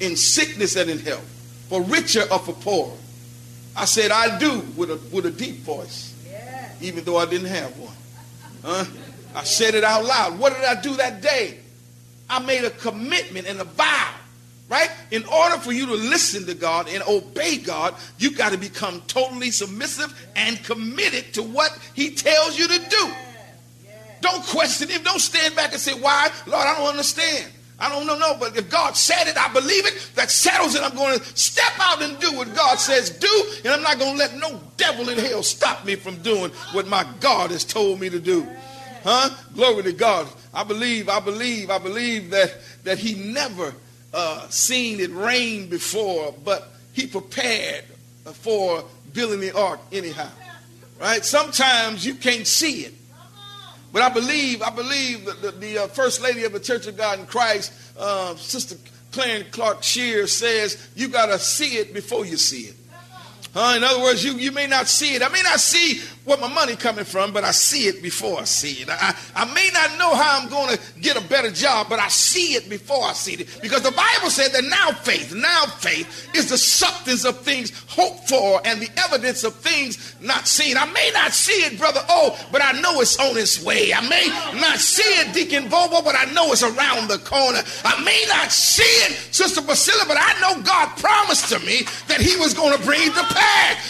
in 0.00 0.16
sickness 0.16 0.76
and 0.76 0.88
in 0.88 0.98
health, 0.98 1.28
for 1.68 1.82
richer 1.82 2.22
or 2.32 2.38
for 2.38 2.54
poor?" 2.54 2.96
I 3.76 3.84
said, 3.84 4.12
"I 4.12 4.38
do," 4.38 4.60
with 4.76 4.90
a 4.90 4.98
with 5.12 5.26
a 5.26 5.30
deep 5.30 5.58
voice, 5.58 6.14
yeah. 6.26 6.70
even 6.80 7.04
though 7.04 7.18
I 7.18 7.26
didn't 7.26 7.48
have 7.48 7.76
one. 7.78 7.96
Huh? 8.64 8.84
I 9.34 9.44
said 9.44 9.74
it 9.74 9.84
out 9.84 10.04
loud. 10.04 10.38
What 10.38 10.54
did 10.54 10.64
I 10.64 10.80
do 10.80 10.96
that 10.96 11.20
day? 11.20 11.58
I 12.30 12.40
made 12.40 12.64
a 12.64 12.70
commitment 12.70 13.46
and 13.46 13.60
a 13.60 13.64
vow 13.64 14.14
right? 14.68 14.90
In 15.10 15.24
order 15.24 15.56
for 15.58 15.72
you 15.72 15.86
to 15.86 15.94
listen 15.94 16.46
to 16.46 16.54
God 16.54 16.88
and 16.88 17.02
obey 17.04 17.56
God, 17.56 17.94
you 18.18 18.32
got 18.32 18.52
to 18.52 18.58
become 18.58 19.00
totally 19.06 19.50
submissive 19.50 20.14
and 20.36 20.62
committed 20.64 21.34
to 21.34 21.42
what 21.42 21.76
He 21.94 22.10
tells 22.10 22.58
you 22.58 22.68
to 22.68 22.78
do. 22.78 23.12
Don't 24.20 24.44
question 24.44 24.88
Him. 24.88 25.02
Don't 25.02 25.20
stand 25.20 25.56
back 25.56 25.72
and 25.72 25.80
say, 25.80 25.94
Why? 25.94 26.30
Lord, 26.46 26.66
I 26.66 26.76
don't 26.76 26.88
understand. 26.88 27.52
I 27.80 27.88
don't 27.88 28.08
know, 28.08 28.18
no, 28.18 28.36
but 28.40 28.56
if 28.56 28.68
God 28.68 28.96
said 28.96 29.28
it, 29.28 29.36
I 29.36 29.52
believe 29.52 29.86
it. 29.86 30.10
That 30.16 30.32
settles 30.32 30.74
it. 30.74 30.82
I'm 30.82 30.96
going 30.96 31.16
to 31.16 31.24
step 31.38 31.72
out 31.78 32.02
and 32.02 32.18
do 32.18 32.36
what 32.36 32.52
God 32.52 32.76
says 32.80 33.08
do, 33.08 33.44
and 33.64 33.72
I'm 33.72 33.82
not 33.82 34.00
going 34.00 34.14
to 34.14 34.18
let 34.18 34.36
no 34.36 34.60
devil 34.76 35.08
in 35.08 35.16
hell 35.16 35.44
stop 35.44 35.84
me 35.84 35.94
from 35.94 36.16
doing 36.16 36.50
what 36.72 36.88
my 36.88 37.06
God 37.20 37.52
has 37.52 37.64
told 37.64 38.00
me 38.00 38.10
to 38.10 38.18
do. 38.18 38.48
Huh? 39.04 39.30
Glory 39.54 39.82
to 39.84 39.92
God. 39.92 40.28
I 40.52 40.64
believe, 40.64 41.08
I 41.08 41.20
believe, 41.20 41.70
I 41.70 41.78
believe 41.78 42.30
that 42.30 42.54
that 42.84 42.98
He 42.98 43.14
never 43.14 43.74
uh, 44.12 44.48
seen 44.48 45.00
it 45.00 45.12
rain 45.12 45.68
before, 45.68 46.34
but 46.44 46.72
he 46.92 47.06
prepared 47.06 47.84
for 48.24 48.84
building 49.12 49.40
the 49.40 49.56
ark 49.56 49.80
anyhow. 49.92 50.28
Right? 51.00 51.24
Sometimes 51.24 52.04
you 52.04 52.14
can't 52.14 52.46
see 52.46 52.80
it. 52.80 52.94
But 53.92 54.02
I 54.02 54.08
believe, 54.10 54.62
I 54.62 54.70
believe 54.70 55.24
that 55.24 55.40
the, 55.40 55.50
the 55.52 55.78
uh, 55.78 55.86
first 55.86 56.20
lady 56.20 56.44
of 56.44 56.52
the 56.52 56.60
Church 56.60 56.86
of 56.86 56.96
God 56.96 57.20
in 57.20 57.26
Christ, 57.26 57.72
uh, 57.98 58.34
Sister 58.36 58.76
Karen 59.12 59.46
Clark 59.50 59.82
Sheard, 59.82 60.28
says 60.28 60.90
you 60.94 61.08
got 61.08 61.26
to 61.26 61.38
see 61.38 61.76
it 61.76 61.94
before 61.94 62.26
you 62.26 62.36
see 62.36 62.62
it. 62.62 62.74
Uh, 63.54 63.74
in 63.76 63.84
other 63.84 64.02
words, 64.02 64.22
you, 64.22 64.34
you 64.34 64.52
may 64.52 64.66
not 64.66 64.88
see 64.88 65.14
it. 65.14 65.22
I 65.22 65.28
may 65.28 65.42
not 65.42 65.58
see 65.58 66.02
where 66.28 66.38
my 66.38 66.52
money 66.52 66.76
coming 66.76 67.04
from, 67.04 67.32
but 67.32 67.44
I 67.44 67.52
see 67.52 67.88
it 67.88 68.02
before 68.02 68.40
I 68.40 68.44
see 68.44 68.82
it. 68.82 68.88
I, 68.90 69.16
I 69.34 69.52
may 69.54 69.70
not 69.72 69.98
know 69.98 70.14
how 70.14 70.38
I'm 70.38 70.48
going 70.48 70.76
to 70.76 71.00
get 71.00 71.16
a 71.16 71.26
better 71.26 71.50
job, 71.50 71.88
but 71.88 71.98
I 71.98 72.08
see 72.08 72.54
it 72.54 72.68
before 72.68 73.04
I 73.04 73.12
see 73.14 73.34
it. 73.34 73.58
Because 73.62 73.82
the 73.82 73.92
Bible 73.92 74.30
said 74.30 74.52
that 74.52 74.64
now 74.64 74.92
faith, 74.92 75.34
now 75.34 75.66
faith 75.66 76.28
is 76.34 76.50
the 76.50 76.58
substance 76.58 77.24
of 77.24 77.40
things 77.40 77.72
hoped 77.88 78.28
for 78.28 78.60
and 78.64 78.80
the 78.80 78.90
evidence 79.04 79.42
of 79.44 79.54
things 79.54 80.14
not 80.20 80.46
seen. 80.46 80.76
I 80.76 80.84
may 80.92 81.10
not 81.14 81.32
see 81.32 81.64
it, 81.64 81.78
Brother 81.78 82.00
Oh, 82.10 82.38
but 82.52 82.62
I 82.62 82.72
know 82.80 83.00
it's 83.00 83.18
on 83.18 83.36
its 83.36 83.62
way. 83.62 83.92
I 83.92 84.00
may 84.00 84.28
not 84.60 84.78
see 84.78 85.02
it, 85.20 85.32
Deacon 85.34 85.68
Bobo, 85.68 86.02
but 86.02 86.14
I 86.14 86.30
know 86.32 86.52
it's 86.52 86.62
around 86.62 87.08
the 87.08 87.18
corner. 87.18 87.60
I 87.84 88.02
may 88.04 88.24
not 88.28 88.52
see 88.52 88.82
it, 88.82 89.12
Sister 89.34 89.62
Priscilla, 89.62 90.04
but 90.06 90.16
I 90.18 90.38
know 90.40 90.62
God 90.62 90.88
promised 90.98 91.48
to 91.50 91.58
me 91.60 91.82
that 92.08 92.20
He 92.20 92.36
was 92.36 92.54
going 92.54 92.76
to 92.76 92.84
bring 92.84 93.00
it 93.02 93.14
to. 93.14 93.28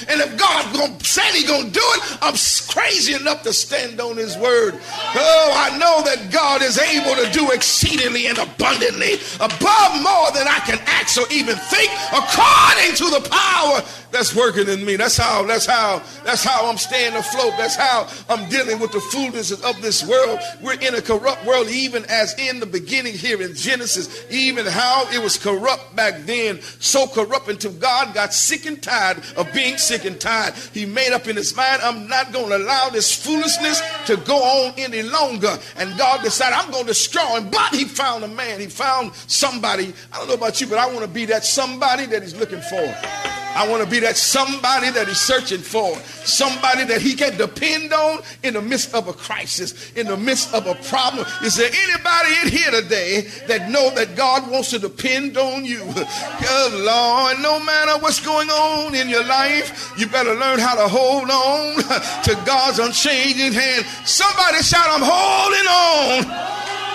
And 0.08 0.20
if 0.20 0.36
God 0.36 1.02
said 1.02 1.30
He's 1.32 1.48
going 1.48 1.66
to 1.66 1.70
do 1.70 1.82
it, 1.82 2.18
I'm 2.28 2.36
crazy 2.68 3.14
enough 3.14 3.42
to 3.44 3.54
stand 3.54 4.02
on 4.02 4.18
his 4.18 4.36
word. 4.36 4.78
Oh, 5.16 5.50
I 5.56 5.78
know 5.78 6.02
that 6.04 6.30
God 6.30 6.60
is 6.60 6.76
able 6.76 7.16
to 7.16 7.30
do 7.32 7.52
exceedingly 7.52 8.26
and 8.26 8.36
abundantly 8.36 9.14
above 9.40 9.92
more 10.04 10.28
than 10.36 10.44
I 10.44 10.60
can 10.68 10.78
ask 10.84 11.16
or 11.16 11.24
even 11.32 11.56
think 11.56 11.88
according 12.12 13.00
to 13.00 13.08
the 13.08 13.24
power 13.32 13.80
that's 14.10 14.34
working 14.34 14.68
in 14.68 14.84
me. 14.84 14.96
That's 14.96 15.16
how, 15.16 15.44
that's 15.44 15.66
how, 15.66 16.02
that's 16.24 16.44
how 16.44 16.68
I'm 16.68 16.78
staying 16.78 17.14
afloat. 17.14 17.54
That's 17.56 17.76
how 17.76 18.08
I'm 18.28 18.48
dealing 18.48 18.78
with 18.80 18.92
the 18.92 19.00
foolishness 19.00 19.62
of 19.62 19.80
this 19.82 20.06
world. 20.06 20.40
We're 20.62 20.80
in 20.80 20.94
a 20.94 21.02
corrupt 21.02 21.44
world, 21.44 21.68
even 21.68 22.04
as 22.06 22.34
in 22.38 22.60
the 22.60 22.66
beginning 22.66 23.14
here 23.14 23.40
in 23.42 23.54
Genesis, 23.54 24.24
even 24.30 24.66
how 24.66 25.06
it 25.12 25.22
was 25.22 25.36
corrupt 25.36 25.94
back 25.94 26.22
then, 26.24 26.60
so 26.80 27.06
corrupt 27.06 27.48
until 27.48 27.72
God 27.72 28.14
got 28.14 28.32
sick 28.32 28.66
and 28.66 28.82
tired 28.82 29.22
of 29.36 29.52
being 29.52 29.76
sick 29.76 30.04
and 30.04 30.20
tired. 30.20 30.54
He 30.72 30.86
made 30.86 31.12
up 31.12 31.26
in 31.28 31.36
his 31.36 31.54
mind, 31.56 31.82
I'm 31.82 32.08
not 32.08 32.32
going 32.32 32.48
to 32.48 32.56
allow 32.56 32.88
this 32.90 33.14
foolishness 33.14 33.82
to 34.06 34.16
go 34.16 34.36
on 34.36 34.74
any 34.76 35.02
longer. 35.02 35.58
And 35.76 35.96
God 35.98 36.22
decided, 36.22 36.56
I'm 36.56 36.70
going 36.70 36.84
to 36.84 36.88
destroy 36.88 37.38
him. 37.38 37.50
But 37.50 37.74
he 37.74 37.84
found 37.84 38.24
a 38.24 38.28
man. 38.28 38.60
He 38.60 38.66
found 38.66 39.14
somebody. 39.26 39.92
I 40.12 40.18
don't 40.18 40.28
know 40.28 40.34
about 40.34 40.60
you, 40.60 40.66
but 40.66 40.78
I 40.78 40.86
want 40.86 41.00
to 41.00 41.08
be 41.08 41.26
that 41.26 41.44
somebody 41.44 42.06
that 42.06 42.22
he's 42.22 42.36
looking 42.36 42.60
for. 42.60 43.27
I 43.58 43.66
want 43.68 43.82
to 43.82 43.90
be 43.90 43.98
that 44.00 44.16
somebody 44.16 44.88
that 44.90 45.08
he's 45.08 45.18
searching 45.18 45.58
for, 45.58 45.98
somebody 46.22 46.84
that 46.84 47.02
he 47.02 47.16
can 47.16 47.36
depend 47.36 47.92
on 47.92 48.20
in 48.44 48.54
the 48.54 48.62
midst 48.62 48.94
of 48.94 49.08
a 49.08 49.12
crisis, 49.12 49.90
in 49.94 50.06
the 50.06 50.16
midst 50.16 50.54
of 50.54 50.68
a 50.68 50.76
problem. 50.76 51.26
Is 51.42 51.56
there 51.56 51.68
anybody 51.68 52.34
in 52.44 52.48
here 52.56 52.70
today 52.70 53.22
that 53.48 53.68
know 53.68 53.90
that 53.96 54.14
God 54.14 54.48
wants 54.48 54.70
to 54.70 54.78
depend 54.78 55.36
on 55.36 55.64
you? 55.64 55.80
Good 55.80 56.72
Lord, 56.72 57.40
no 57.40 57.58
matter 57.58 57.98
what's 57.98 58.24
going 58.24 58.48
on 58.48 58.94
in 58.94 59.08
your 59.08 59.24
life, 59.24 59.92
you 59.98 60.06
better 60.06 60.36
learn 60.36 60.60
how 60.60 60.76
to 60.76 60.86
hold 60.86 61.28
on 61.28 61.82
to 62.22 62.40
God's 62.46 62.78
unchanging 62.78 63.54
hand. 63.54 63.84
Somebody 64.04 64.62
shout, 64.62 64.86
I'm 64.86 65.02
holding 65.02 65.66
on. 65.66 66.22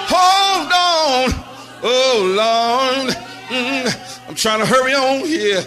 Hold 0.08 0.72
on. 0.72 1.44
Oh 1.84 3.04
Lord. 3.04 3.18
Mm, 3.50 4.30
I'm 4.30 4.36
trying 4.36 4.62
to 4.62 4.66
hurry 4.66 4.94
on 4.94 5.28
here. 5.28 5.62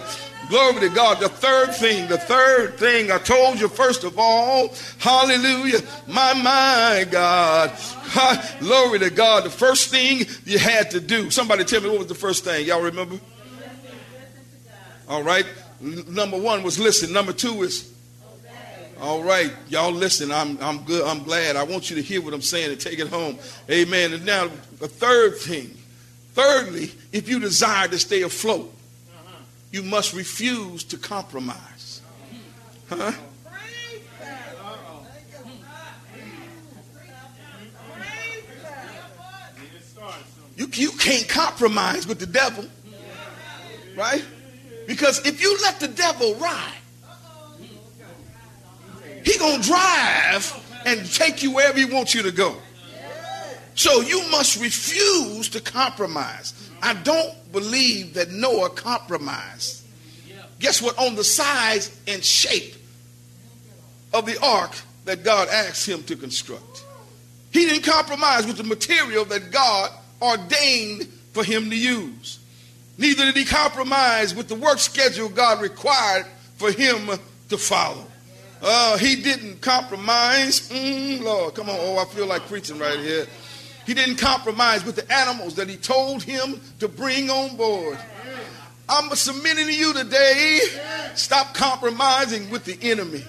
Glory 0.49 0.79
to 0.81 0.89
God. 0.89 1.19
The 1.19 1.29
third 1.29 1.75
thing, 1.75 2.07
the 2.07 2.17
third 2.17 2.77
thing 2.77 3.11
I 3.11 3.17
told 3.17 3.59
you, 3.59 3.67
first 3.67 4.03
of 4.03 4.17
all, 4.17 4.73
hallelujah, 4.97 5.79
my, 6.07 6.33
my 6.33 7.05
God. 7.09 7.71
Glory 8.59 8.99
to 8.99 9.09
God. 9.09 9.43
The 9.43 9.49
first 9.49 9.89
thing 9.89 10.25
you 10.45 10.57
had 10.57 10.91
to 10.91 11.01
do. 11.01 11.29
Somebody 11.29 11.65
tell 11.65 11.81
me 11.81 11.89
what 11.89 11.99
was 11.99 12.07
the 12.07 12.15
first 12.15 12.45
thing. 12.45 12.65
Y'all 12.65 12.81
remember? 12.81 13.19
All 15.09 15.23
right. 15.23 15.45
Number 15.79 16.37
one 16.37 16.63
was 16.63 16.79
listen. 16.79 17.13
Number 17.13 17.33
two 17.33 17.63
is 17.63 17.93
all 18.99 19.21
right, 19.21 19.53
y'all 19.69 19.91
listen. 19.91 20.31
I'm 20.31 20.57
I'm 20.59 20.83
good. 20.83 21.05
I'm 21.05 21.23
glad. 21.23 21.55
I 21.55 21.63
want 21.63 21.91
you 21.91 21.97
to 21.97 22.01
hear 22.01 22.19
what 22.19 22.33
I'm 22.33 22.41
saying 22.41 22.71
and 22.71 22.79
take 22.79 22.97
it 22.97 23.07
home. 23.07 23.37
Amen. 23.69 24.13
And 24.13 24.25
now 24.25 24.49
the 24.79 24.87
third 24.87 25.37
thing. 25.37 25.77
Thirdly, 26.33 26.91
if 27.11 27.29
you 27.29 27.39
desire 27.39 27.87
to 27.87 27.99
stay 27.99 28.23
afloat, 28.23 28.73
you 29.71 29.83
must 29.83 30.13
refuse 30.13 30.83
to 30.85 30.97
compromise. 30.97 32.01
Huh? 32.89 33.11
You, 40.55 40.67
you 40.73 40.91
can't 40.91 41.29
compromise 41.29 42.07
with 42.07 42.19
the 42.19 42.25
devil. 42.25 42.65
Right? 43.95 44.25
Because 44.87 45.25
if 45.25 45.41
you 45.41 45.57
let 45.61 45.79
the 45.79 45.87
devil 45.87 46.33
ride, 46.35 46.73
he 49.23 49.37
gonna 49.37 49.61
drive 49.61 50.81
and 50.85 51.05
take 51.11 51.43
you 51.43 51.51
wherever 51.51 51.77
he 51.77 51.85
wants 51.85 52.15
you 52.15 52.23
to 52.23 52.31
go. 52.31 52.55
So 53.75 54.01
you 54.01 54.27
must 54.29 54.59
refuse 54.59 55.49
to 55.49 55.61
compromise. 55.61 56.53
I 56.81 56.93
don't 56.93 57.51
believe 57.51 58.13
that 58.15 58.31
Noah 58.31 58.69
compromised. 58.69 59.83
Guess 60.59 60.81
what? 60.81 60.97
On 60.97 61.15
the 61.15 61.23
size 61.23 61.95
and 62.07 62.23
shape 62.23 62.75
of 64.13 64.25
the 64.25 64.39
ark 64.43 64.75
that 65.05 65.23
God 65.23 65.47
asked 65.49 65.87
him 65.87 66.03
to 66.03 66.15
construct. 66.15 66.83
He 67.51 67.65
didn't 67.65 67.83
compromise 67.83 68.45
with 68.45 68.57
the 68.57 68.63
material 68.63 69.25
that 69.25 69.51
God 69.51 69.91
ordained 70.21 71.07
for 71.33 71.43
him 71.43 71.69
to 71.69 71.75
use. 71.75 72.39
Neither 72.97 73.25
did 73.25 73.35
he 73.35 73.45
compromise 73.45 74.33
with 74.33 74.47
the 74.47 74.55
work 74.55 74.79
schedule 74.79 75.29
God 75.29 75.61
required 75.61 76.25
for 76.55 76.71
him 76.71 77.09
to 77.49 77.57
follow. 77.57 78.05
Uh, 78.61 78.97
he 78.97 79.15
didn't 79.21 79.61
compromise. 79.61 80.67
Mm, 80.69 81.21
Lord, 81.21 81.53
come 81.53 81.69
on. 81.69 81.75
Oh, 81.79 81.97
I 81.99 82.05
feel 82.05 82.25
like 82.25 82.47
preaching 82.47 82.79
right 82.79 82.99
here. 82.99 83.27
He 83.87 83.93
didn't 83.93 84.17
compromise 84.17 84.83
with 84.83 84.97
the 84.97 85.11
animals 85.11 85.55
that 85.55 85.69
he 85.69 85.77
told 85.77 86.21
him 86.21 86.59
to 86.79 86.89
bring 86.89 87.29
on 87.29 87.55
board. 87.55 87.97
I'm 88.89 89.09
submitting 89.15 89.65
to 89.65 89.73
you 89.73 89.93
today. 89.93 90.59
Stop 91.15 91.53
compromising 91.53 92.49
with 92.49 92.65
the 92.65 92.77
enemy. 92.81 93.23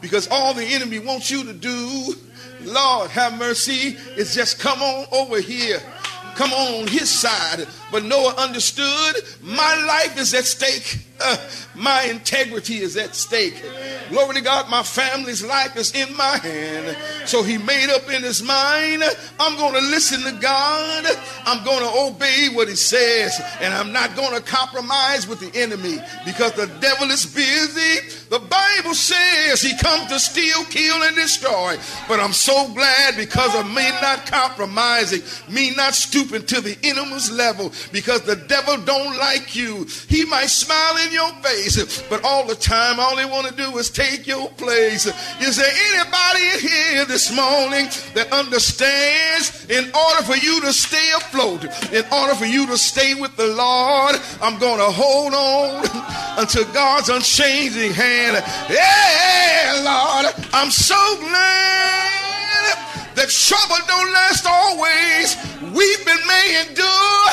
Because 0.00 0.26
all 0.28 0.52
the 0.52 0.64
enemy 0.64 0.98
wants 0.98 1.30
you 1.30 1.44
to 1.44 1.52
do, 1.52 2.14
Lord 2.62 3.10
have 3.10 3.38
mercy, 3.38 3.96
is 4.16 4.34
just 4.34 4.58
come 4.58 4.82
on 4.82 5.06
over 5.12 5.40
here. 5.40 5.80
Come 6.34 6.52
on 6.54 6.88
his 6.88 7.08
side. 7.08 7.68
But 7.92 8.02
Noah 8.02 8.34
understood 8.36 9.14
my 9.42 9.84
life 9.86 10.18
is 10.18 10.34
at 10.34 10.44
stake. 10.44 11.06
Uh, 11.20 11.36
my 11.74 12.02
integrity 12.04 12.78
is 12.78 12.96
at 12.96 13.14
stake. 13.14 13.62
Glory 14.08 14.36
to 14.36 14.40
God, 14.40 14.68
my 14.70 14.82
family's 14.82 15.44
life 15.44 15.76
is 15.76 15.94
in 15.94 16.16
my 16.16 16.36
hand. 16.38 16.96
So 17.26 17.42
he 17.42 17.58
made 17.58 17.90
up 17.90 18.10
in 18.10 18.22
his 18.22 18.42
mind, 18.42 19.02
I'm 19.38 19.56
going 19.56 19.74
to 19.74 19.80
listen 19.80 20.22
to 20.22 20.40
God. 20.40 21.04
I'm 21.44 21.64
going 21.64 21.80
to 21.80 22.14
obey 22.14 22.48
what 22.52 22.68
he 22.68 22.76
says. 22.76 23.40
And 23.60 23.72
I'm 23.72 23.92
not 23.92 24.16
going 24.16 24.34
to 24.34 24.40
compromise 24.40 25.28
with 25.28 25.40
the 25.40 25.58
enemy 25.58 25.98
because 26.24 26.52
the 26.52 26.66
devil 26.80 27.10
is 27.10 27.26
busy. 27.26 28.08
The 28.30 28.38
Bible 28.38 28.94
says 28.94 29.60
he 29.60 29.76
comes 29.76 30.08
to 30.08 30.18
steal, 30.18 30.64
kill, 30.64 31.02
and 31.02 31.16
destroy. 31.16 31.76
But 32.08 32.20
I'm 32.20 32.32
so 32.32 32.72
glad 32.72 33.16
because 33.16 33.54
of 33.54 33.66
me 33.66 33.88
not 34.00 34.26
compromising, 34.26 35.22
me 35.48 35.74
not 35.74 35.94
stooping 35.94 36.46
to 36.46 36.60
the 36.60 36.76
enemy's 36.82 37.30
level 37.30 37.72
because 37.92 38.22
the 38.22 38.36
devil 38.36 38.76
don't 38.78 39.16
like 39.18 39.54
you. 39.54 39.86
He 40.08 40.24
might 40.24 40.46
smile 40.46 40.96
in 41.10 41.14
your 41.14 41.32
face, 41.42 42.02
but 42.08 42.24
all 42.24 42.46
the 42.46 42.54
time, 42.54 43.00
all 43.00 43.16
they 43.16 43.24
want 43.24 43.46
to 43.46 43.54
do 43.54 43.76
is 43.78 43.90
take 43.90 44.26
your 44.26 44.48
place. 44.50 45.06
Is 45.40 45.56
there 45.56 45.72
anybody 45.94 46.68
here 46.68 47.04
this 47.04 47.34
morning 47.34 47.86
that 48.14 48.28
understands 48.32 49.66
in 49.68 49.90
order 49.94 50.22
for 50.22 50.36
you 50.36 50.60
to 50.62 50.72
stay 50.72 51.10
afloat, 51.16 51.64
in 51.92 52.04
order 52.12 52.34
for 52.34 52.46
you 52.46 52.66
to 52.66 52.78
stay 52.78 53.14
with 53.14 53.36
the 53.36 53.46
Lord, 53.46 54.16
I'm 54.40 54.58
going 54.58 54.78
to 54.78 54.90
hold 54.90 55.34
on 55.34 55.84
until 56.38 56.64
God's 56.72 57.08
unchanging 57.08 57.92
hand. 57.92 58.42
Yeah, 58.68 59.82
Lord, 59.84 60.34
I'm 60.52 60.70
so 60.70 60.96
glad 61.18 62.20
that 63.20 63.28
trouble 63.28 63.76
don't 63.84 64.10
last 64.16 64.48
always. 64.48 65.36
Weeping 65.76 66.22
may 66.24 66.64
endure 66.64 67.28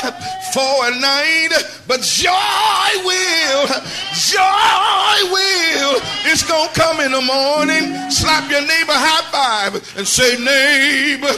for 0.52 0.76
a 0.84 0.92
night, 1.00 1.56
but 1.88 2.04
joy 2.04 2.92
will, 3.08 3.64
joy 4.12 5.16
will. 5.32 5.96
It's 6.28 6.44
gonna 6.44 6.68
come 6.76 7.00
in 7.00 7.16
the 7.16 7.24
morning. 7.24 7.96
Slap 8.12 8.52
your 8.52 8.68
neighbor 8.68 9.00
high 9.00 9.24
five 9.32 9.80
and 9.96 10.04
say, 10.04 10.36
neighbor, 10.36 11.32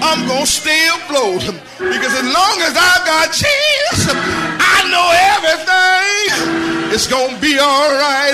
I'm 0.00 0.24
gonna 0.26 0.48
stay 0.48 0.88
afloat 0.96 1.44
because 1.76 2.14
as 2.16 2.24
long 2.32 2.56
as 2.64 2.72
I 2.72 2.94
got 3.04 3.28
Jesus, 3.28 4.08
I 4.08 4.88
know 4.88 5.04
everything 5.36 6.96
is 6.96 7.04
gonna 7.06 7.36
be 7.44 7.60
all 7.60 7.92
right. 7.92 8.32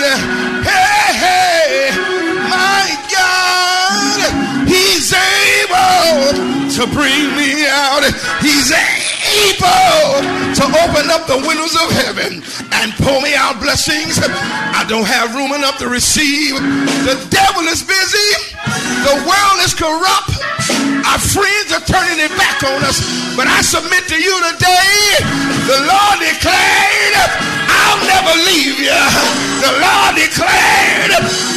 Hey, 0.62 1.18
hey, 1.18 1.90
my 2.46 2.86
God, 3.10 3.77
to 6.78 6.86
bring 6.94 7.34
me 7.34 7.66
out. 7.66 8.06
He's 8.38 8.70
able 8.70 10.22
to 10.54 10.64
open 10.86 11.10
up 11.10 11.26
the 11.26 11.42
windows 11.42 11.74
of 11.74 11.90
heaven 11.90 12.38
and 12.70 12.92
pour 13.02 13.20
me 13.20 13.34
out 13.34 13.58
blessings. 13.58 14.20
I 14.22 14.86
don't 14.86 15.06
have 15.06 15.34
room 15.34 15.50
enough 15.50 15.78
to 15.78 15.88
receive. 15.88 16.54
The 17.02 17.18
devil 17.34 17.66
is 17.66 17.82
busy. 17.82 18.30
The 19.02 19.16
world 19.26 19.58
is 19.66 19.74
corrupt. 19.74 20.37
Our 21.08 21.20
friends 21.20 21.72
are 21.72 21.84
turning 21.84 22.18
their 22.18 22.32
back 22.36 22.62
on 22.64 22.84
us. 22.84 23.00
But 23.36 23.46
I 23.48 23.62
submit 23.62 24.06
to 24.10 24.18
you 24.18 24.34
today, 24.52 25.22
the 25.70 25.78
Lord 25.86 26.18
declared, 26.20 27.14
I'll 27.70 28.02
never 28.04 28.34
leave 28.44 28.78
you. 28.82 29.00
The 29.62 29.72
Lord 29.78 30.12
declared, 30.18 31.12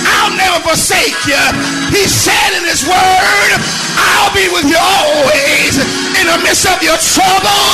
I'll 0.06 0.34
never 0.38 0.62
forsake 0.62 1.18
you. 1.26 1.44
He 1.90 2.06
said 2.06 2.58
in 2.58 2.64
his 2.66 2.86
word, 2.86 3.52
I'll 3.98 4.34
be 4.34 4.48
with 4.54 4.70
you 4.70 4.80
always. 4.80 5.78
In 6.18 6.26
the 6.30 6.40
midst 6.46 6.70
of 6.70 6.80
your 6.86 6.98
trouble, 7.02 7.66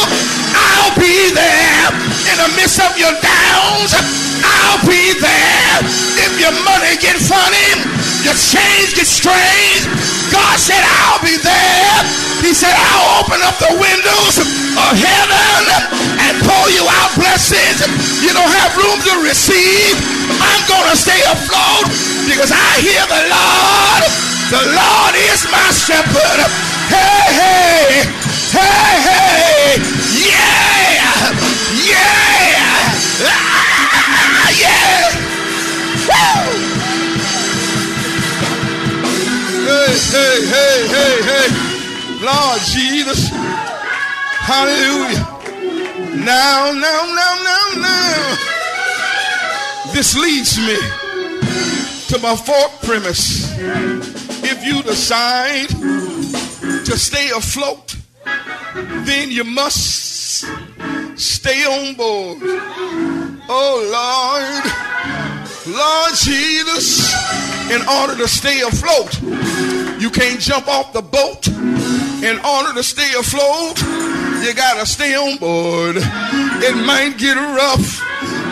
I'll 0.55 0.95
be 0.95 1.31
there. 1.35 1.87
In 2.31 2.37
the 2.41 2.49
midst 2.55 2.79
of 2.79 2.95
your 2.97 3.13
downs, 3.19 3.91
I'll 4.43 4.81
be 4.87 5.13
there. 5.19 5.75
If 6.25 6.39
your 6.39 6.55
money 6.63 6.95
get 6.99 7.19
funny, 7.19 7.86
your 8.23 8.35
change 8.35 8.95
get 8.95 9.07
strange, 9.07 9.83
God 10.31 10.55
said, 10.59 10.81
I'll 10.81 11.21
be 11.23 11.35
there. 11.39 11.97
He 12.43 12.53
said, 12.53 12.73
I'll 12.73 13.23
open 13.23 13.41
up 13.41 13.57
the 13.57 13.73
windows 13.75 14.35
of 14.39 14.91
heaven 14.93 15.63
and 16.21 16.33
pour 16.45 16.65
you 16.69 16.85
out 16.85 17.11
blessings. 17.17 17.81
You 18.21 18.31
don't 18.33 18.53
have 18.61 18.71
room 18.77 18.99
to 19.09 19.13
receive. 19.25 19.95
I'm 20.37 20.61
going 20.69 20.87
to 20.91 20.97
stay 20.97 21.17
afloat 21.27 21.89
because 22.29 22.51
I 22.53 22.69
hear 22.83 23.03
the 23.09 23.23
Lord. 23.31 24.03
The 24.53 24.63
Lord 24.75 25.13
is 25.33 25.43
my 25.51 25.67
shepherd. 25.71 26.39
Hey, 26.87 27.35
hey, 27.35 28.07
hey, 28.55 28.95
hey, 29.03 29.75
yeah, 30.15 31.27
yeah, 31.83 32.17
ah, 33.27 34.49
yeah. 34.55 35.11
Woo! 36.07 36.76
Hey, 39.67 39.99
hey, 40.15 40.37
hey, 40.47 40.87
hey, 40.87 41.15
hey. 41.27 41.49
Lord 42.23 42.61
Jesus. 42.61 43.27
Hallelujah. 44.47 45.23
Now, 46.23 46.71
now, 46.71 47.01
now, 47.13 47.33
now, 47.43 47.65
now. 47.75 48.37
This 49.93 50.15
leads 50.15 50.57
me 50.57 50.77
to 52.07 52.17
my 52.23 52.35
fourth 52.37 52.81
premise. 52.85 53.51
If 54.41 54.63
you 54.63 54.81
decide 54.83 55.67
to 55.67 56.97
stay 56.97 57.29
afloat, 57.31 57.97
then 59.05 59.31
you 59.31 59.43
must 59.43 60.45
stay 61.17 61.65
on 61.65 61.93
board. 61.95 62.37
Oh 63.49 63.75
Lord, 63.91 64.63
Lord 65.67 66.15
Jesus, 66.15 67.11
in 67.69 67.81
order 67.89 68.15
to 68.15 68.27
stay 68.27 68.61
afloat, 68.61 69.21
you 69.99 70.09
can't 70.09 70.39
jump 70.39 70.69
off 70.69 70.93
the 70.93 71.01
boat. 71.01 71.45
In 72.23 72.39
order 72.39 72.73
to 72.73 72.83
stay 72.83 73.11
afloat, 73.19 73.81
you 74.41 74.53
gotta 74.53 74.85
stay 74.85 75.13
on 75.15 75.37
board. 75.37 75.97
It 75.99 76.75
might 76.85 77.17
get 77.17 77.35
rough. 77.35 77.99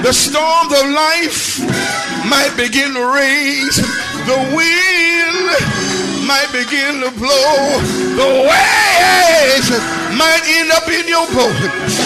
The 0.04 0.12
storms 0.12 0.74
of 0.76 0.92
life 0.92 1.60
might 2.28 2.54
begin 2.58 2.94
to 2.94 3.06
rage. 3.08 3.78
The 4.28 4.40
wind 4.52 5.56
might 6.28 6.52
begin 6.52 7.00
to 7.00 7.12
blow. 7.16 7.80
The 8.20 8.44
waves 8.44 9.70
might 10.20 10.44
end 10.48 10.72
up 10.72 10.88
in 10.90 11.08
your 11.08 11.28
boat. 11.32 11.56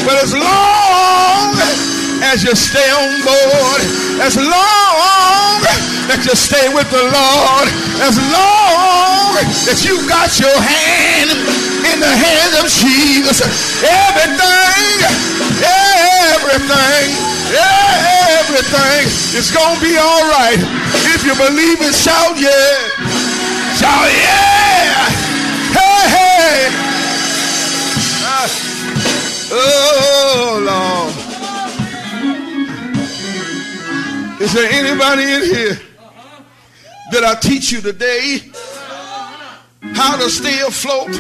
But 0.06 0.22
as 0.22 0.34
long 0.36 1.99
as 2.24 2.44
you 2.44 2.56
stay 2.56 2.90
on 2.92 3.22
board, 3.24 3.82
as 4.20 4.36
long 4.36 5.60
that 6.12 6.22
you 6.26 6.36
stay 6.36 6.68
with 6.74 6.90
the 6.92 7.06
Lord, 7.06 7.68
as 8.04 8.18
long 8.18 9.40
that 9.66 9.80
you 9.86 9.96
got 10.10 10.36
your 10.40 10.58
hand 10.60 11.32
in 11.86 11.98
the 12.02 12.10
hand 12.12 12.54
of 12.60 12.68
Jesus, 12.68 13.40
everything, 13.86 15.00
everything, 15.64 17.08
everything 18.36 19.04
is 19.38 19.52
gonna 19.52 19.80
be 19.80 19.96
all 19.96 20.26
right. 20.28 20.60
If 21.14 21.24
you 21.24 21.34
believe 21.36 21.80
it, 21.82 21.96
shout 21.96 22.36
yeah. 22.36 22.90
Shout 23.80 24.10
yeah. 24.12 25.08
Hey, 25.72 26.04
hey. 26.10 26.58
Ah. 28.26 28.50
Oh, 29.52 30.62
Lord. 30.62 31.19
Is 34.50 34.56
there 34.56 34.72
anybody 34.72 35.22
in 35.22 35.44
here 35.44 35.80
that 37.12 37.24
I 37.24 37.36
teach 37.36 37.72
you 37.72 37.82
today 37.82 38.40
how 39.94 40.18
to 40.18 40.28
stay 40.28 40.62
afloat? 40.62 41.14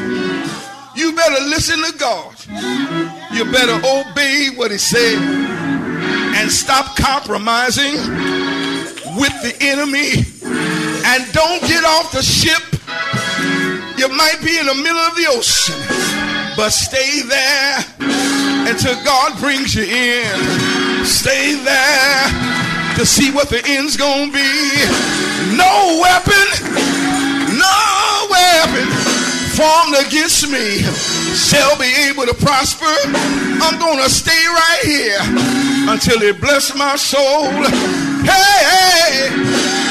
You 0.96 1.14
better 1.16 1.40
listen 1.46 1.78
to 1.78 1.94
God. 2.00 2.34
You 3.32 3.46
better 3.52 3.78
obey 3.86 4.50
what 4.56 4.72
He 4.72 4.80
said 4.80 5.22
and 6.42 6.50
stop 6.50 6.98
compromising 6.98 7.94
with 9.14 9.36
the 9.46 9.56
enemy 9.62 10.26
and 11.06 11.32
don't 11.32 11.62
get 11.70 11.86
off 11.86 12.12
the 12.12 12.24
ship. 12.24 12.66
You 14.00 14.10
might 14.10 14.42
be 14.44 14.58
in 14.58 14.66
the 14.66 14.74
middle 14.74 15.06
of 15.06 15.14
the 15.14 15.28
ocean, 15.30 15.78
but 16.58 16.72
stay 16.72 17.22
there 17.22 17.78
until 18.68 18.96
God 19.06 19.40
brings 19.40 19.76
you 19.76 19.84
in. 19.84 21.06
Stay 21.06 21.54
there 21.64 22.69
to 23.00 23.06
see 23.06 23.32
what 23.32 23.48
the 23.48 23.62
end's 23.66 23.96
gonna 23.96 24.28
be. 24.28 24.52
No 25.56 26.04
weapon, 26.04 26.48
no 27.56 28.28
weapon 28.28 28.88
formed 29.56 29.96
against 30.06 30.52
me 30.52 30.84
shall 31.32 31.80
be 31.80 31.88
able 32.12 32.26
to 32.26 32.34
prosper. 32.34 32.92
I'm 33.64 33.80
gonna 33.80 34.10
stay 34.10 34.44
right 34.52 34.82
here 34.84 35.20
until 35.88 36.22
it 36.24 36.42
bless 36.42 36.76
my 36.76 36.98
soul. 36.98 37.48
Hey, 38.28 38.60
hey, 38.68 39.30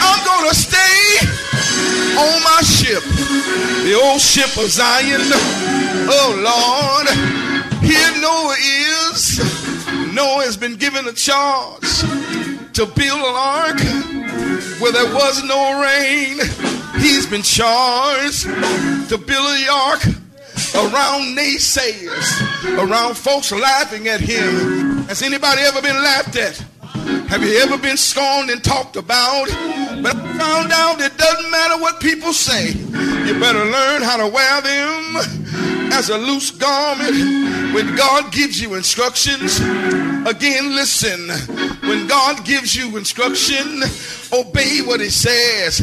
I'm 0.05 0.21
gonna 0.27 0.53
stay 0.53 1.25
on 2.13 2.43
my 2.45 2.61
ship, 2.61 3.03
the 3.85 3.99
old 4.05 4.21
ship 4.21 4.55
of 4.59 4.69
Zion. 4.69 5.23
Oh 6.13 6.31
Lord, 6.45 7.09
here 7.81 8.13
Noah 8.21 8.57
is. 8.61 9.39
Noah 10.13 10.45
has 10.45 10.59
been 10.59 10.77
given 10.77 11.09
a 11.09 11.13
charge 11.15 12.05
to 12.79 12.87
build 12.87 13.19
an 13.19 13.35
ark 13.35 13.81
where 14.79 14.93
there 14.93 15.13
was 15.13 15.43
no 15.43 15.83
rain. 15.83 16.39
He's 17.03 17.27
been 17.27 17.43
charged 17.43 18.45
to 19.09 19.19
build 19.19 19.47
a 19.59 19.69
ark 19.69 20.07
around 20.77 21.37
naysayers, 21.37 22.79
around 22.79 23.17
folks 23.17 23.51
laughing 23.51 24.07
at 24.07 24.21
him. 24.21 24.99
Has 25.09 25.23
anybody 25.23 25.63
ever 25.63 25.83
been 25.83 25.97
laughed 25.97 26.37
at? 26.37 26.57
Have 27.27 27.43
you 27.43 27.59
ever 27.59 27.79
been 27.79 27.97
scorned 27.97 28.51
and 28.51 28.63
talked 28.63 28.95
about? 28.95 29.49
But 30.01 30.15
I 30.15 30.39
found 30.39 30.71
out 30.71 31.01
it 31.01 31.19
doesn't 31.19 31.51
matter 31.51 31.83
what 31.83 31.99
people 31.99 32.33
say. 32.33 32.69
You 32.69 33.41
better 33.41 33.65
learn 33.65 34.03
how 34.03 34.19
to 34.19 34.29
wear 34.29 34.61
them 34.61 35.17
as 35.93 36.11
a 36.11 36.17
loose 36.17 36.53
garment 36.53 37.75
when 37.75 37.97
God 37.97 38.31
gives 38.31 38.61
you 38.61 38.75
instructions. 38.75 39.59
Again, 40.29 40.75
listen. 40.75 41.31
When 41.89 42.07
God 42.07 42.45
gives 42.45 42.77
you 42.77 42.99
instruction, 42.99 43.83
obey 44.31 44.81
what 44.85 45.01
He 45.01 45.09
says. 45.09 45.79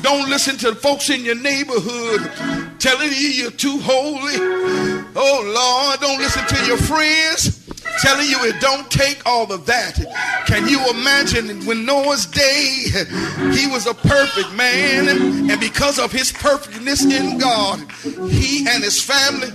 Don't 0.00 0.30
listen 0.30 0.56
to 0.58 0.74
folks 0.74 1.10
in 1.10 1.22
your 1.26 1.34
neighborhood 1.34 2.22
telling 2.78 3.10
you 3.10 3.28
you're 3.28 3.50
too 3.50 3.78
holy. 3.80 4.36
Oh, 5.14 5.42
Lord, 5.44 6.00
don't 6.00 6.18
listen 6.18 6.46
to 6.46 6.66
your 6.66 6.78
friends 6.78 7.58
telling 8.00 8.30
you 8.30 8.42
it 8.44 8.58
don't 8.62 8.90
take 8.90 9.20
all 9.26 9.52
of 9.52 9.66
that. 9.66 9.96
Can 10.46 10.66
you 10.66 10.80
imagine 10.88 11.66
when 11.66 11.84
Noah's 11.84 12.24
day, 12.24 12.86
he 13.52 13.66
was 13.66 13.86
a 13.86 13.92
perfect 13.92 14.54
man, 14.54 15.50
and 15.50 15.60
because 15.60 15.98
of 15.98 16.10
his 16.10 16.32
perfectness 16.32 17.04
in 17.04 17.36
God, 17.36 17.78
he 18.30 18.66
and 18.66 18.82
his 18.82 19.02
family 19.02 19.50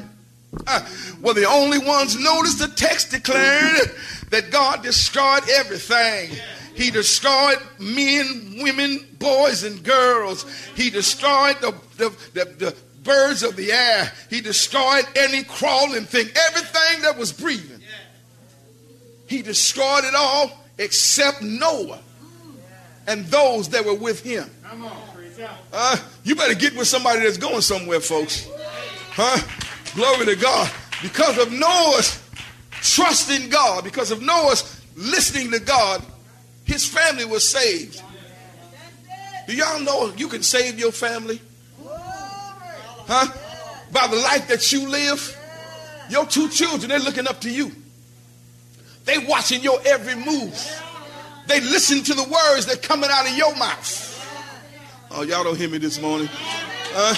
uh, 0.68 0.88
were 1.22 1.34
the 1.34 1.46
only 1.46 1.80
ones. 1.80 2.20
Notice 2.20 2.56
the 2.56 2.68
text 2.68 3.12
declared 3.12 3.92
that 4.30 4.52
God 4.52 4.84
destroyed 4.84 5.44
everything. 5.50 6.32
He 6.76 6.92
destroyed 6.92 7.58
men, 7.80 8.58
women, 8.60 9.06
boys, 9.18 9.64
and 9.64 9.84
girls. 9.84 10.46
He 10.76 10.90
destroyed 10.90 11.58
the, 11.60 11.74
the, 11.98 12.10
the, 12.34 12.46
the 12.46 12.76
birds 13.04 13.42
of 13.42 13.56
the 13.56 13.72
air. 13.72 14.12
He 14.30 14.42
destroyed 14.42 15.06
any 15.16 15.44
crawling 15.44 16.04
thing, 16.04 16.28
everything 16.48 17.02
that 17.02 17.18
was 17.18 17.32
breathing. 17.32 17.82
He 19.28 19.42
destroyed 19.42 20.04
it 20.04 20.14
all 20.16 20.52
except 20.78 21.42
Noah 21.42 22.00
and 23.08 23.26
those 23.26 23.70
that 23.70 23.86
were 23.86 23.96
with 23.96 24.22
him. 24.24 24.50
Uh, 25.74 25.98
you 26.24 26.36
better 26.36 26.56
get 26.56 26.76
with 26.76 26.88
somebody 26.88 27.22
that's 27.22 27.38
going 27.38 27.62
somewhere, 27.62 28.00
folks. 28.00 28.48
Huh? 29.12 29.40
Glory 29.96 30.26
to 30.26 30.36
God. 30.36 30.72
Because 31.02 31.38
of 31.38 31.52
Noah's 31.52 32.22
trust 32.82 33.30
in 33.30 33.50
God, 33.50 33.84
because 33.84 34.12
of 34.12 34.22
Noah's 34.22 34.82
listening 34.96 35.52
to 35.52 35.60
God, 35.60 36.04
his 36.66 36.86
family 36.86 37.26
was 37.26 37.48
saved. 37.48 38.02
Do 39.48 39.56
y'all 39.56 39.80
know 39.80 40.14
you 40.18 40.28
can 40.28 40.44
save 40.44 40.78
your 40.78 40.92
family? 40.92 41.40
Huh? 43.08 43.32
By 43.92 44.08
the 44.08 44.18
life 44.18 44.48
that 44.50 44.72
you 44.72 44.90
live. 44.90 45.34
Your 46.10 46.26
two 46.26 46.50
children, 46.50 46.90
they're 46.90 47.00
looking 47.00 47.28
up 47.28 47.42
to 47.42 47.50
you. 47.50 47.72
They 49.06 49.18
watching 49.20 49.62
your 49.62 49.80
every 49.86 50.16
move. 50.16 50.84
They 51.48 51.62
listen 51.62 52.04
to 52.04 52.14
the 52.14 52.24
words 52.24 52.66
that 52.66 52.82
coming 52.82 53.10
out 53.12 53.30
of 53.30 53.38
your 53.38 53.56
mouth. 53.56 54.04
Oh, 55.12 55.24
y'all 55.24 55.44
don't 55.44 55.58
hear 55.58 55.70
me 55.70 55.78
this 55.78 56.02
morning. 56.02 56.30
Uh, 56.94 57.16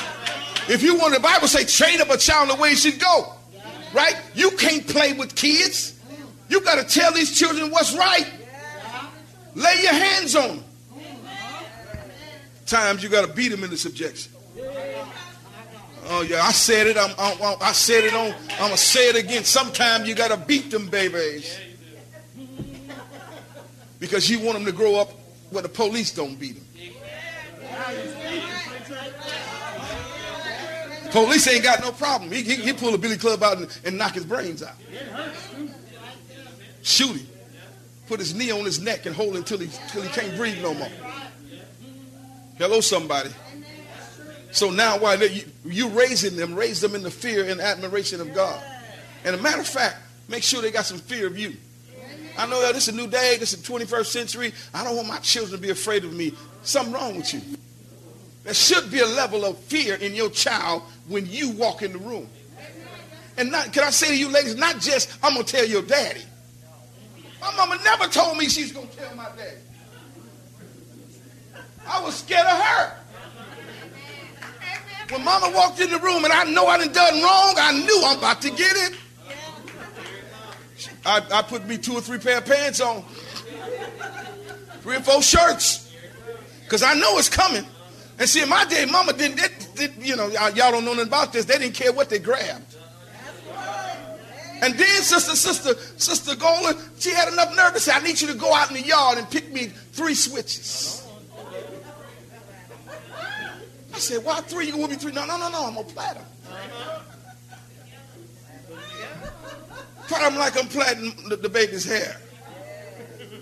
if 0.67 0.83
you 0.83 0.95
want 0.97 1.15
the 1.15 1.19
Bible 1.19 1.47
say 1.47 1.65
train 1.65 1.99
up 2.01 2.11
a 2.11 2.17
child 2.17 2.49
the 2.49 2.55
way 2.55 2.71
he 2.71 2.75
should 2.75 2.99
go. 2.99 3.33
Right? 3.93 4.15
You 4.33 4.51
can't 4.51 4.87
play 4.87 5.13
with 5.13 5.35
kids. 5.35 5.99
You 6.47 6.61
got 6.61 6.75
to 6.75 6.83
tell 6.83 7.11
these 7.13 7.37
children 7.37 7.71
what's 7.71 7.95
right. 7.95 8.29
Lay 9.55 9.81
your 9.81 9.93
hands 9.93 10.35
on 10.35 10.47
them. 10.47 10.63
Times 12.65 13.01
you 13.01 13.09
got 13.09 13.27
to 13.27 13.33
beat 13.33 13.49
them 13.49 13.63
into 13.63 13.77
subjection. 13.77 14.31
Oh 16.11 16.21
yeah, 16.21 16.41
I 16.41 16.51
said 16.51 16.87
it. 16.87 16.97
I'm, 16.97 17.11
I'm, 17.19 17.57
i 17.61 17.71
said 17.71 18.03
it 18.03 18.15
on. 18.15 18.33
I'm 18.53 18.57
gonna 18.57 18.77
say 18.77 19.09
it 19.09 19.15
again. 19.15 19.43
Sometimes 19.43 20.07
you 20.07 20.15
gotta 20.15 20.37
beat 20.37 20.71
them 20.71 20.87
babies 20.87 21.59
because 23.99 24.27
you 24.27 24.39
want 24.39 24.53
them 24.53 24.65
to 24.65 24.71
grow 24.71 24.95
up 24.95 25.11
where 25.51 25.61
the 25.61 25.69
police 25.69 26.11
don't 26.11 26.39
beat 26.39 26.55
them. 26.55 26.65
Police 31.11 31.47
ain't 31.47 31.63
got 31.63 31.81
no 31.81 31.91
problem. 31.91 32.31
He, 32.31 32.43
he, 32.43 32.55
he 32.55 32.73
pull 32.73 32.93
a 32.93 32.97
billy 32.97 33.17
club 33.17 33.41
out 33.41 33.57
and, 33.57 33.79
and, 33.83 33.97
knock 33.97 34.13
his 34.13 34.25
brains 34.25 34.61
out. 34.61 34.75
Shoot 36.81 37.17
him. 37.17 37.27
Put 38.07 38.19
his 38.19 38.33
knee 38.33 38.51
on 38.51 38.65
his 38.65 38.79
neck 38.79 39.05
and 39.05 39.15
hold 39.15 39.31
him 39.31 39.37
until 39.37 39.59
he, 39.59 39.65
until 39.65 40.01
he 40.01 40.09
can't 40.09 40.35
breathe 40.35 40.61
no 40.61 40.73
more. 40.73 40.91
Hello, 42.57 42.81
somebody. 42.81 43.29
So 44.51 44.71
now, 44.71 44.97
why 44.97 45.15
you, 45.15 45.43
you 45.63 45.89
raising 45.89 46.35
them, 46.35 46.55
raise 46.55 46.81
them 46.81 46.95
in 46.95 47.03
the 47.03 47.11
fear 47.11 47.47
and 47.47 47.61
admiration 47.61 48.19
of 48.19 48.33
God. 48.33 48.61
And 49.23 49.35
a 49.35 49.41
matter 49.41 49.61
of 49.61 49.67
fact, 49.67 49.97
make 50.27 50.43
sure 50.43 50.61
they 50.61 50.71
got 50.71 50.85
some 50.85 50.97
fear 50.97 51.27
of 51.27 51.37
you. 51.37 51.55
I 52.37 52.47
know 52.47 52.61
this 52.71 52.87
is 52.87 52.93
a 52.93 52.97
new 52.97 53.07
day, 53.07 53.37
this 53.37 53.53
is 53.53 53.61
the 53.61 53.73
21st 53.73 54.05
century. 54.05 54.53
I 54.73 54.83
don't 54.83 54.95
want 54.95 55.07
my 55.07 55.17
children 55.19 55.59
to 55.59 55.61
be 55.61 55.71
afraid 55.71 56.03
of 56.03 56.13
me. 56.13 56.33
Something 56.63 56.93
wrong 56.93 57.17
with 57.17 57.33
you. 57.33 57.41
There 58.43 58.53
should 58.53 58.89
be 58.89 58.99
a 58.99 59.05
level 59.05 59.45
of 59.45 59.57
fear 59.59 59.95
in 59.95 60.15
your 60.15 60.29
child 60.29 60.83
when 61.09 61.25
you 61.25 61.49
walk 61.51 61.81
in 61.81 61.91
the 61.91 61.97
room. 61.97 62.29
And 63.37 63.51
not, 63.51 63.73
can 63.73 63.83
I 63.83 63.89
say 63.89 64.07
to 64.07 64.17
you 64.17 64.29
ladies, 64.29 64.55
not 64.55 64.79
just, 64.79 65.09
I'm 65.23 65.33
going 65.33 65.45
to 65.45 65.51
tell 65.51 65.65
your 65.65 65.81
daddy. 65.81 66.21
My 67.41 67.55
mama 67.55 67.79
never 67.83 68.05
told 68.07 68.37
me 68.37 68.47
she's 68.47 68.71
going 68.71 68.87
to 68.87 68.97
tell 68.97 69.15
my 69.15 69.29
daddy. 69.35 69.57
I 71.87 72.03
was 72.03 72.15
scared 72.15 72.45
of 72.45 72.61
her. 72.61 72.95
When 75.09 75.23
mama 75.23 75.51
walked 75.55 75.79
in 75.79 75.89
the 75.89 75.97
room 75.99 76.23
and 76.23 76.31
I 76.31 76.43
know 76.43 76.67
I 76.67 76.77
done 76.77 76.93
done 76.93 77.13
wrong, 77.15 77.55
I 77.57 77.81
knew 77.83 78.01
I'm 78.05 78.19
about 78.19 78.41
to 78.43 78.49
get 78.51 78.75
it. 78.75 78.97
I, 81.05 81.25
I 81.31 81.41
put 81.41 81.65
me 81.65 81.77
two 81.77 81.93
or 81.93 82.01
three 82.01 82.19
pair 82.19 82.37
of 82.37 82.45
pants 82.45 82.79
on, 82.79 83.03
three 84.81 84.97
or 84.97 85.01
four 85.01 85.23
shirts, 85.23 85.91
because 86.63 86.83
I 86.83 86.93
know 86.93 87.17
it's 87.17 87.29
coming. 87.29 87.65
And 88.19 88.27
see, 88.27 88.43
in 88.43 88.49
my 88.49 88.65
day, 88.65 88.85
Mama 88.85 89.13
didn't, 89.13 89.39
they, 89.75 89.87
they, 89.87 90.05
you 90.05 90.17
know, 90.17 90.27
y'all 90.27 90.51
don't 90.53 90.83
know 90.83 90.91
nothing 90.91 91.07
about 91.07 91.31
this. 91.31 91.45
They 91.45 91.57
didn't 91.57 91.73
care 91.73 91.93
what 91.93 92.09
they 92.09 92.19
grabbed. 92.19 92.75
And 94.61 94.73
then 94.77 95.01
Sister, 95.01 95.37
Sister, 95.37 95.73
Sister 95.97 96.35
Golan, 96.35 96.75
she 96.99 97.11
had 97.11 97.31
enough 97.31 97.55
nerve 97.55 97.73
to 97.73 97.79
say, 97.79 97.93
I 97.93 98.01
need 98.01 98.19
you 98.19 98.27
to 98.27 98.33
go 98.33 98.53
out 98.53 98.69
in 98.69 98.75
the 98.75 98.85
yard 98.85 99.17
and 99.17 99.29
pick 99.29 99.53
me 99.53 99.67
three 99.67 100.13
switches. 100.13 101.07
I 103.93 103.99
said, 103.99 104.23
why 104.25 104.41
three? 104.41 104.67
You 104.67 104.77
want 104.77 104.91
me 104.91 104.97
three? 104.97 105.13
No, 105.13 105.25
no, 105.25 105.37
no, 105.37 105.49
no, 105.49 105.65
I'm 105.65 105.75
gonna 105.75 105.87
plat 105.87 106.15
them. 106.15 106.25
I'm 110.11 110.35
like 110.35 110.57
I'm 110.57 110.67
plaiting 110.67 111.29
the, 111.29 111.37
the 111.37 111.49
baby's 111.49 111.85
hair. 111.85 112.19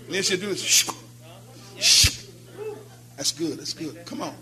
And 0.05 0.13
then 0.13 0.21
she'll 0.21 0.39
do 0.39 0.47
this. 0.47 0.85
That's 3.15 3.31
good. 3.31 3.57
That's 3.57 3.73
good. 3.73 4.05
Come 4.05 4.21
on. 4.21 4.35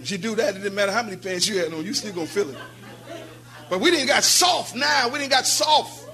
If 0.00 0.06
she 0.08 0.16
do 0.16 0.34
that, 0.34 0.56
it 0.56 0.58
didn't 0.58 0.74
matter 0.74 0.92
how 0.92 1.02
many 1.02 1.16
pants 1.16 1.48
you 1.48 1.58
had 1.58 1.72
on, 1.72 1.84
you 1.84 1.94
still 1.94 2.12
gonna 2.12 2.26
feel 2.26 2.50
it. 2.50 2.58
But 3.68 3.80
we 3.80 3.90
didn't 3.90 4.06
got 4.06 4.24
soft 4.24 4.74
now. 4.74 5.08
We 5.08 5.18
didn't 5.18 5.32
got 5.32 5.46
soft. 5.46 6.08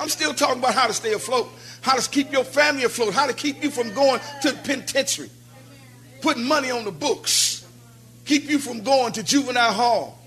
I'm 0.00 0.08
still 0.08 0.34
talking 0.34 0.58
about 0.58 0.74
how 0.74 0.86
to 0.86 0.92
stay 0.92 1.12
afloat, 1.12 1.48
how 1.80 1.96
to 1.96 2.10
keep 2.10 2.32
your 2.32 2.44
family 2.44 2.84
afloat, 2.84 3.14
how 3.14 3.26
to 3.26 3.34
keep 3.34 3.62
you 3.62 3.70
from 3.70 3.92
going 3.94 4.20
to 4.42 4.50
the 4.50 4.58
penitentiary, 4.58 5.30
putting 6.22 6.44
money 6.44 6.70
on 6.70 6.84
the 6.84 6.90
books, 6.90 7.64
keep 8.24 8.48
you 8.50 8.58
from 8.58 8.82
going 8.82 9.12
to 9.12 9.22
juvenile 9.22 9.72
hall, 9.72 10.18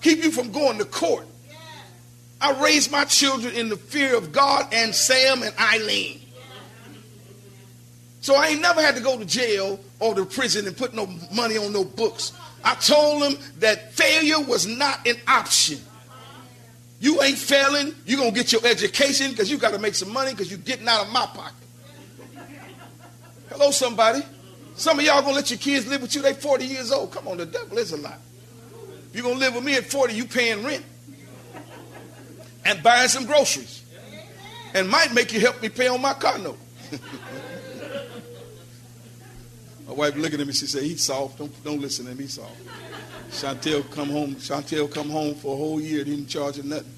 keep 0.00 0.24
you 0.24 0.32
from 0.32 0.50
going 0.50 0.78
to 0.78 0.84
court, 0.84 1.26
I 2.42 2.60
raised 2.60 2.90
my 2.90 3.04
children 3.04 3.54
in 3.54 3.68
the 3.68 3.76
fear 3.76 4.16
of 4.16 4.32
God 4.32 4.66
and 4.72 4.92
Sam 4.92 5.44
and 5.44 5.54
Eileen. 5.56 6.21
So 8.22 8.36
I 8.36 8.48
ain't 8.48 8.62
never 8.62 8.80
had 8.80 8.94
to 8.94 9.02
go 9.02 9.18
to 9.18 9.24
jail 9.24 9.80
or 9.98 10.14
to 10.14 10.24
prison 10.24 10.68
and 10.68 10.76
put 10.76 10.94
no 10.94 11.08
money 11.34 11.58
on 11.58 11.72
no 11.72 11.84
books. 11.84 12.32
I 12.64 12.76
told 12.76 13.22
them 13.22 13.34
that 13.58 13.92
failure 13.94 14.40
was 14.40 14.64
not 14.64 15.04
an 15.08 15.16
option. 15.26 15.78
You 17.00 17.20
ain't 17.20 17.36
failing. 17.36 17.92
You're 18.06 18.18
going 18.18 18.32
to 18.32 18.36
get 18.36 18.52
your 18.52 18.64
education 18.64 19.32
because 19.32 19.50
you 19.50 19.58
got 19.58 19.72
to 19.72 19.78
make 19.80 19.96
some 19.96 20.12
money 20.12 20.30
because 20.30 20.48
you're 20.48 20.60
getting 20.60 20.86
out 20.86 21.04
of 21.04 21.12
my 21.12 21.26
pocket. 21.26 21.54
Hello, 23.50 23.72
somebody. 23.72 24.22
Some 24.76 25.00
of 25.00 25.04
y'all 25.04 25.20
going 25.20 25.34
to 25.34 25.40
let 25.40 25.50
your 25.50 25.58
kids 25.58 25.88
live 25.88 26.02
with 26.02 26.14
you. 26.14 26.22
They 26.22 26.32
40 26.32 26.64
years 26.64 26.92
old. 26.92 27.10
Come 27.10 27.26
on, 27.26 27.38
the 27.38 27.46
devil 27.46 27.76
is 27.76 27.90
a 27.90 27.96
lot. 27.96 28.20
If 29.08 29.16
You're 29.16 29.24
going 29.24 29.34
to 29.34 29.40
live 29.40 29.56
with 29.56 29.64
me 29.64 29.74
at 29.74 29.86
40, 29.86 30.14
you 30.14 30.26
paying 30.26 30.64
rent 30.64 30.84
and 32.64 32.80
buying 32.84 33.08
some 33.08 33.26
groceries. 33.26 33.82
And 34.74 34.88
might 34.88 35.12
make 35.12 35.32
you 35.32 35.40
help 35.40 35.60
me 35.60 35.68
pay 35.68 35.88
on 35.88 36.00
my 36.00 36.14
car 36.14 36.38
note. 36.38 36.58
My 39.86 39.94
wife 39.94 40.16
looking 40.16 40.40
at 40.40 40.46
me, 40.46 40.52
she 40.52 40.66
said, 40.66 40.82
he's 40.82 41.02
soft. 41.02 41.38
Don't, 41.38 41.64
don't 41.64 41.80
listen 41.80 42.04
to 42.06 42.12
him, 42.12 42.18
he's 42.18 42.34
soft. 42.34 42.56
Chantel 43.30 43.90
come 43.90 44.10
home, 44.10 44.34
Chantel 44.36 44.90
come 44.90 45.10
home 45.10 45.34
for 45.34 45.54
a 45.54 45.56
whole 45.56 45.80
year, 45.80 46.04
didn't 46.04 46.26
charge 46.26 46.56
her 46.56 46.62
nothing. 46.62 46.92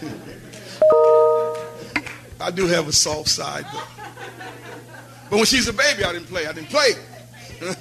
I 2.40 2.50
do 2.50 2.66
have 2.66 2.88
a 2.88 2.92
soft 2.92 3.28
side, 3.28 3.66
but, 3.72 3.88
but 5.30 5.36
when 5.36 5.46
she's 5.46 5.68
a 5.68 5.72
baby, 5.72 6.04
I 6.04 6.12
didn't 6.12 6.28
play. 6.28 6.46
I 6.46 6.52
didn't 6.52 6.68
play. 6.68 6.90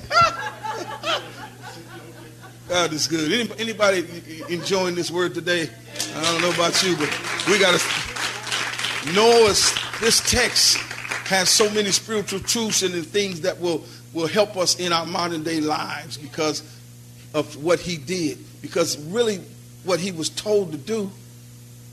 God 2.70 2.94
is 2.94 3.08
good. 3.08 3.32
Anybody, 3.32 3.62
anybody 3.62 4.54
enjoying 4.54 4.96
this 4.96 5.10
word 5.10 5.34
today? 5.34 5.70
I 6.16 6.24
don't 6.24 6.42
know 6.42 6.52
about 6.52 6.84
you, 6.84 6.96
but 6.96 7.10
we 7.48 7.60
got 7.60 7.80
to 7.80 9.14
know 9.14 9.48
this 10.00 10.22
text 10.30 10.78
has 11.30 11.48
so 11.48 11.70
many 11.70 11.92
spiritual 11.92 12.40
truths 12.40 12.82
and 12.82 13.06
things 13.06 13.42
that 13.42 13.62
will, 13.62 13.84
will 14.14 14.26
help 14.26 14.58
us 14.58 14.80
in 14.80 14.92
our 14.92 15.06
modern 15.06 15.44
day 15.44 15.62
lives 15.62 16.18
because 16.18 16.64
of 17.36 17.64
what 17.64 17.80
he 17.80 17.98
did. 17.98 18.40
Because 18.64 18.98
really, 18.98 19.40
what 19.84 20.00
he 20.00 20.12
was 20.12 20.30
told 20.30 20.72
to 20.72 20.78
do 20.78 21.12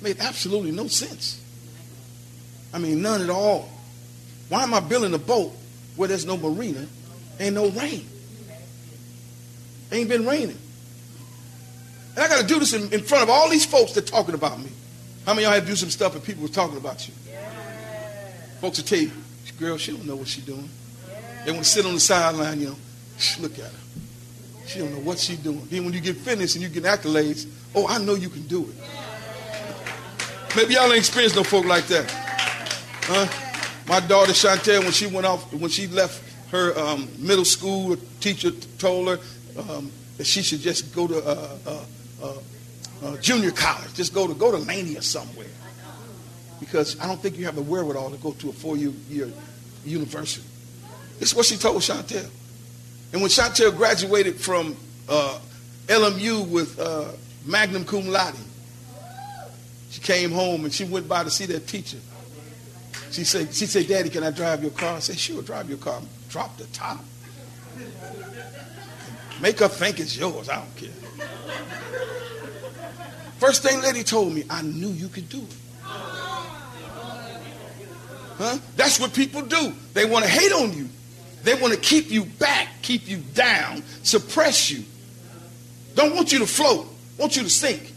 made 0.01 0.21
absolutely 0.21 0.73
no 0.73 0.87
sense. 0.87 1.39
I 2.73 2.79
mean, 2.79 3.03
none 3.03 3.21
at 3.21 3.29
all. 3.29 3.69
Why 4.49 4.63
am 4.63 4.73
I 4.73 4.81
building 4.81 5.13
a 5.13 5.19
boat 5.19 5.53
where 5.97 6.09
there's 6.09 6.25
no 6.25 6.39
marina 6.39 6.87
and 7.39 7.55
no 7.55 7.69
rain? 7.69 8.07
Ain't 9.93 10.09
been 10.09 10.25
raining. 10.25 10.59
And 12.15 12.25
I 12.25 12.29
got 12.29 12.41
to 12.41 12.47
do 12.47 12.59
this 12.59 12.73
in, 12.73 12.91
in, 12.91 13.03
front 13.03 13.23
of 13.23 13.29
all 13.29 13.51
these 13.51 13.67
folks 13.67 13.93
that 13.93 14.07
talking 14.07 14.35
about 14.35 14.59
me. 14.59 14.71
How 15.27 15.35
many 15.35 15.45
of 15.45 15.53
y'all 15.53 15.61
to 15.61 15.67
do 15.67 15.77
some 15.77 15.91
stuff 15.91 16.15
and 16.15 16.25
people 16.25 16.43
were 16.43 16.49
talking 16.49 16.79
about 16.79 17.07
you? 17.07 17.13
Folks 18.61 18.79
will 18.79 18.87
tell 18.87 18.99
you, 18.99 19.11
girl, 19.59 19.77
she 19.77 19.93
don't 19.93 20.07
know 20.07 20.17
what 20.17 20.29
she's 20.29 20.45
doing. 20.45 20.69
They 21.45 21.53
want 21.53 21.65
to 21.65 21.71
sit 21.71 21.87
on 21.87 21.95
the 21.95 22.01
sideline, 22.01 22.61
you 22.61 22.67
know, 22.67 22.77
look 23.41 23.59
at 23.59 23.65
her. 23.65 23.71
She 24.67 24.81
don't 24.81 24.93
know 24.93 25.01
what 25.01 25.19
she's 25.19 25.39
doing. 25.39 25.63
Then 25.71 25.85
when 25.85 25.95
you 25.95 26.01
get 26.01 26.17
finished 26.17 26.57
and 26.57 26.63
you 26.63 26.69
get 26.69 26.85
accolades, 26.85 27.47
oh, 27.75 27.87
I 27.87 27.99
know 27.99 28.15
you 28.15 28.29
can 28.29 28.43
do 28.47 28.69
it. 28.69 28.75
Maybe 30.57 30.75
y'all 30.75 30.87
ain't 30.87 30.97
experienced 30.97 31.37
no 31.37 31.45
folk 31.45 31.67
like 31.67 31.87
that. 31.87 32.11
Huh? 33.03 33.29
My 33.87 34.01
daughter 34.01 34.33
Chantel, 34.33 34.81
when 34.81 34.91
she 34.91 35.07
went 35.07 35.27
off, 35.27 35.53
when 35.53 35.71
she 35.71 35.87
left 35.87 36.23
her 36.51 36.77
um, 36.79 37.09
middle 37.19 37.45
school, 37.45 37.97
teacher 38.21 38.51
told 38.79 39.09
her 39.09 39.19
um, 39.71 39.93
that 40.17 40.27
she 40.27 40.43
should 40.43 40.61
just 40.61 40.95
go 40.95 41.07
to 41.07 41.19
uh, 41.19 41.59
uh, 41.67 41.85
uh, 42.23 42.33
uh, 43.05 43.17
junior 43.19 43.51
college, 43.51 43.95
just 43.95 44.15
go 44.15 44.27
to 44.27 44.35
go 44.35 44.51
to 44.51 44.57
or 44.57 45.03
somewhere, 45.03 45.47
because 46.61 46.99
I 47.01 47.07
don't 47.07 47.21
think 47.21 47.37
you 47.37 47.45
have 47.45 47.55
the 47.55 47.63
wherewithal 47.63 48.11
to 48.11 48.17
go 48.17 48.33
to 48.33 48.51
a 48.51 48.53
four-year 48.53 48.93
year 49.09 49.31
university. 49.85 50.47
This 51.19 51.31
is 51.31 51.35
what 51.35 51.47
she 51.47 51.57
told 51.57 51.83
Chantel. 51.83 52.29
And 53.13 53.23
when 53.23 53.31
Chantel 53.31 53.75
graduated 53.77 54.37
from 54.37 54.77
uh, 55.09 55.39
LMU 55.87 56.49
with 56.49 56.79
uh, 56.79 57.13
Magnum 57.45 57.85
cum 57.85 58.09
laude, 58.09 58.35
she 59.91 60.01
came 60.01 60.31
home 60.31 60.65
and 60.65 60.73
she 60.73 60.85
went 60.85 61.09
by 61.09 61.25
to 61.25 61.31
see 61.31 61.47
that 61.47 61.67
teacher. 61.67 61.99
She 63.11 63.25
said, 63.25 63.55
she 63.55 63.67
said, 63.67 63.87
Daddy, 63.87 64.11
can 64.11 64.25
I 64.25 64.31
drive 64.31 64.63
your 64.63 64.73
car? 64.73 64.97
I 64.97 64.99
said, 64.99 65.19
sure, 65.19 65.43
drive 65.43 65.69
your 65.69 65.79
car. 65.79 66.01
Drop 66.29 66.57
the 66.59 66.65
top. 66.67 67.03
Make 69.41 69.61
her 69.61 69.69
think 69.69 70.01
it's 70.01 70.17
yours. 70.17 70.49
I 70.49 70.57
don't 70.57 70.77
care. 70.77 70.89
First 73.39 73.63
thing 73.63 73.81
lady 73.83 74.03
told 74.03 74.33
me, 74.33 74.45
I 74.49 74.63
knew 74.63 74.89
you 74.89 75.09
could 75.09 75.29
do 75.29 75.39
it. 75.39 75.57
Huh? 78.39 78.59
That's 78.77 79.01
what 79.01 79.15
people 79.15 79.43
do. 79.43 79.73
They 79.95 80.05
want 80.05 80.25
to 80.25 80.31
hate 80.31 80.53
on 80.53 80.73
you. 80.73 80.89
They 81.43 81.55
want 81.55 81.73
to 81.73 81.79
keep 81.79 82.11
you 82.11 82.25
back, 82.25 82.69
keep 82.83 83.09
you 83.09 83.19
down, 83.19 83.83
suppress 84.03 84.71
you. 84.71 84.85
Don't 85.95 86.15
want 86.15 86.33
you 86.33 86.41
to 86.41 86.47
float, 86.47 86.87
want 87.19 87.37
you 87.37 87.43
to 87.43 87.51
sink. 87.51 87.93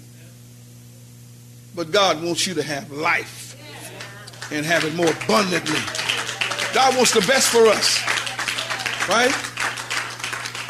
But 1.75 1.91
God 1.91 2.23
wants 2.23 2.45
you 2.47 2.53
to 2.55 2.63
have 2.63 2.91
life 2.91 3.55
and 4.51 4.65
have 4.65 4.83
it 4.83 4.95
more 4.95 5.09
abundantly. 5.09 5.79
God 6.73 6.95
wants 6.95 7.11
the 7.11 7.21
best 7.21 7.49
for 7.49 7.65
us, 7.65 7.99
right? 9.09 9.33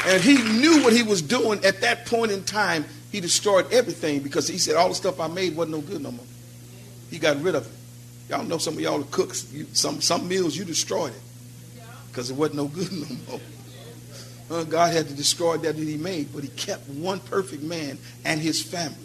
And 0.06 0.22
he 0.22 0.42
knew 0.58 0.82
what 0.82 0.92
he 0.92 1.02
was 1.02 1.20
doing 1.20 1.64
at 1.64 1.82
that 1.82 2.06
point 2.06 2.32
in 2.32 2.42
time. 2.44 2.84
He 3.12 3.20
destroyed 3.20 3.70
everything 3.72 4.20
because 4.20 4.48
he 4.48 4.56
said 4.56 4.76
all 4.76 4.88
the 4.88 4.94
stuff 4.94 5.20
I 5.20 5.28
made 5.28 5.54
wasn't 5.54 5.76
no 5.76 5.82
good 5.82 6.02
no 6.02 6.12
more. 6.12 6.26
He 7.10 7.18
got 7.18 7.40
rid 7.42 7.54
of 7.54 7.66
it. 7.66 7.72
Y'all 8.30 8.44
know 8.44 8.58
some 8.58 8.74
of 8.74 8.80
y'all 8.80 9.02
cooks. 9.10 9.52
You, 9.52 9.66
some 9.72 10.00
some 10.00 10.26
meals 10.28 10.56
you 10.56 10.64
destroyed 10.64 11.12
it 11.12 11.82
because 12.08 12.30
it 12.30 12.36
wasn't 12.36 12.56
no 12.56 12.68
good 12.68 12.90
no 13.10 13.16
more. 13.28 13.40
Uh, 14.50 14.64
God 14.64 14.92
had 14.92 15.08
to 15.08 15.14
destroy 15.14 15.56
that 15.58 15.76
that 15.76 15.82
he 15.82 15.96
made, 15.96 16.32
but 16.32 16.42
he 16.42 16.48
kept 16.48 16.88
one 16.88 17.20
perfect 17.20 17.62
man 17.62 17.98
and 18.24 18.40
his 18.40 18.62
family. 18.62 18.96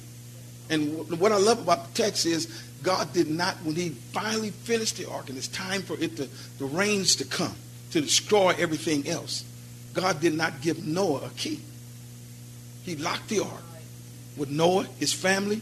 And 0.69 1.09
what 1.19 1.31
I 1.31 1.37
love 1.37 1.59
about 1.59 1.87
the 1.87 2.03
text 2.03 2.25
is 2.25 2.47
God 2.81 3.13
did 3.13 3.29
not, 3.29 3.55
when 3.63 3.75
he 3.75 3.89
finally 3.89 4.51
finished 4.51 4.97
the 4.97 5.09
ark 5.09 5.29
and 5.29 5.37
it's 5.37 5.47
time 5.47 5.81
for 5.81 5.95
it 5.99 6.17
to, 6.17 6.29
the 6.59 6.65
rains 6.65 7.15
to 7.17 7.25
come 7.25 7.55
to 7.91 8.01
destroy 8.01 8.55
everything 8.57 9.07
else, 9.07 9.43
God 9.93 10.19
did 10.19 10.33
not 10.33 10.61
give 10.61 10.85
Noah 10.85 11.25
a 11.25 11.29
key. 11.29 11.61
He 12.83 12.95
locked 12.95 13.29
the 13.29 13.41
ark 13.41 13.63
with 14.37 14.49
Noah, 14.49 14.85
his 14.99 15.13
family, 15.13 15.61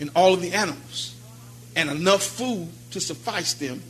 and 0.00 0.10
all 0.14 0.34
of 0.34 0.40
the 0.40 0.52
animals, 0.52 1.14
and 1.78 1.88
enough 1.90 2.22
food 2.22 2.68
to 2.90 3.00
suffice 3.00 3.54
them 3.54 3.82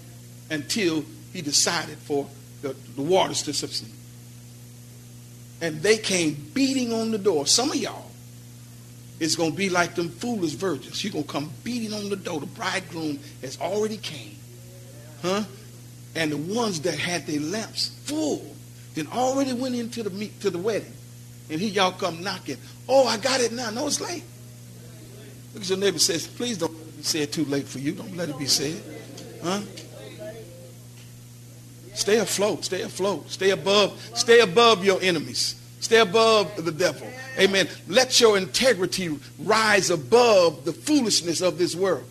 until 0.51 1.05
he 1.33 1.43
decided 1.43 1.97
for 1.99 2.29
the, 2.63 2.77
the 2.97 3.03
waters 3.03 3.43
to 3.43 3.53
subside. 3.53 3.91
And 5.61 5.83
they 5.83 5.97
came 5.97 6.35
beating 6.55 6.93
on 6.93 7.11
the 7.11 7.19
door. 7.19 7.47
Some 7.47 7.71
of 7.71 7.77
y'all 7.77 8.09
it's 9.21 9.35
going 9.35 9.51
to 9.51 9.57
be 9.57 9.69
like 9.69 9.95
them 9.95 10.11
foolish 10.11 10.53
virgins. 10.53 11.03
You're 11.03 11.13
going 11.13 11.25
to 11.25 11.31
come 11.31 11.51
beating 11.65 11.93
on 11.93 12.09
the 12.09 12.17
door. 12.17 12.41
The 12.41 12.47
bridegroom 12.47 13.19
has 13.43 13.61
already 13.61 13.97
came. 13.97 14.37
Huh? 15.23 15.43
And 16.15 16.31
the 16.31 16.37
ones 16.37 16.81
that 16.83 16.97
had 16.97 17.27
their 17.27 17.41
lamps 17.41 17.99
full, 18.05 18.55
then 18.95 19.09
already 19.09 19.53
went 19.53 19.75
into 19.75 20.03
the 20.03 20.11
meet 20.11 20.41
to 20.43 20.51
the 20.51 20.59
wedding. 20.59 20.93
And 21.51 21.61
here 21.61 21.71
y'all 21.71 21.93
come 21.93 22.23
knocking. 22.23 22.59
Oh, 22.89 23.07
I 23.07 23.17
got 23.17 23.41
it 23.41 23.53
now. 23.53 23.71
No, 23.71 23.87
it's 23.89 24.01
late. 24.01 24.23
Look 25.55 25.65
at 25.65 25.69
your 25.69 25.79
neighbor 25.79 25.99
says, 25.99 26.27
please 26.27 26.59
don't 26.59 26.77
said 27.09 27.33
too 27.33 27.45
late 27.47 27.67
for 27.67 27.79
you. 27.79 27.93
Don't 27.93 28.17
let 28.17 28.29
it 28.29 28.39
be 28.39 28.47
said. 28.47 28.81
Huh? 29.43 29.61
Stay 31.95 32.19
afloat. 32.19 32.65
Stay 32.65 32.83
afloat. 32.83 33.31
Stay 33.31 33.51
above. 33.51 33.99
Stay 34.15 34.41
above 34.41 34.85
your 34.85 35.01
enemies. 35.03 35.55
Stay 35.81 36.01
above 36.01 36.65
the 36.65 36.73
devil. 36.73 37.09
Amen. 37.39 37.69
Let 37.89 38.21
your 38.21 38.37
integrity 38.37 39.19
rise 39.39 39.91
above 39.91 40.65
the 40.65 40.73
foolishness 40.73 41.41
of 41.41 41.57
this 41.57 41.75
world. 41.75 42.05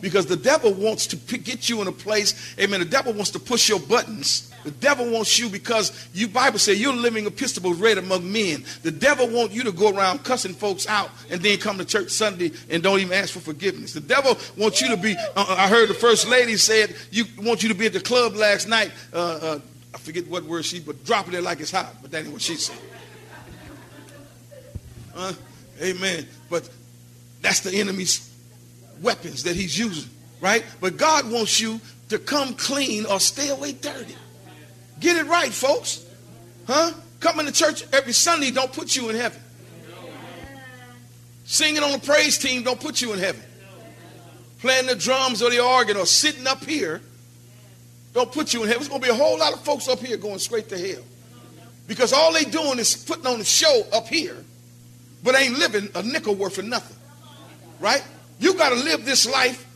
Because 0.00 0.26
the 0.26 0.36
devil 0.36 0.72
wants 0.72 1.06
to 1.08 1.16
get 1.38 1.68
you 1.68 1.80
in 1.80 1.88
a 1.88 1.92
place, 1.92 2.54
amen. 2.60 2.80
The 2.80 2.86
devil 2.86 3.12
wants 3.12 3.30
to 3.30 3.40
push 3.40 3.68
your 3.68 3.80
buttons. 3.80 4.52
The 4.66 4.72
devil 4.72 5.08
wants 5.12 5.38
you 5.38 5.48
because 5.48 6.08
you 6.12 6.26
Bible 6.26 6.58
says 6.58 6.80
you're 6.80 6.92
living 6.92 7.24
epistles 7.24 7.78
read 7.78 7.98
among 7.98 8.32
men. 8.32 8.64
The 8.82 8.90
devil 8.90 9.28
wants 9.28 9.54
you 9.54 9.62
to 9.62 9.70
go 9.70 9.96
around 9.96 10.24
cussing 10.24 10.54
folks 10.54 10.88
out 10.88 11.08
and 11.30 11.40
then 11.40 11.58
come 11.58 11.78
to 11.78 11.84
church 11.84 12.10
Sunday 12.10 12.50
and 12.68 12.82
don't 12.82 12.98
even 12.98 13.12
ask 13.12 13.32
for 13.32 13.38
forgiveness. 13.38 13.92
The 13.92 14.00
devil 14.00 14.36
wants 14.56 14.80
you 14.80 14.88
to 14.88 14.96
be. 14.96 15.14
Uh, 15.14 15.46
uh 15.48 15.54
I 15.56 15.68
heard 15.68 15.88
the 15.88 15.94
first 15.94 16.26
lady 16.26 16.56
said 16.56 16.96
you 17.12 17.26
want 17.38 17.62
you 17.62 17.68
to 17.68 17.76
be 17.76 17.86
at 17.86 17.92
the 17.92 18.00
club 18.00 18.34
last 18.34 18.66
night. 18.66 18.90
Uh, 19.12 19.38
uh, 19.40 19.58
I 19.94 19.98
forget 19.98 20.26
what 20.26 20.42
word 20.42 20.64
she, 20.64 20.80
but 20.80 21.04
dropping 21.04 21.34
it 21.34 21.44
like 21.44 21.60
it's 21.60 21.70
hot. 21.70 21.94
But 22.02 22.10
that 22.10 22.24
ain't 22.24 22.32
what 22.32 22.42
she 22.42 22.56
said. 22.56 22.76
Uh, 25.14 25.32
amen. 25.80 26.26
But 26.50 26.68
that's 27.40 27.60
the 27.60 27.72
enemy's 27.72 28.34
weapons 29.00 29.44
that 29.44 29.54
he's 29.54 29.78
using, 29.78 30.10
right? 30.40 30.64
But 30.80 30.96
God 30.96 31.30
wants 31.30 31.60
you 31.60 31.80
to 32.08 32.18
come 32.18 32.54
clean 32.54 33.06
or 33.06 33.20
stay 33.20 33.50
away 33.50 33.72
dirty. 33.74 34.16
Get 35.00 35.16
it 35.16 35.26
right, 35.26 35.52
folks. 35.52 36.04
Huh? 36.66 36.92
Coming 37.20 37.46
to 37.46 37.52
church 37.52 37.84
every 37.92 38.12
Sunday 38.12 38.50
don't 38.50 38.72
put 38.72 38.96
you 38.96 39.08
in 39.10 39.16
heaven. 39.16 39.40
Singing 41.44 41.82
on 41.82 41.92
the 41.92 41.98
praise 41.98 42.38
team 42.38 42.62
don't 42.62 42.80
put 42.80 43.00
you 43.00 43.12
in 43.12 43.18
heaven. 43.18 43.42
Playing 44.60 44.86
the 44.86 44.96
drums 44.96 45.42
or 45.42 45.50
the 45.50 45.62
organ 45.62 45.96
or 45.96 46.06
sitting 46.06 46.46
up 46.46 46.64
here 46.64 47.00
don't 48.14 48.32
put 48.32 48.52
you 48.52 48.62
in 48.62 48.68
heaven. 48.68 48.80
There's 48.80 48.88
going 48.88 49.00
to 49.00 49.06
be 49.06 49.12
a 49.12 49.16
whole 49.16 49.38
lot 49.38 49.52
of 49.52 49.60
folks 49.60 49.88
up 49.88 50.00
here 50.00 50.16
going 50.16 50.38
straight 50.38 50.68
to 50.70 50.78
hell. 50.78 51.04
Because 51.86 52.12
all 52.12 52.32
they 52.32 52.44
doing 52.44 52.78
is 52.78 52.96
putting 52.96 53.26
on 53.26 53.40
a 53.40 53.44
show 53.44 53.82
up 53.92 54.06
here 54.08 54.36
but 55.22 55.36
ain't 55.36 55.58
living 55.58 55.88
a 55.94 56.02
nickel 56.02 56.34
worth 56.34 56.58
of 56.58 56.64
nothing. 56.64 56.96
Right? 57.80 58.02
You 58.38 58.54
got 58.54 58.70
to 58.70 58.76
live 58.76 59.04
this 59.04 59.26
life 59.26 59.66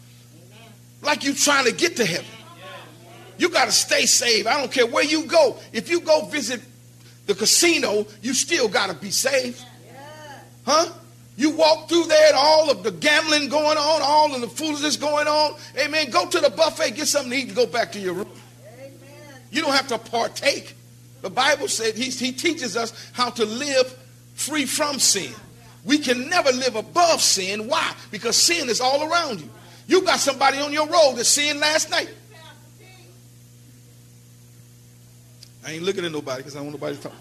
like 1.02 1.24
you 1.24 1.34
trying 1.34 1.64
to 1.66 1.72
get 1.72 1.96
to 1.96 2.04
heaven. 2.04 2.26
You 3.40 3.48
got 3.48 3.64
to 3.64 3.72
stay 3.72 4.04
saved. 4.04 4.46
I 4.46 4.58
don't 4.58 4.70
care 4.70 4.86
where 4.86 5.02
you 5.02 5.24
go. 5.24 5.56
If 5.72 5.88
you 5.88 6.02
go 6.02 6.26
visit 6.26 6.60
the 7.24 7.34
casino, 7.34 8.06
you 8.20 8.34
still 8.34 8.68
got 8.68 8.90
to 8.90 8.94
be 8.94 9.10
saved. 9.10 9.64
Huh? 10.66 10.92
You 11.38 11.48
walk 11.48 11.88
through 11.88 12.04
there 12.04 12.28
and 12.28 12.36
all 12.36 12.70
of 12.70 12.82
the 12.82 12.90
gambling 12.90 13.48
going 13.48 13.78
on, 13.78 14.02
all 14.02 14.34
of 14.34 14.42
the 14.42 14.46
foolishness 14.46 14.98
going 14.98 15.26
on. 15.26 15.58
Amen. 15.78 16.10
Go 16.10 16.28
to 16.28 16.38
the 16.38 16.50
buffet, 16.50 16.90
get 16.90 17.08
something 17.08 17.30
to 17.30 17.36
eat, 17.38 17.46
and 17.46 17.56
go 17.56 17.64
back 17.64 17.92
to 17.92 17.98
your 17.98 18.12
room. 18.12 18.30
You 19.50 19.62
don't 19.62 19.72
have 19.72 19.88
to 19.88 19.96
partake. 19.96 20.74
The 21.22 21.30
Bible 21.30 21.68
said 21.68 21.94
he, 21.94 22.10
he 22.10 22.32
teaches 22.32 22.76
us 22.76 23.10
how 23.14 23.30
to 23.30 23.46
live 23.46 23.90
free 24.34 24.66
from 24.66 24.98
sin. 24.98 25.32
We 25.86 25.96
can 25.96 26.28
never 26.28 26.52
live 26.52 26.76
above 26.76 27.22
sin. 27.22 27.68
Why? 27.68 27.94
Because 28.10 28.36
sin 28.36 28.68
is 28.68 28.82
all 28.82 29.10
around 29.10 29.40
you. 29.40 29.48
You 29.86 30.02
got 30.02 30.20
somebody 30.20 30.58
on 30.58 30.74
your 30.74 30.86
road 30.86 31.14
that 31.14 31.24
sinned 31.24 31.60
last 31.60 31.90
night. 31.90 32.10
I 35.64 35.72
ain't 35.72 35.82
looking 35.82 36.04
at 36.04 36.12
nobody 36.12 36.38
because 36.38 36.56
I 36.56 36.60
don't 36.60 36.68
want 36.68 36.80
nobody 36.80 36.96
to 36.96 37.02
talk. 37.02 37.12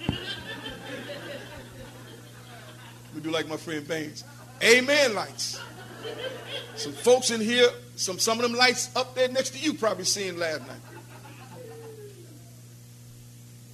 we 3.14 3.22
do 3.22 3.32
like 3.32 3.48
my 3.48 3.58
friend 3.58 3.88
Baines. 3.88 4.24
Amen 4.64 5.14
lights. 5.14 5.60
Some 6.76 6.94
folks 6.94 7.32
in 7.32 7.42
here, 7.42 7.68
some, 7.96 8.20
some 8.20 8.40
of 8.40 8.44
them 8.44 8.58
lights 8.58 8.96
up 8.96 9.14
there 9.16 9.28
next 9.28 9.50
to 9.52 9.60
you 9.60 9.74
probably 9.74 10.06
seen 10.06 10.40
last 10.40 10.62
night. 10.62 10.80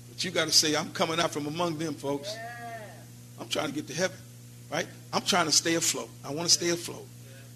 But 0.09 0.23
you 0.23 0.31
got 0.31 0.45
to 0.45 0.51
say, 0.51 0.75
I'm 0.75 0.91
coming 0.91 1.19
out 1.19 1.31
from 1.31 1.45
among 1.45 1.77
them, 1.77 1.93
folks. 1.93 2.35
I'm 3.39 3.47
trying 3.47 3.67
to 3.67 3.73
get 3.73 3.87
to 3.87 3.93
heaven, 3.93 4.17
right? 4.71 4.87
I'm 5.13 5.21
trying 5.21 5.45
to 5.45 5.51
stay 5.51 5.75
afloat. 5.75 6.09
I 6.23 6.31
want 6.31 6.47
to 6.47 6.53
stay 6.53 6.69
afloat. 6.69 7.05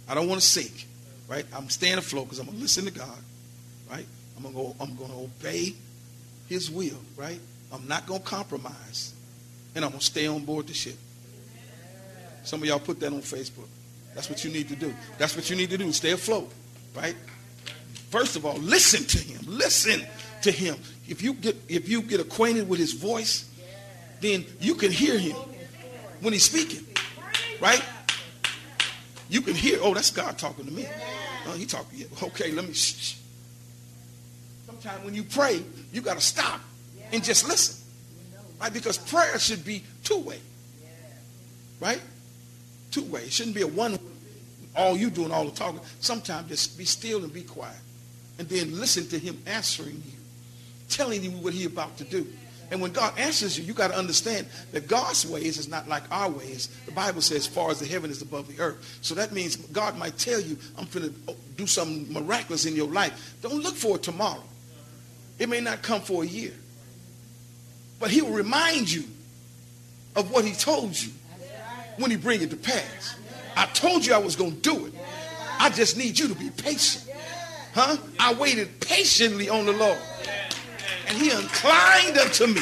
I 0.08 0.14
don't 0.14 0.28
want 0.28 0.42
to 0.42 0.48
sink, 0.48 0.88
right? 1.28 1.46
I'm 1.56 1.70
staying 1.70 1.98
afloat 1.98 2.26
because 2.26 2.40
I'm 2.40 2.46
going 2.46 2.58
to 2.58 2.62
listen 2.62 2.86
to 2.86 2.92
God, 2.92 3.18
right? 3.90 4.06
I'm 4.38 4.54
going 4.54 4.76
to 4.76 5.16
obey 5.16 5.74
His 6.50 6.70
will, 6.70 6.98
right? 7.16 7.40
I'm 7.72 7.88
not 7.88 8.08
going 8.08 8.22
to 8.22 8.26
compromise, 8.26 9.14
and 9.76 9.86
I'm 9.86 9.92
going 9.92 10.00
to 10.00 10.06
stay 10.06 10.28
on 10.28 10.44
board 10.44 10.68
the 10.68 10.74
ship. 10.74 10.98
Some 12.44 12.62
of 12.64 12.68
y'all 12.68 12.80
put 12.80 13.00
that 13.02 13.14
on 13.14 13.22
Facebook. 13.22 13.68
That's 14.16 14.30
what 14.30 14.44
you 14.44 14.52
need 14.52 14.68
to 14.70 14.76
do. 14.76 14.94
That's 15.20 15.36
what 15.36 15.50
you 15.50 15.56
need 15.56 15.70
to 15.70 15.78
do. 15.78 15.92
Stay 15.92 16.12
afloat, 16.12 16.52
right? 16.96 17.16
First 18.10 18.36
of 18.36 18.46
all, 18.46 18.58
listen 18.58 19.06
to 19.06 19.18
him. 19.20 19.42
Listen 19.46 20.02
to 20.42 20.52
him. 20.52 20.76
If 21.08 21.22
you 21.22 21.34
get 21.34 21.56
if 21.68 21.88
you 21.88 22.02
get 22.02 22.20
acquainted 22.20 22.68
with 22.68 22.80
his 22.80 22.94
voice, 22.94 23.48
then 24.20 24.46
you 24.60 24.74
can 24.74 24.92
hear 24.92 25.18
him 25.18 25.36
when 26.22 26.34
he's 26.34 26.44
speaking, 26.44 26.86
right? 27.62 27.84
You 29.30 29.42
can 29.42 29.54
hear. 29.54 29.78
Oh, 29.82 29.94
that's 29.94 30.10
God 30.10 30.38
talking 30.38 30.66
to 30.66 30.72
me. 30.72 30.88
Oh, 31.48 31.54
he 31.54 31.66
talking. 31.66 32.06
Okay, 32.22 32.52
let 32.52 32.66
me. 32.66 32.74
Shh. 32.74 33.16
Sometimes 34.66 35.06
when 35.06 35.14
you 35.14 35.24
pray, 35.24 35.62
you 35.92 36.02
got 36.02 36.16
to 36.16 36.22
stop 36.22 36.62
and 37.12 37.24
just 37.24 37.48
listen, 37.48 37.84
right? 38.60 38.72
Because 38.72 38.98
prayer 38.98 39.40
should 39.40 39.66
be 39.66 39.84
two 40.04 40.20
way, 40.20 40.40
right? 41.80 42.02
Two 42.92 43.04
way. 43.06 43.22
It 43.24 43.32
shouldn't 43.32 43.56
be 43.56 43.62
a 43.62 43.68
one. 43.68 43.98
All 44.76 44.96
you 44.96 45.10
doing 45.10 45.32
all 45.32 45.46
the 45.46 45.52
talking. 45.52 45.80
Sometimes 46.00 46.48
just 46.48 46.78
be 46.78 46.86
still 46.86 47.24
and 47.24 47.34
be 47.34 47.42
quiet, 47.42 47.76
and 48.38 48.48
then 48.48 48.80
listen 48.80 49.08
to 49.08 49.20
him 49.20 49.42
answering 49.46 50.02
you, 50.06 50.18
telling 50.90 51.24
you 51.24 51.32
what 51.32 51.54
he 51.54 51.66
about 51.66 51.98
to 51.98 52.04
do. 52.04 52.28
And 52.72 52.80
when 52.82 52.92
God 52.92 53.18
answers 53.18 53.58
you, 53.58 53.66
you 53.66 53.74
got 53.74 53.90
to 53.90 53.98
understand 53.98 54.46
that 54.74 54.88
God's 54.88 55.26
ways 55.26 55.58
is 55.58 55.68
not 55.68 55.88
like 55.88 56.04
our 56.12 56.30
ways. 56.30 56.68
The 56.86 56.92
Bible 56.92 57.22
says, 57.22 57.48
far 57.48 57.72
as 57.72 57.80
the 57.80 57.88
heaven 57.88 58.12
is 58.12 58.22
above 58.22 58.48
the 58.48 58.62
earth. 58.62 59.00
So 59.02 59.16
that 59.16 59.32
means 59.32 59.56
God 59.56 59.98
might 59.98 60.20
tell 60.20 60.40
you, 60.40 60.56
I'm 60.78 60.86
going 60.86 61.12
to 61.12 61.36
do 61.58 61.66
something 61.66 62.14
miraculous 62.14 62.66
in 62.66 62.76
your 62.76 62.88
life. 62.88 63.36
Don't 63.42 63.64
look 63.64 63.76
for 63.76 63.96
it 63.96 64.04
tomorrow. 64.04 64.44
It 65.40 65.48
may 65.48 65.62
not 65.62 65.82
come 65.82 66.02
for 66.02 66.24
a 66.24 66.28
year. 66.28 66.54
But 68.00 68.12
he 68.12 68.22
will 68.22 68.32
remind 68.34 68.92
you 68.92 69.04
of 70.16 70.32
what 70.32 70.46
he 70.46 70.54
told 70.54 71.00
you 71.00 71.12
when 71.98 72.12
he 72.12 72.18
bring 72.18 72.42
it 72.42 72.50
to 72.52 72.58
pass. 72.58 73.16
I 73.56 73.66
told 73.68 74.06
you 74.06 74.14
I 74.14 74.18
was 74.20 74.36
going 74.36 74.56
to 74.56 74.62
do 74.62 74.86
it. 74.86 74.94
I 75.60 75.70
just 75.70 75.98
need 75.98 76.18
you 76.18 76.28
to 76.30 76.36
be 76.36 76.50
patient. 76.50 77.10
Huh? 77.74 77.98
I 78.20 78.34
waited 78.34 78.80
patiently 78.80 79.50
on 79.50 79.66
the 79.66 79.74
Lord. 79.74 79.98
And 81.08 81.18
he 81.18 81.32
inclined 81.32 82.18
unto 82.18 82.48
me. 82.48 82.62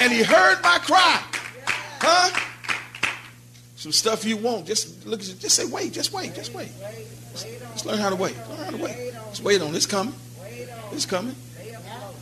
And 0.00 0.12
he 0.12 0.22
heard 0.22 0.60
my 0.62 0.78
cry. 0.78 1.22
Huh? 2.00 2.40
Some 3.76 3.92
stuff 3.92 4.24
you 4.24 4.36
want. 4.36 4.66
Just 4.66 5.06
look 5.06 5.20
at 5.20 5.28
you. 5.28 5.34
just 5.34 5.54
say, 5.56 5.66
wait, 5.66 5.92
just 5.92 6.12
wait, 6.12 6.34
just 6.34 6.52
wait. 6.52 6.70
Just 7.32 7.86
learn 7.86 7.98
how 7.98 8.10
to 8.10 8.16
wait. 8.16 8.36
Learn 8.48 8.58
how 8.58 8.70
to 8.70 8.82
wait. 8.82 9.12
Just 9.28 9.42
wait 9.42 9.60
on 9.60 9.68
it. 9.68 9.76
It's 9.76 9.86
coming. 9.86 10.14
It's 10.92 11.06
coming. 11.06 11.36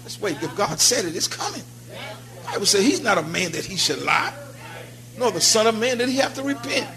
Just 0.05 0.21
wait. 0.21 0.43
If 0.43 0.55
God 0.57 0.79
said 0.79 1.05
it, 1.05 1.17
it's 1.17 1.29
coming. 1.29 1.63
The 1.89 2.53
Bible 2.53 2.67
says 2.67 2.85
he's 2.85 3.03
not 3.03 3.19
a 3.19 3.23
man 3.23 3.53
that 3.53 3.65
he 3.65 3.77
should 3.77 4.03
lie 4.03 4.33
nor 5.19 5.31
the 5.31 5.41
Son 5.41 5.67
of 5.67 5.79
Man 5.79 5.99
that 5.99 6.09
he 6.09 6.17
have 6.17 6.35
to 6.35 6.43
repent. 6.43 6.89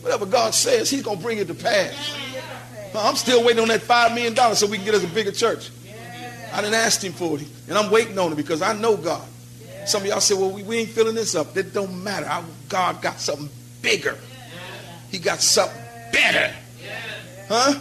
Whatever 0.00 0.26
God 0.26 0.54
says, 0.54 0.88
he's 0.88 1.02
going 1.02 1.18
to 1.18 1.22
bring 1.22 1.38
it 1.38 1.48
to 1.48 1.54
pass. 1.54 2.16
I'm 2.94 3.16
still 3.16 3.44
waiting 3.44 3.60
on 3.60 3.68
that 3.68 3.82
$5 3.82 4.14
million 4.14 4.34
so 4.54 4.66
we 4.66 4.76
can 4.76 4.86
get 4.86 4.94
us 4.94 5.04
a 5.04 5.08
bigger 5.08 5.32
church. 5.32 5.70
I 6.52 6.62
didn't 6.62 6.74
ask 6.74 7.02
him 7.02 7.12
for 7.12 7.38
it, 7.38 7.46
and 7.68 7.76
I'm 7.76 7.90
waiting 7.90 8.18
on 8.18 8.32
it 8.32 8.36
because 8.36 8.62
I 8.62 8.72
know 8.72 8.96
God. 8.96 9.26
Some 9.86 10.02
of 10.02 10.08
y'all 10.08 10.20
say, 10.20 10.34
well, 10.34 10.50
we, 10.50 10.62
we 10.62 10.78
ain't 10.78 10.88
filling 10.88 11.14
this 11.14 11.34
up. 11.34 11.54
That 11.54 11.74
don't 11.74 12.02
matter. 12.02 12.26
I, 12.26 12.42
God 12.68 13.02
got 13.02 13.20
something 13.20 13.48
bigger. 13.82 14.16
He 15.10 15.18
got 15.18 15.40
something 15.40 15.80
better. 16.12 16.54
Huh? 17.48 17.78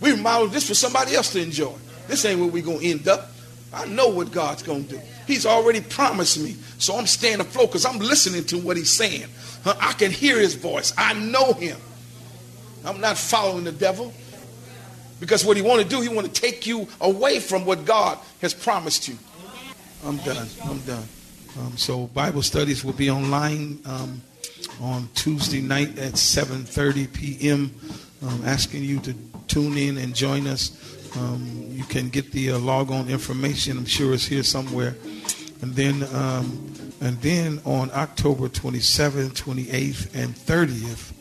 We 0.00 0.14
modeled 0.16 0.52
this 0.52 0.68
for 0.68 0.74
somebody 0.74 1.14
else 1.14 1.32
to 1.32 1.42
enjoy. 1.42 1.74
This 2.06 2.24
ain't 2.24 2.38
where 2.38 2.48
we're 2.48 2.64
going 2.64 2.80
to 2.80 2.86
end 2.86 3.08
up. 3.08 3.30
I 3.76 3.84
know 3.86 4.08
what 4.08 4.32
God's 4.32 4.62
going 4.62 4.84
to 4.86 4.96
do. 4.96 5.00
He's 5.26 5.44
already 5.44 5.82
promised 5.82 6.38
me. 6.38 6.56
So 6.78 6.96
I'm 6.96 7.06
staying 7.06 7.40
afloat 7.40 7.68
because 7.68 7.84
I'm 7.84 7.98
listening 7.98 8.44
to 8.44 8.58
what 8.58 8.76
he's 8.76 8.90
saying. 8.90 9.26
I 9.66 9.92
can 9.92 10.10
hear 10.10 10.38
his 10.38 10.54
voice. 10.54 10.94
I 10.96 11.12
know 11.12 11.52
him. 11.52 11.76
I'm 12.84 13.00
not 13.00 13.18
following 13.18 13.64
the 13.64 13.72
devil. 13.72 14.14
Because 15.20 15.44
what 15.44 15.56
he 15.56 15.62
want 15.62 15.82
to 15.82 15.88
do, 15.88 16.00
he 16.00 16.08
want 16.08 16.32
to 16.32 16.40
take 16.40 16.66
you 16.66 16.88
away 17.00 17.38
from 17.38 17.66
what 17.66 17.84
God 17.84 18.18
has 18.40 18.54
promised 18.54 19.08
you. 19.08 19.18
I'm 20.04 20.16
done. 20.18 20.46
I'm 20.64 20.80
done. 20.80 21.04
Um, 21.58 21.76
so 21.76 22.06
Bible 22.08 22.42
studies 22.42 22.84
will 22.84 22.92
be 22.92 23.10
online 23.10 23.80
um, 23.86 24.22
on 24.80 25.08
Tuesday 25.14 25.60
night 25.60 25.98
at 25.98 26.12
7:30 26.12 27.12
p.m. 27.12 27.74
Um, 28.22 28.42
asking 28.44 28.84
you 28.84 29.00
to 29.00 29.14
tune 29.48 29.76
in 29.76 29.98
and 29.98 30.14
join 30.14 30.46
us. 30.46 30.70
Um, 31.18 31.68
you 31.70 31.84
can 31.84 32.08
get 32.08 32.32
the 32.32 32.52
uh, 32.52 32.58
log 32.58 32.90
on 32.90 33.08
information. 33.08 33.78
I'm 33.78 33.86
sure 33.86 34.14
it's 34.14 34.26
here 34.26 34.42
somewhere. 34.42 34.94
And 35.62 35.74
then, 35.74 36.02
um, 36.14 36.72
and 37.00 37.20
then 37.22 37.60
on 37.64 37.90
October 37.92 38.48
27th, 38.48 39.32
28th, 39.32 40.14
and 40.14 40.34
30th, 40.34 41.12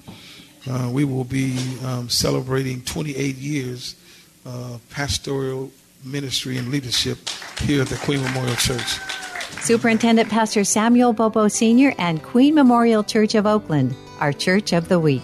uh, 0.70 0.89
we 0.89 1.06
will 1.06 1.24
be 1.24 1.58
um, 1.86 2.10
celebrating 2.10 2.82
28 2.82 3.36
years 3.36 3.96
uh, 4.46 4.78
pastoral 4.89 5.72
ministry 6.04 6.58
and 6.58 6.70
leadership 6.70 7.18
here 7.62 7.82
at 7.82 7.88
the 7.88 7.98
Queen 7.98 8.22
Memorial 8.22 8.56
Church. 8.56 9.00
Superintendent 9.62 10.30
Pastor 10.30 10.64
Samuel 10.64 11.14
Bobo 11.14 11.48
Sr. 11.48 11.93
and 11.98 12.22
Queen 12.22 12.54
Memorial 12.54 13.04
Church 13.04 13.36
of 13.36 13.48
Oakland, 13.48 13.96
our 14.20 14.34
Church 14.34 14.74
of 14.74 14.89
the 14.89 15.00
Week. 15.00 15.24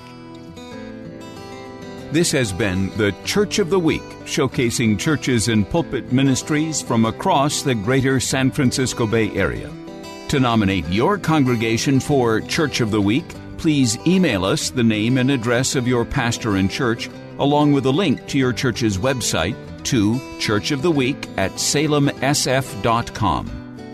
This 2.12 2.32
has 2.34 2.51
been 2.51 2.89
the 2.97 3.16
Church 3.24 3.57
of 3.59 3.70
the 3.70 3.80
Week, 3.80 4.03
showcasing 4.26 4.99
churches 4.99 5.47
and 5.47 5.70
pulpit 5.70 6.12
ministries 6.12 6.82
from 6.82 7.05
across 7.05 7.62
the 7.62 7.74
greater 7.74 8.20
San 8.20 8.51
Francisco 8.51 9.07
Bay 9.07 9.32
Area. 9.32 9.72
To 10.28 10.41
nominate 10.41 10.86
your 10.89 11.18
congregation 11.18 12.01
for 12.01 12.41
Church 12.41 12.82
of 12.82 12.91
the 12.91 13.01
Week, 13.01 13.24
please 13.57 13.97
email 14.05 14.43
us 14.43 14.72
the 14.72 14.84
name 14.84 15.18
and 15.18 15.32
address 15.32 15.74
of 15.76 15.88
your 15.88 16.03
pastor 16.03 16.57
and 16.57 16.70
church, 16.70 17.09
along 17.39 17.72
with 17.72 17.86
a 17.86 17.91
link 17.91 18.28
to 18.28 18.38
your 18.38 18.51
church's 18.51 18.97
website 18.97 19.55
to 19.86 20.20
Church 20.38 20.72
of 20.72 20.82
the 20.82 20.91
Week 20.91 21.30
at 21.38 21.51
salemsf.com. 21.51 22.18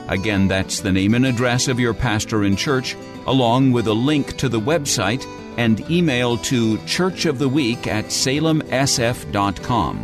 Again, 0.07 0.47
that's 0.47 0.79
the 0.79 0.91
name 0.91 1.13
and 1.13 1.27
address 1.27 1.67
of 1.67 1.79
your 1.79 1.93
pastor 1.93 2.45
and 2.45 2.57
church, 2.57 2.95
along 3.27 3.73
with 3.73 3.85
a 3.85 3.93
link 3.93 4.37
to 4.37 4.49
the 4.49 4.59
website 4.59 5.23
and 5.57 5.89
email 5.91 6.37
to 6.37 6.77
churchoftheweek 6.79 7.87
at 7.87 8.05
salemsf.com. 8.05 9.97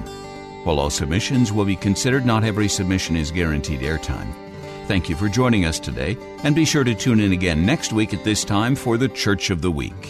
While 0.64 0.80
all 0.80 0.90
submissions 0.90 1.52
will 1.52 1.66
be 1.66 1.76
considered, 1.76 2.26
not 2.26 2.44
every 2.44 2.68
submission 2.68 3.16
is 3.16 3.32
guaranteed 3.32 3.82
airtime. 3.82 4.34
Thank 4.88 5.08
you 5.10 5.16
for 5.16 5.30
joining 5.30 5.66
us 5.66 5.80
today, 5.80 6.18
and 6.44 6.56
be 6.56 6.66
sure 6.66 6.84
to 6.84 6.94
tune 6.96 7.20
in 7.20 7.32
again 7.32 7.66
next 7.66 7.94
week 7.94 8.14
at 8.14 8.24
this 8.24 8.44
time 8.44 8.76
for 8.76 8.98
the 8.98 9.10
Church 9.10 9.50
of 9.50 9.62
the 9.62 9.72
Week. 9.72 10.10